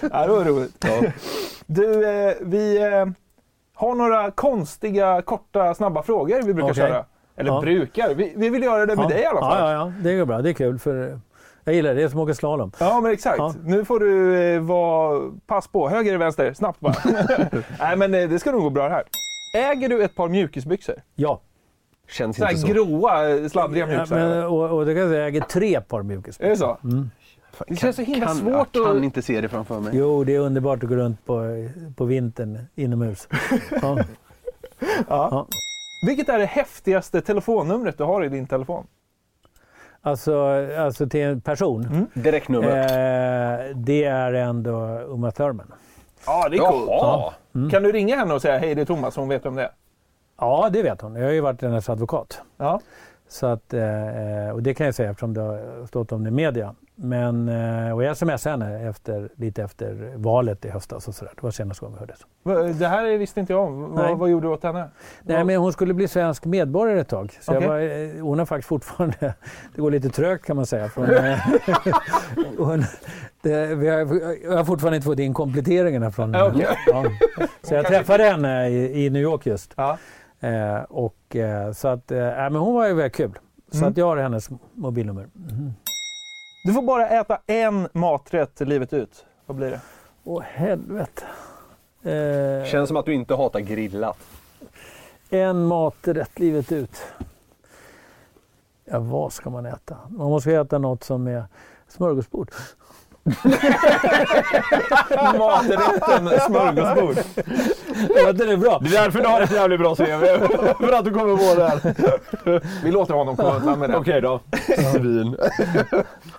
[0.00, 0.86] ja, det var roligt.
[1.66, 3.06] Du, eh, vi eh,
[3.74, 6.74] har några konstiga, korta, snabba frågor vi brukar Okej.
[6.74, 7.04] köra.
[7.36, 7.60] Eller Ja.
[7.60, 8.14] brukar.
[8.14, 9.08] Vi, vi vill göra det med ja.
[9.08, 9.58] dig i alla fall.
[9.58, 10.42] Ja, ja, ja, det går bra.
[10.42, 10.78] Det är kul.
[10.78, 11.20] För
[11.64, 12.00] jag gillar det.
[12.00, 12.72] Det är som att åka slalom.
[12.78, 13.38] Ja, men exakt.
[13.38, 13.54] Ja.
[13.64, 15.30] Nu får du eh, vara...
[15.46, 15.88] Pass på.
[15.88, 16.52] Höger eller vänster?
[16.52, 16.94] Snabbt bara.
[17.78, 19.04] Nej, men eh, det ska nog gå bra det här.
[19.56, 20.94] Äger du ett par mjukisbyxor?
[21.14, 21.40] Ja.
[22.14, 22.66] Känns inte så.
[22.66, 24.16] gråa, sladdriga ja mjukisar.
[24.16, 26.46] men, och, och det kan jag säga, jag äger tre par mjukisbyxor.
[26.46, 26.78] Är det så?
[26.84, 27.10] Mm.
[27.68, 29.92] Det känns så himla kan, svårt Jag kan inte se det framför mig.
[29.96, 33.28] Jo, det är underbart att gå runt på, på vintern inomhus.
[33.82, 33.98] Ja.
[35.08, 35.46] Ja.
[36.06, 38.86] Vilket är det häftigaste telefonnumret du har i din telefon?
[40.02, 40.38] Alltså,
[40.78, 42.06] alltså till en person.
[42.14, 42.78] Direktnummer.
[42.78, 45.74] Eh, det är ändå Uma Thurman.
[46.26, 46.88] Ja, det är coolt.
[46.88, 47.32] Jaha.
[47.54, 47.70] Mm.
[47.70, 49.62] Kan du ringa henne och säga hej det är Thomas så hon vet om det
[49.62, 49.70] är?
[50.38, 51.16] Ja, det vet hon.
[51.16, 52.40] Jag har ju varit hennes advokat.
[52.56, 52.80] Ja.
[53.28, 56.32] Så att, eh, och det kan jag säga eftersom det har stått om det i
[56.32, 56.74] media.
[56.96, 61.32] Men, eh, och jag smsade henne efter, lite efter valet i höstas och sådär.
[61.36, 62.78] Det var senaste gången vi hördes.
[62.78, 63.80] Det här visste inte jag om.
[63.82, 64.08] Nej.
[64.08, 64.88] Vad, vad gjorde du åt henne?
[65.22, 67.38] Nej, men hon skulle bli svensk medborgare ett tag.
[67.40, 69.16] Så jag var, eh, hon har faktiskt fortfarande,
[69.74, 70.90] det går lite trögt kan man säga.
[70.94, 71.38] Hon, eh,
[72.58, 72.84] hon,
[73.42, 73.98] det, vi har,
[74.44, 76.66] jag har fortfarande inte fått in kompletteringarna från okej.
[76.86, 77.04] ja.
[77.62, 79.72] Så jag träffade henne i, i New York just.
[79.76, 79.98] Ja.
[80.44, 83.38] Eh, och, eh, så att, eh, men hon var ju väldigt kul.
[83.70, 83.90] Så Mm.
[83.90, 85.28] att jag har hennes mobilnummer.
[86.64, 89.24] Du får bara äta en maträtt livet ut.
[89.46, 89.80] Vad blir det?
[90.24, 91.22] Åh helvete.
[92.02, 94.18] Eh, Känns som att du inte hatar grillat.
[95.30, 97.02] En maträtt livet ut.
[98.84, 99.96] Ja, vad ska man äta?
[100.08, 101.44] Man måste äta något som är
[101.88, 102.50] smörgåsbord.
[105.38, 107.16] Maträtten smörgåsbord.
[108.16, 108.78] Ja, det är bra.
[108.78, 110.04] Det är därför du har ett jävligt bra CV.
[110.80, 111.80] För att du kommer på det här.
[112.84, 113.96] Vi låter honom komma undan med det.
[113.96, 114.40] Okej då.
[114.92, 115.30] Svin.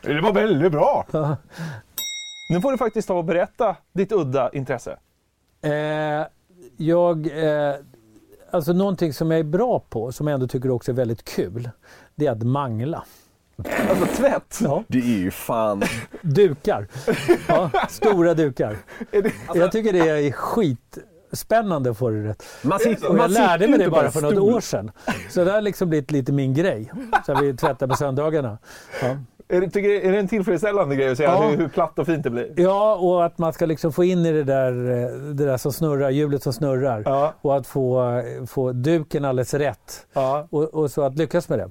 [0.01, 1.05] Det var väldigt bra.
[2.49, 4.97] Nu får du faktiskt ta och berätta ditt udda intresse.
[5.61, 6.25] Eh,
[6.77, 7.75] jag, eh,
[8.51, 11.69] alltså någonting som jag är bra på, som jag ändå tycker också är väldigt kul,
[12.15, 13.03] det är att mangla.
[13.89, 14.60] Alltså tvätt.
[14.64, 14.84] Ja.
[14.88, 15.84] Det är ju fan...
[16.22, 16.88] Dukar.
[17.47, 18.78] Ja, stora dukar.
[19.56, 22.43] Jag tycker det är skitspännande att få det rätt.
[22.62, 24.91] Man sitter, Och man jag lärde sitter mig det bara för något år sedan.
[25.30, 26.91] Så det har liksom blivit lite min grej.
[27.26, 28.58] Så vi tvättar på söndagarna.
[29.01, 29.18] Ja.
[29.47, 31.47] Är det, tycker, är det en tillfredsställande grej att säga Ja.
[31.47, 32.53] hur, hur platt och fint det blir?
[32.56, 35.74] Ja, och att man ska liksom få in i det där, eh, det där som
[35.74, 37.03] snurrar, hjulet som snurrar.
[37.06, 37.34] Ja.
[37.41, 40.08] Och att få, få duken alldeles rätt.
[40.14, 40.47] Ja.
[40.49, 41.70] Och, och så att lyckas med det.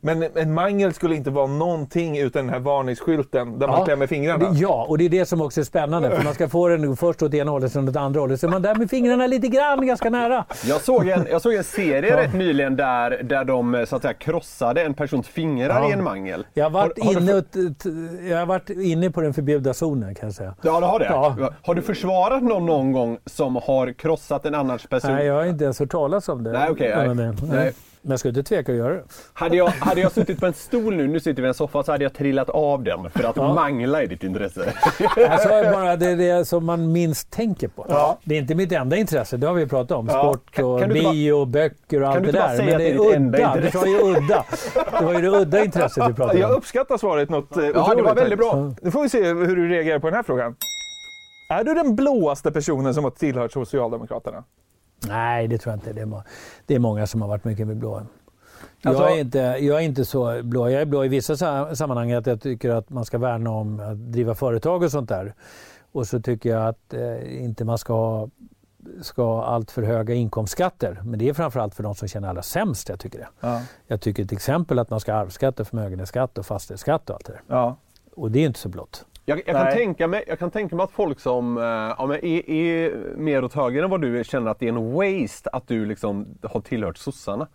[0.00, 3.84] Men en mangel skulle inte vara någonting utan den här varningsskylten där man Ja.
[3.84, 4.50] klämmer fingrarna.
[4.50, 6.10] Det- Ja, och det är det som också är spännande.
[6.16, 8.40] För man ska få den först åt ena hållet, sen åt andra hållet.
[8.40, 10.44] Så är man där med fingrarna lite grann, ganska nära.
[10.64, 12.16] Jag såg en, jag såg en serie Ja.
[12.22, 15.88] rätt nyligen där, där de eh, så att säga, krossade en persons fingrar Ja.
[15.90, 16.46] i en mangel.
[16.54, 19.74] Jag har, varit Har- har du inne, t- jag har varit inne på den förbjudna
[19.74, 20.54] zonen kan jag säga.
[20.62, 21.04] Ja, du har det?
[21.04, 21.36] Ja.
[21.62, 25.12] Har du försvarat någon någon gång som har krossat en annans person?
[25.12, 26.52] Nej, jag har inte ens hört talas om det.
[26.52, 27.26] Nej, okej, Ja, nej.
[27.26, 27.72] det- Nej.
[28.06, 29.02] Men jag skulle inte tveka att göra det.
[29.32, 31.82] Hade jag, hade jag suttit på en stol nu, nu sitter vi i en soffa,
[31.82, 33.54] så hade jag trillat av den för att Ja.
[33.54, 34.72] mangla i ditt intresse.
[35.16, 37.86] Jag ju bara det är det som man minst tänker på.
[37.88, 38.18] Ja.
[38.24, 40.06] Det är inte mitt enda intresse, det har vi pratat om.
[40.10, 40.22] Ja.
[40.32, 42.56] Sport Kan- och kan inte bio, böcker och allt det bara där.
[42.56, 43.54] Men det det är udda.
[43.56, 43.78] Intresse?
[43.78, 44.44] sa ju udda.
[44.98, 46.56] Det var ju det udda intresset vi pratade Jag om.
[46.56, 48.72] uppskattar svaret något eh, Ja, det var väldigt bra.
[48.82, 50.54] Nu får vi se hur du reagerar på den här frågan.
[51.50, 54.44] Är du den blåaste personen som har tillhört Socialdemokraterna?
[55.08, 55.92] Nej, det tror jag inte.
[55.92, 56.22] Det är,
[56.66, 58.02] det är många som har varit mycket med blå.
[58.82, 60.70] Alltså- jag, är inte, jag är inte så blå.
[60.70, 63.80] Jag är blå i vissa sa- sammanhang att jag tycker att man ska värna om
[63.80, 65.34] att driva företag och sånt där.
[65.92, 68.28] Och så tycker jag att eh, inte man ska ha
[69.02, 71.00] ska allt för höga inkomstskatter.
[71.04, 73.28] Men det är framförallt för de som känner allra sämst jag tycker det.
[73.40, 73.62] Ja.
[73.86, 77.24] Jag tycker till exempel att man ska ha arvsskatt, och förmögenhetsskatt och fastighetsskatt och allt
[77.26, 77.42] det där.
[77.46, 77.76] Ja.
[78.14, 79.04] Och det är inte så blått.
[79.24, 81.64] Jag, jag, kan tänka mig, jag kan tänka mig att folk som eh,
[81.98, 84.72] ja, men är, är mer åt höger än vad du är, känner att det är
[84.72, 87.48] en waste att du liksom har tillhört sossarna.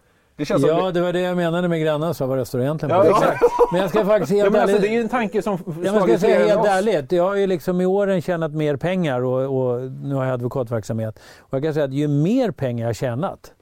[0.48, 3.10] Ja, det var det jag menade med grannar, så vad det står egentligen Ja, på.
[3.10, 3.44] exakt.
[3.72, 5.84] Men jag ska faktiskt helt Ja, alltså, det är ju en tanke som Ja, ska
[5.84, 9.42] jag slagit säga helt ärligt, jag har ju liksom i åren tjänat mer pengar och,
[9.64, 11.20] och nu har jag advokatverksamhet.
[11.40, 13.54] Och jag kan säga att ju mer pengar jag tjänat,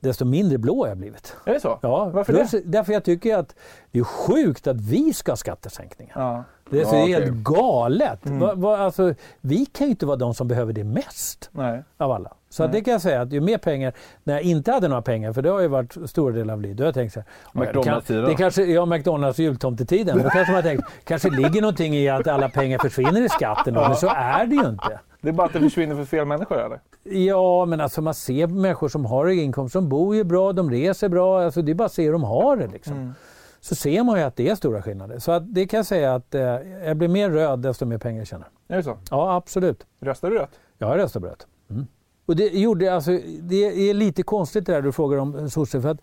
[0.00, 1.36] desto mindre blå har jag blivit.
[1.44, 1.78] Är det så?
[1.82, 2.62] Ja, Varför det?
[2.64, 3.54] Därför jag tycker att
[3.90, 6.12] det är sjukt att vi ska ha skattesänkningar.
[6.16, 6.44] Ja.
[6.70, 7.12] Det är så Ja, okej.
[7.12, 8.26] helt galet.
[8.26, 8.38] Mm.
[8.38, 11.82] Va, va, alltså, vi kan ju inte vara de som behöver det mest Nej.
[11.98, 12.32] av alla.
[12.50, 13.92] Så det kan jag säga att ju mer pengar,
[14.24, 16.76] när jag inte hade några pengar, för det har ju varit stora delar av livet,
[16.76, 20.22] då har jag tänkt så här, McDonalds-tiden det kanske, Ja, McDonalds och jultomtetiden.
[20.22, 23.96] Då kanske man tänkt, kanske ligger någonting i att alla pengar försvinner i skatten, men
[23.96, 25.00] så är det ju inte.
[25.20, 26.80] Det är bara att det försvinner för fel människor eller?
[27.02, 30.70] Ja, men alltså man ser människor som har hög inkomst, de bor ju bra, de
[30.70, 32.92] reser bra, alltså det är bara att se hur de har det liksom.
[32.96, 33.14] Mm.
[33.60, 35.18] Så ser man ju att det är stora skillnader.
[35.18, 36.42] Så att det kan jag säga att eh,
[36.84, 38.48] jag blir mer röd desto mer pengar jag tjänar.
[38.68, 38.98] Är det så?
[39.10, 39.86] Ja, absolut.
[40.00, 40.50] Röstar du rött?
[40.78, 41.46] Jag har röstat på rött.
[41.70, 41.86] Mm.
[42.26, 45.80] Och det, gjorde, alltså, det är lite konstigt det där du frågar om sosse.
[45.80, 46.00] För att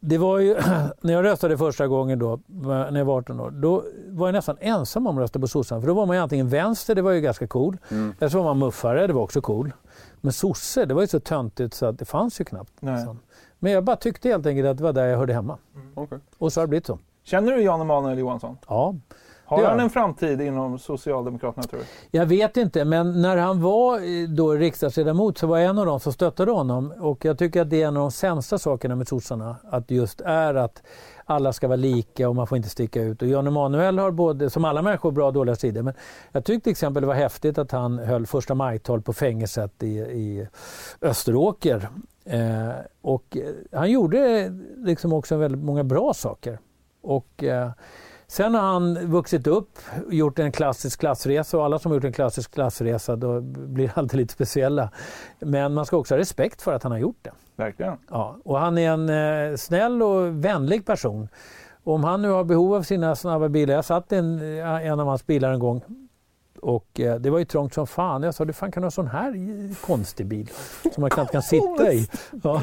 [0.00, 0.54] det var ju,
[1.00, 4.56] när jag röstade första gången då, när jag var 18 år, då var jag nästan
[4.60, 5.80] ensam om att rösta på sossarna.
[5.80, 7.78] För då var man ju antingen vänster, det var ju ganska cool.
[8.18, 9.72] Eller så var man muffare, det var också cool.
[10.20, 12.72] Men sosse, det var ju så töntigt så att det fanns ju knappt.
[12.80, 13.06] Nej.
[13.58, 15.58] Men jag bara tyckte helt enkelt att det var där jag hörde hemma.
[15.94, 16.18] Okej.
[16.38, 16.98] Och så har det blivit så.
[17.24, 18.58] Känner du Jan Emanuel Johansson?
[18.68, 18.94] Ja,
[19.44, 19.80] Har han.
[19.80, 21.86] en framtid inom Socialdemokraterna tror du?
[22.18, 25.86] Jag vet inte, men när han var eh, då riksdagsledamot så var jag en av
[25.86, 26.92] dem som stöttade honom.
[27.00, 29.56] Och jag tycker att det är en av de sämsta sakerna med sossarna.
[29.70, 30.82] Att just är att
[31.26, 33.22] alla ska vara lika och man får inte sticka ut.
[33.22, 35.82] Och Jan Emanuel har både, som alla människor, bra och dåliga sidor.
[35.82, 35.94] Men
[36.32, 39.98] jag tyckte till exempel det var häftigt att han höll första majtal på fängelset i,
[39.98, 40.48] i
[41.00, 41.88] Österåker.
[42.24, 42.70] Eh,
[43.02, 43.36] och
[43.72, 46.58] han gjorde liksom också väldigt många bra saker.
[47.02, 47.70] Och eh,
[48.28, 49.78] Sen har han vuxit upp,
[50.10, 54.20] gjort en klassisk klassresa och alla som har gjort en klassisk klassresa då blir alltid
[54.20, 54.90] lite speciella.
[55.38, 57.32] Men man ska också ha respekt för att han har gjort det.
[57.56, 57.96] Verkligen.
[58.10, 59.08] Ja, och han är en
[59.50, 61.28] eh, snäll och vänlig person.
[61.84, 65.00] Och om han nu har behov av sina snabba bilar, jag satt i en, en
[65.00, 65.82] av hans bilar en gång
[66.66, 68.22] och eh, det var ju trångt som fan.
[68.22, 69.32] Jag sa, du fan kan du ha sån här
[69.86, 70.50] konstig bil
[70.94, 72.08] som man knappt kan sitta i?
[72.42, 72.62] Ja.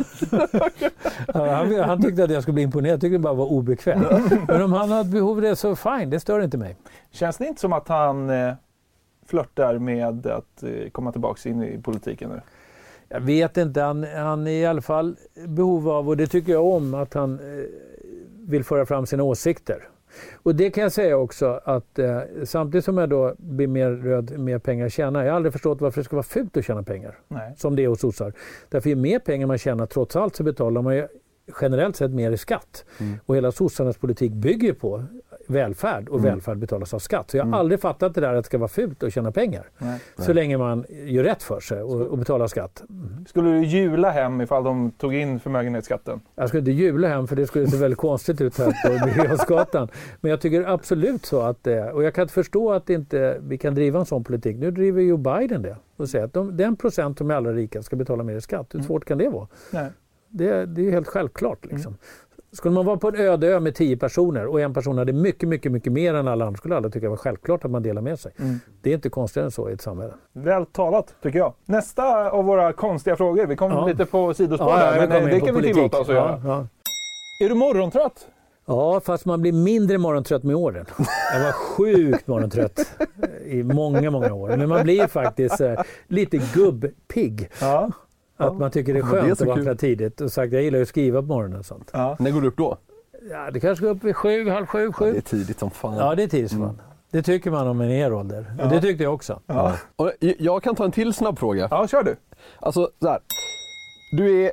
[1.33, 4.07] Han, han tyckte att jag skulle bli imponerad, jag tyckte det bara var obekvämt.
[4.47, 6.77] Men om han har behov av det så fine, det stör inte mig.
[7.11, 8.53] Känns det inte som att han eh,
[9.25, 12.41] flörtar med att eh, komma tillbaka in i politiken nu?
[13.09, 15.15] Jag vet inte, han, han är i alla fall
[15.47, 17.65] behov av, och det tycker jag om, att han eh,
[18.47, 19.87] vill föra fram sina åsikter.
[20.43, 24.39] Och det kan jag säga också att eh, samtidigt som jag då blir mer röd,
[24.39, 25.23] mer pengar tjänar.
[25.23, 27.19] Jag har aldrig förstått varför det ska vara fult att tjäna pengar.
[27.27, 27.53] Nej.
[27.57, 28.33] Som det är hos sossar.
[28.69, 31.07] Därför ju mer pengar man tjänar, trots allt så betalar man ju
[31.61, 32.85] generellt sett mer i skatt.
[33.25, 35.03] Och hela sossarnas politik bygger på
[35.47, 37.31] välfärd och välfärd betalas av skatt.
[37.31, 39.69] Så jag har aldrig fattat det där att det ska vara fult att tjäna pengar.
[39.77, 39.99] Nej.
[40.17, 42.83] Så länge man gör rätt för sig och, och betalar skatt.
[43.27, 46.21] Skulle du jula hem ifall de tog in förmögenhetsskatten?
[46.35, 49.89] Jag skulle inte jula hem för det skulle se väldigt konstigt ut här på Birger.
[50.21, 53.57] Men jag tycker absolut så att det Och jag kan inte förstå att inte vi
[53.57, 54.57] kan driva en sån politik.
[54.57, 57.85] Nu driver ju Biden det och säger att de, den procent som är allra rikast
[57.85, 58.75] ska betala mer i skatt.
[58.75, 59.47] Hur svårt kan det vara?
[59.71, 59.89] Nej.
[60.35, 61.65] Det, det är ju helt självklart.
[61.65, 61.97] Liksom.
[62.53, 65.49] Skulle man vara på en öde ö med tio personer och en person hade mycket,
[65.49, 68.01] mycket, mycket mer än alla andra skulle alla tycka det var självklart att man delar
[68.01, 68.31] med sig.
[68.81, 70.13] Det är inte konstigare än så i ett samhälle.
[70.33, 71.53] Väl talat, tycker jag.
[71.65, 73.45] Nästa av våra konstiga frågor.
[73.47, 73.87] Vi kom Ja.
[73.87, 76.67] lite på sidospår Ja, där, men det kan vi tillåta oss att göra.
[77.39, 78.27] Är du morgontrött?
[78.65, 80.85] Ja, fast man blir mindre morgontrött med åren.
[81.33, 82.79] Jag var sjukt morgontrött
[83.45, 84.57] i många, många år.
[84.57, 85.73] Men man blir faktiskt eh,
[86.07, 87.49] lite gubbpigg.
[87.61, 87.91] Ja.
[88.47, 89.77] Att man tycker det är men det är skönt att vakna kul.
[89.77, 90.21] tidigt.
[90.21, 91.91] Och sagt, jag gillar ju att skriva på morgonen och sånt.
[91.93, 92.77] När går du upp då?
[93.31, 95.21] Ja, det kanske går upp vid sju, halv sju, Det är sju.
[95.21, 95.97] tidigt som fan.
[95.97, 96.81] Ja, det är tidigt som fan.
[97.11, 98.45] Det tycker man om en er ålder.
[98.63, 99.39] Och det tyckte jag också.
[99.47, 99.73] Ja.
[99.95, 101.67] Och jag- kan ta en till snabb fråga.
[101.71, 102.15] Ja, kör du.
[102.59, 103.19] Alltså så här.
[104.17, 104.51] Du är...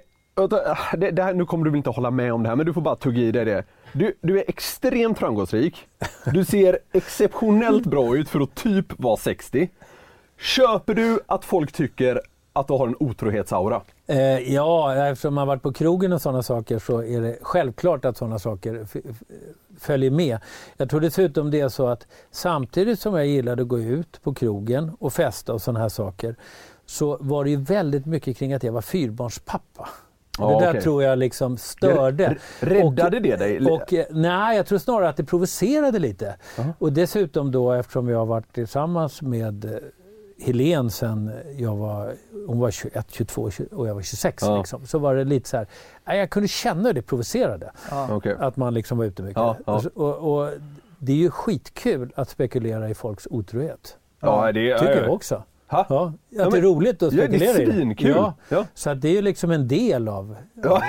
[0.96, 2.72] Det, det här, nu kommer du väl inte hålla med om det här, men du
[2.72, 3.64] får bara tugga i dig det.
[3.92, 5.86] Du, du är extremt framgångsrik.
[6.32, 9.68] Du ser exceptionellt bra ut för att typ vara 60.
[10.38, 12.20] Köper du att folk tycker
[12.60, 13.82] att du har en otrohetsaura?
[14.06, 18.16] Eh, ja, eftersom man varit på krogen och sådana saker så är det självklart att
[18.16, 18.86] sådana saker
[19.78, 20.38] följer med.
[20.76, 24.34] Jag tror dessutom det är så att samtidigt som jag gillade att gå ut på
[24.34, 26.36] krogen och festa och sådana här saker
[26.86, 29.88] så var det ju väldigt mycket kring att jag var fyrbarnspappa.
[30.38, 30.82] Ja, det där okej.
[30.82, 32.36] tror jag liksom störde.
[32.60, 33.70] Räddade det dig?
[33.70, 36.36] Och, eh, nej, jag tror snarare att det provocerade lite.
[36.78, 39.70] Och dessutom då eftersom jag har varit tillsammans med eh,
[40.40, 42.12] Helen sen jag var,
[42.46, 44.58] hon var 21, 22 20 och jag var 26 Ja.
[44.58, 45.56] liksom, så var det lite så
[46.04, 47.70] här, jag kunde känna hur det provocerade.
[48.10, 48.36] Okej.
[48.38, 49.36] Att man liksom var ute mycket.
[49.36, 49.82] Ja, ja.
[49.94, 50.50] Och, och, och
[50.98, 53.96] det är ju skitkul att spekulera i folks otrohet.
[54.20, 55.42] Ja, det Tycker jag också.
[55.66, 55.86] Ha?
[55.88, 57.72] Ja, att Ja, det är roligt att Ja, det är spekulera i det.
[57.72, 58.10] svinkul.
[58.10, 58.66] Ja, Ja.
[58.74, 60.80] Så att det är ju liksom en del av, av, av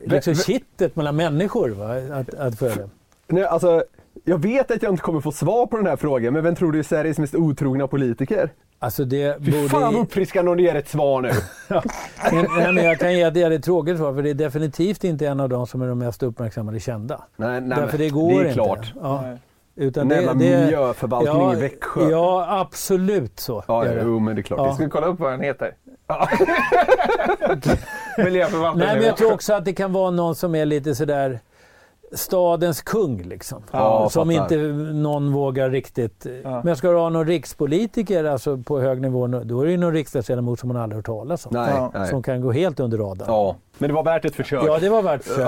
[0.00, 1.68] liksom kittet mellan människor.
[1.70, 2.16] Va?
[2.18, 2.88] Att, att få det.
[3.26, 3.84] Nej, alltså,
[4.24, 6.72] jag vet att jag inte kommer få svar på den här frågan, men vem tror
[6.72, 8.50] du är Sveriges mest otrogna politiker?
[8.78, 9.68] Alltså det Fy borde...
[9.68, 11.30] fan vad uppfriskande om du ger ett svar nu.
[12.32, 15.26] men, nej, men jag kan ge det ett tråkigt svar för det är definitivt inte
[15.26, 17.20] en av de som är de mest uppmärksammade kända.
[17.36, 18.52] Nej, nej, Därför men det går det är inte.
[18.52, 18.92] klart.
[19.02, 19.22] Ja.
[19.22, 19.38] Nej.
[19.74, 22.10] Utan Den jävla miljöförvaltning ja, i Växjö.
[22.10, 23.64] Ja, absolut så.
[23.68, 24.02] Ja, är ja, det.
[24.04, 24.58] jo, men det är klart.
[24.58, 24.66] Ja.
[24.66, 25.74] Jag ska kolla upp vad den heter.
[26.06, 26.28] Ja.
[28.24, 31.40] Miljöförvaltaren Nej, men jag tror också att det kan vara någon som är lite sådär
[32.14, 33.62] stadens kung liksom.
[33.70, 34.42] Ja, som fattar.
[34.42, 34.56] inte
[34.92, 36.26] någon vågar riktigt.
[36.64, 39.92] Men ska du ha någon rikspolitiker alltså på hög nivå, då är det ju någon
[39.92, 41.50] riksdagsledamot som man aldrig hört talas om.
[41.54, 42.06] Nej, Ja.
[42.06, 43.28] Som kan gå helt under radarn.
[43.28, 44.62] Ja, men det var värt ett försök.
[44.66, 45.46] Ja, det var värt försök.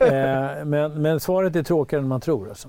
[0.00, 2.48] eh, men, men svaret är tråkigare än man tror.
[2.48, 2.68] Alltså.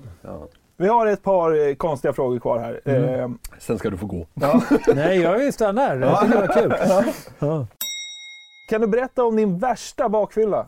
[0.76, 2.80] Vi har ett par eh, konstiga frågor kvar här.
[2.84, 3.20] Mm.
[3.20, 4.26] Eh, Sen ska du få gå.
[4.94, 5.96] Nej, jag vill stanna här.
[5.96, 6.74] Jag tycker det var kul.
[7.38, 7.66] Ja.
[8.68, 10.66] kan du berätta om din värsta bakfylla?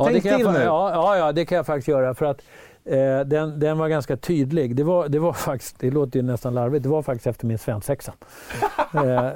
[0.00, 0.64] Ja, Tänk det kan jag, till fa- nu.
[0.64, 2.14] ja, ja, ja, det kan jag faktiskt göra.
[2.14, 2.42] För att,
[2.84, 4.76] Eh, den, den var ganska tydlig.
[4.76, 7.58] Det var, det var faktiskt, det låter ju nästan larvigt, det var faktiskt efter min
[7.58, 8.12] svensexa.
[8.94, 9.26] Eh,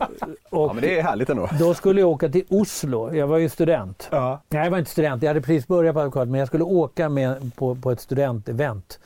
[0.51, 1.49] och Ja, men det är härligt ändå.
[1.59, 3.15] Då skulle jag åka till Oslo.
[3.15, 4.09] Jag var ju student.
[4.11, 4.41] Ja.
[4.49, 5.23] Nej, jag var inte student.
[5.23, 8.99] Jag hade precis börjat på advokat, men jag skulle åka med på, på ett studentevent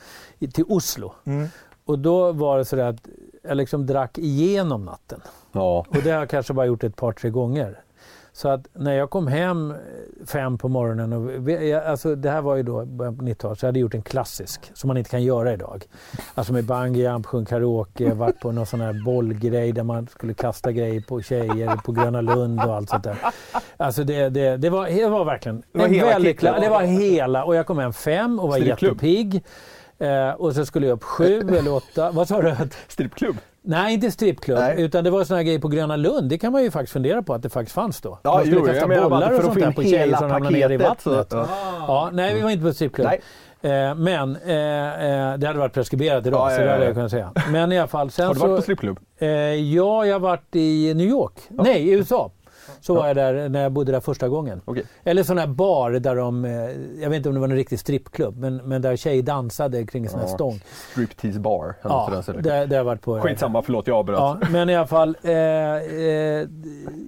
[0.53, 1.13] till Oslo.
[1.25, 1.47] Mm.
[1.85, 2.95] Och då var det så att
[3.43, 5.21] jag liksom drack igenom natten.
[5.51, 5.85] Ja.
[5.89, 7.79] Och det har jag kanske bara gjort ett par, tre gånger.
[8.39, 9.77] Så att när jag kom hem eh,
[10.25, 13.67] fem på morgonen, och alltså det här var ju då början på 90-talet, så jag
[13.67, 15.85] hade gjort en klassisk som man inte kan göra idag.
[16.35, 20.71] Alltså med bungyjump, sjung karaoke, varit på någon sån här bollgrej där man skulle kasta
[20.71, 23.17] grejer på tjejer på Gröna Lund och allt sånt där.
[23.77, 27.43] Alltså det, det, det, var, det var verkligen Det var en väldigt Det var hela
[27.43, 29.43] och jag kom hem fem och var jättepigg.
[29.99, 32.11] Eh, och så skulle jag upp sju eller åtta.
[32.11, 32.55] Vad sa du?
[32.87, 33.37] Strippklubb?
[33.61, 34.57] Nej, inte strippklubb.
[34.59, 34.81] Nej.
[34.81, 36.29] Utan det var såna här grejer på Gröna Lund.
[36.29, 38.19] Det kan man ju faktiskt fundera på att det faktiskt fanns då.
[38.23, 40.77] Ja, man skulle jo, kasta bollar och sånt där på tjejer som ramlade ner i
[40.77, 41.27] så- vattnet.
[41.31, 41.47] ja.
[41.87, 43.07] Ja, nej, vi var inte på strippklubb.
[43.07, 43.21] Nej.
[43.61, 44.51] Eh, men eh,
[45.31, 46.87] eh, det hade varit preskriberat idag, Ja, ja, så det ja, hade ja.
[46.89, 47.31] jag kunnat säga.
[47.51, 48.11] Men i alla fall.
[48.11, 48.99] Sen Har du varit så, på strippklubb?
[49.17, 51.33] eh, ja, jag har varit i New York.
[51.49, 52.31] Nej, i USA.
[52.81, 54.61] Så var jag där när jag bodde där första gången.
[54.65, 54.83] Okej.
[55.03, 56.51] Eller sån här bar där de, eh,
[57.01, 60.03] jag vet inte om det var en riktig strippklubb, men, men där tjejer dansade kring
[60.03, 60.33] en sån här Ja.
[60.35, 60.61] stång.
[60.91, 61.75] Striptease bar.
[61.81, 63.19] Ja, där, där jag varit på.
[63.21, 64.19] Skitsamma, förlåt jag avbröt.
[64.19, 66.47] Ja, men i alla fall, eh, eh,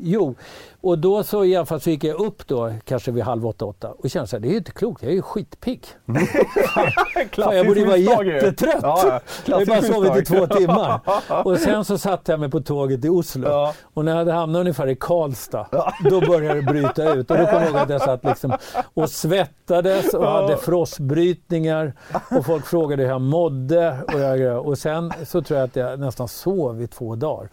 [0.01, 0.35] jo.
[0.81, 3.65] Och då så i alla fall så gick jag upp då kanske vid halv åtta,
[3.65, 5.85] åtta och kände så här, det är ju inte klokt, jag är ju skitpigg.
[7.35, 8.79] Fan, jag borde ju vara jättetrött.
[8.81, 9.19] Ja, ja.
[9.45, 10.99] jag har bara sovit i två timmar.
[11.45, 13.49] Och sen så satte jag mig på tåget till Oslo.
[13.49, 13.73] Ja.
[13.93, 15.67] Och när jag hade hamnat ungefär i Karlstad,
[16.09, 17.31] då började det bryta ut.
[17.31, 18.53] Och då kommer jag ihåg att jag satt liksom
[18.93, 21.93] och svettades och hade frostbrytningar.
[22.37, 23.97] Och folk frågade hur jag mådde.
[24.13, 27.49] Och, jag, och sen så tror jag att jag nästan sov i två dagar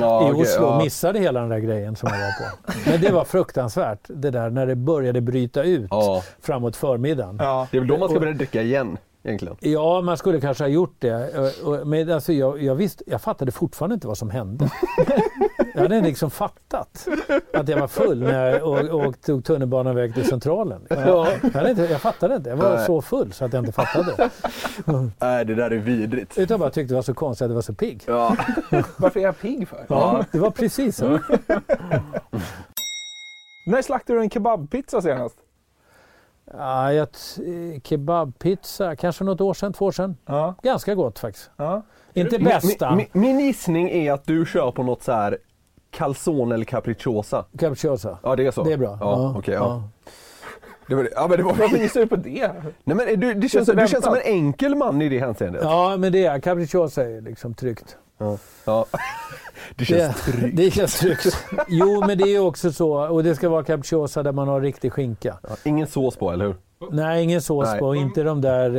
[0.00, 0.78] Ja, i Oslo ja.
[0.84, 2.71] missade hela den där grejen som jag var på.
[2.86, 6.22] Men det var fruktansvärt det där när det började bryta ut Ja.
[6.40, 7.36] framåt förmiddagen.
[7.40, 7.68] Ja.
[7.70, 9.56] Det är väl då man ska börja dricka igen egentligen.
[9.60, 11.34] Ja, man skulle kanske ha gjort det.
[11.64, 14.70] Och- Men alltså, jag, jag, visste, jag fattade fortfarande inte vad som hände.
[15.74, 17.08] Jag hade liksom fattat
[17.54, 20.86] att jag var full när jag och, och tog tunnelbanan väg till Centralen.
[20.90, 22.50] Jag, jag, inte, jag fattade inte.
[22.50, 22.86] Jag var Nej.
[22.86, 24.30] så full så att jag inte fattade.
[25.20, 26.38] Nej, det där är vidrigt.
[26.38, 28.02] Utan bara tyckte det var så konstigt att jag var så pigg.
[28.06, 28.36] Ja.
[28.96, 29.84] Varför är jag pigg för?
[29.88, 31.18] Ja, det var precis så.
[33.64, 35.36] När slaktade du en kebabpizza senast?
[36.52, 40.16] Ja, jag, t- kebabpizza, kanske något år sedan, två år sedan.
[40.26, 40.54] Ja.
[40.62, 41.50] Ganska gott faktiskt.
[41.56, 41.82] ja.
[42.14, 42.94] Inte Min, bästa.
[42.94, 45.38] min, min gissning är att du kör på något så här
[45.90, 47.44] calzone eller capricciosa.
[47.58, 48.18] Capricciosa.
[48.22, 48.62] Ja, det är så?
[48.64, 48.98] Det är bra.
[49.00, 49.54] Ja, okej.
[49.54, 49.82] ja.
[50.88, 52.52] Det var, ja, men det var, Varför gissar du på det?
[52.84, 55.62] nej, men du, det känns, så du känns som en enkel man i det hänseendet.
[55.64, 57.96] Ja, men det är capricciosa är liksom tryggt.
[58.64, 58.86] Ja.
[59.68, 59.74] Ja.
[59.76, 60.56] Det känns Det, tryggt.
[60.56, 61.36] det känns tryggt.
[61.68, 62.92] Jo, men det är ju också så.
[63.08, 65.38] Och det ska vara capricciosa där man har riktig skinka.
[65.42, 66.56] Ja, ingen sås på, eller hur?
[66.90, 67.78] Nej, ingen sås Nej.
[67.80, 67.94] på.
[67.94, 68.70] Inte de där,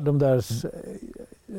[0.00, 0.44] de där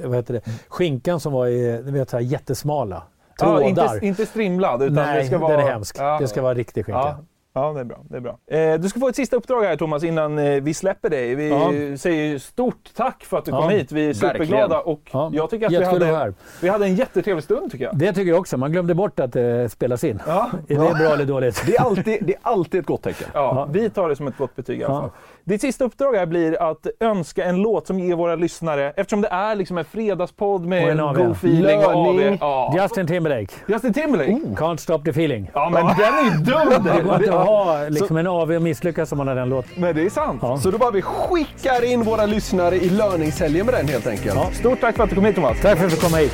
[0.08, 0.42] vad heter det?
[0.68, 3.04] skinkan som var i, vet, så här jättesmala.
[3.40, 3.94] Ja, Trådar.
[3.96, 5.58] inte, inte strimlad utan Nej, det ska vara...
[5.58, 5.96] den är hemsk.
[6.00, 6.18] Ja.
[6.20, 7.18] Det ska vara riktig skinka.
[7.54, 7.74] Ja.
[7.74, 7.98] Det är bra.
[8.10, 8.38] Det är bra.
[8.48, 11.36] Eh, du ska få ett sista uppdrag här Thomas innan eh, vi släpper dig.
[11.36, 11.72] Vi Ja.
[11.98, 13.92] säger stort tack för att du Ja, kom hit.
[13.92, 14.94] Vi är superglada verkligen.
[14.94, 17.98] och Ja, jag tycker att vi hade, vi hade en jättetrevlig stund tycker jag.
[17.98, 18.58] Det tycker jag också.
[18.58, 20.22] Man glömde bort att det spelas in.
[20.28, 20.50] Ja.
[20.68, 21.64] Är det bra eller dåligt?
[21.66, 23.28] Det är alltid, det är alltid ett gott tecken.
[23.34, 25.10] Ja, vi tar det som ett gott betyg i alla fall.
[25.46, 29.28] Ditt sista uppdrag här blir att önska en låt som ger våra lyssnare, eftersom det
[29.28, 31.96] är liksom en fredagspodd Och med en en god feeling och.
[31.96, 32.38] AV.
[32.40, 32.74] Ja.
[32.82, 33.54] Justin Timberlake.
[33.68, 34.32] Justin Timberlake.
[34.32, 35.52] Can't stop the feeling.
[35.54, 36.84] Ja, men den är ju dum!
[36.96, 39.72] Det går inte att ha liksom en AV och misslyckas om man har den låten.
[39.78, 40.40] Men det är sant.
[40.42, 40.58] Ja.
[40.58, 44.36] Så då bara vi skickar in våra lyssnare i löningshelgen med den helt enkelt.
[44.36, 44.50] Ja.
[44.52, 45.62] Stort tack för att du kom hit Thomas.
[45.62, 46.34] Tack för att du kom hit.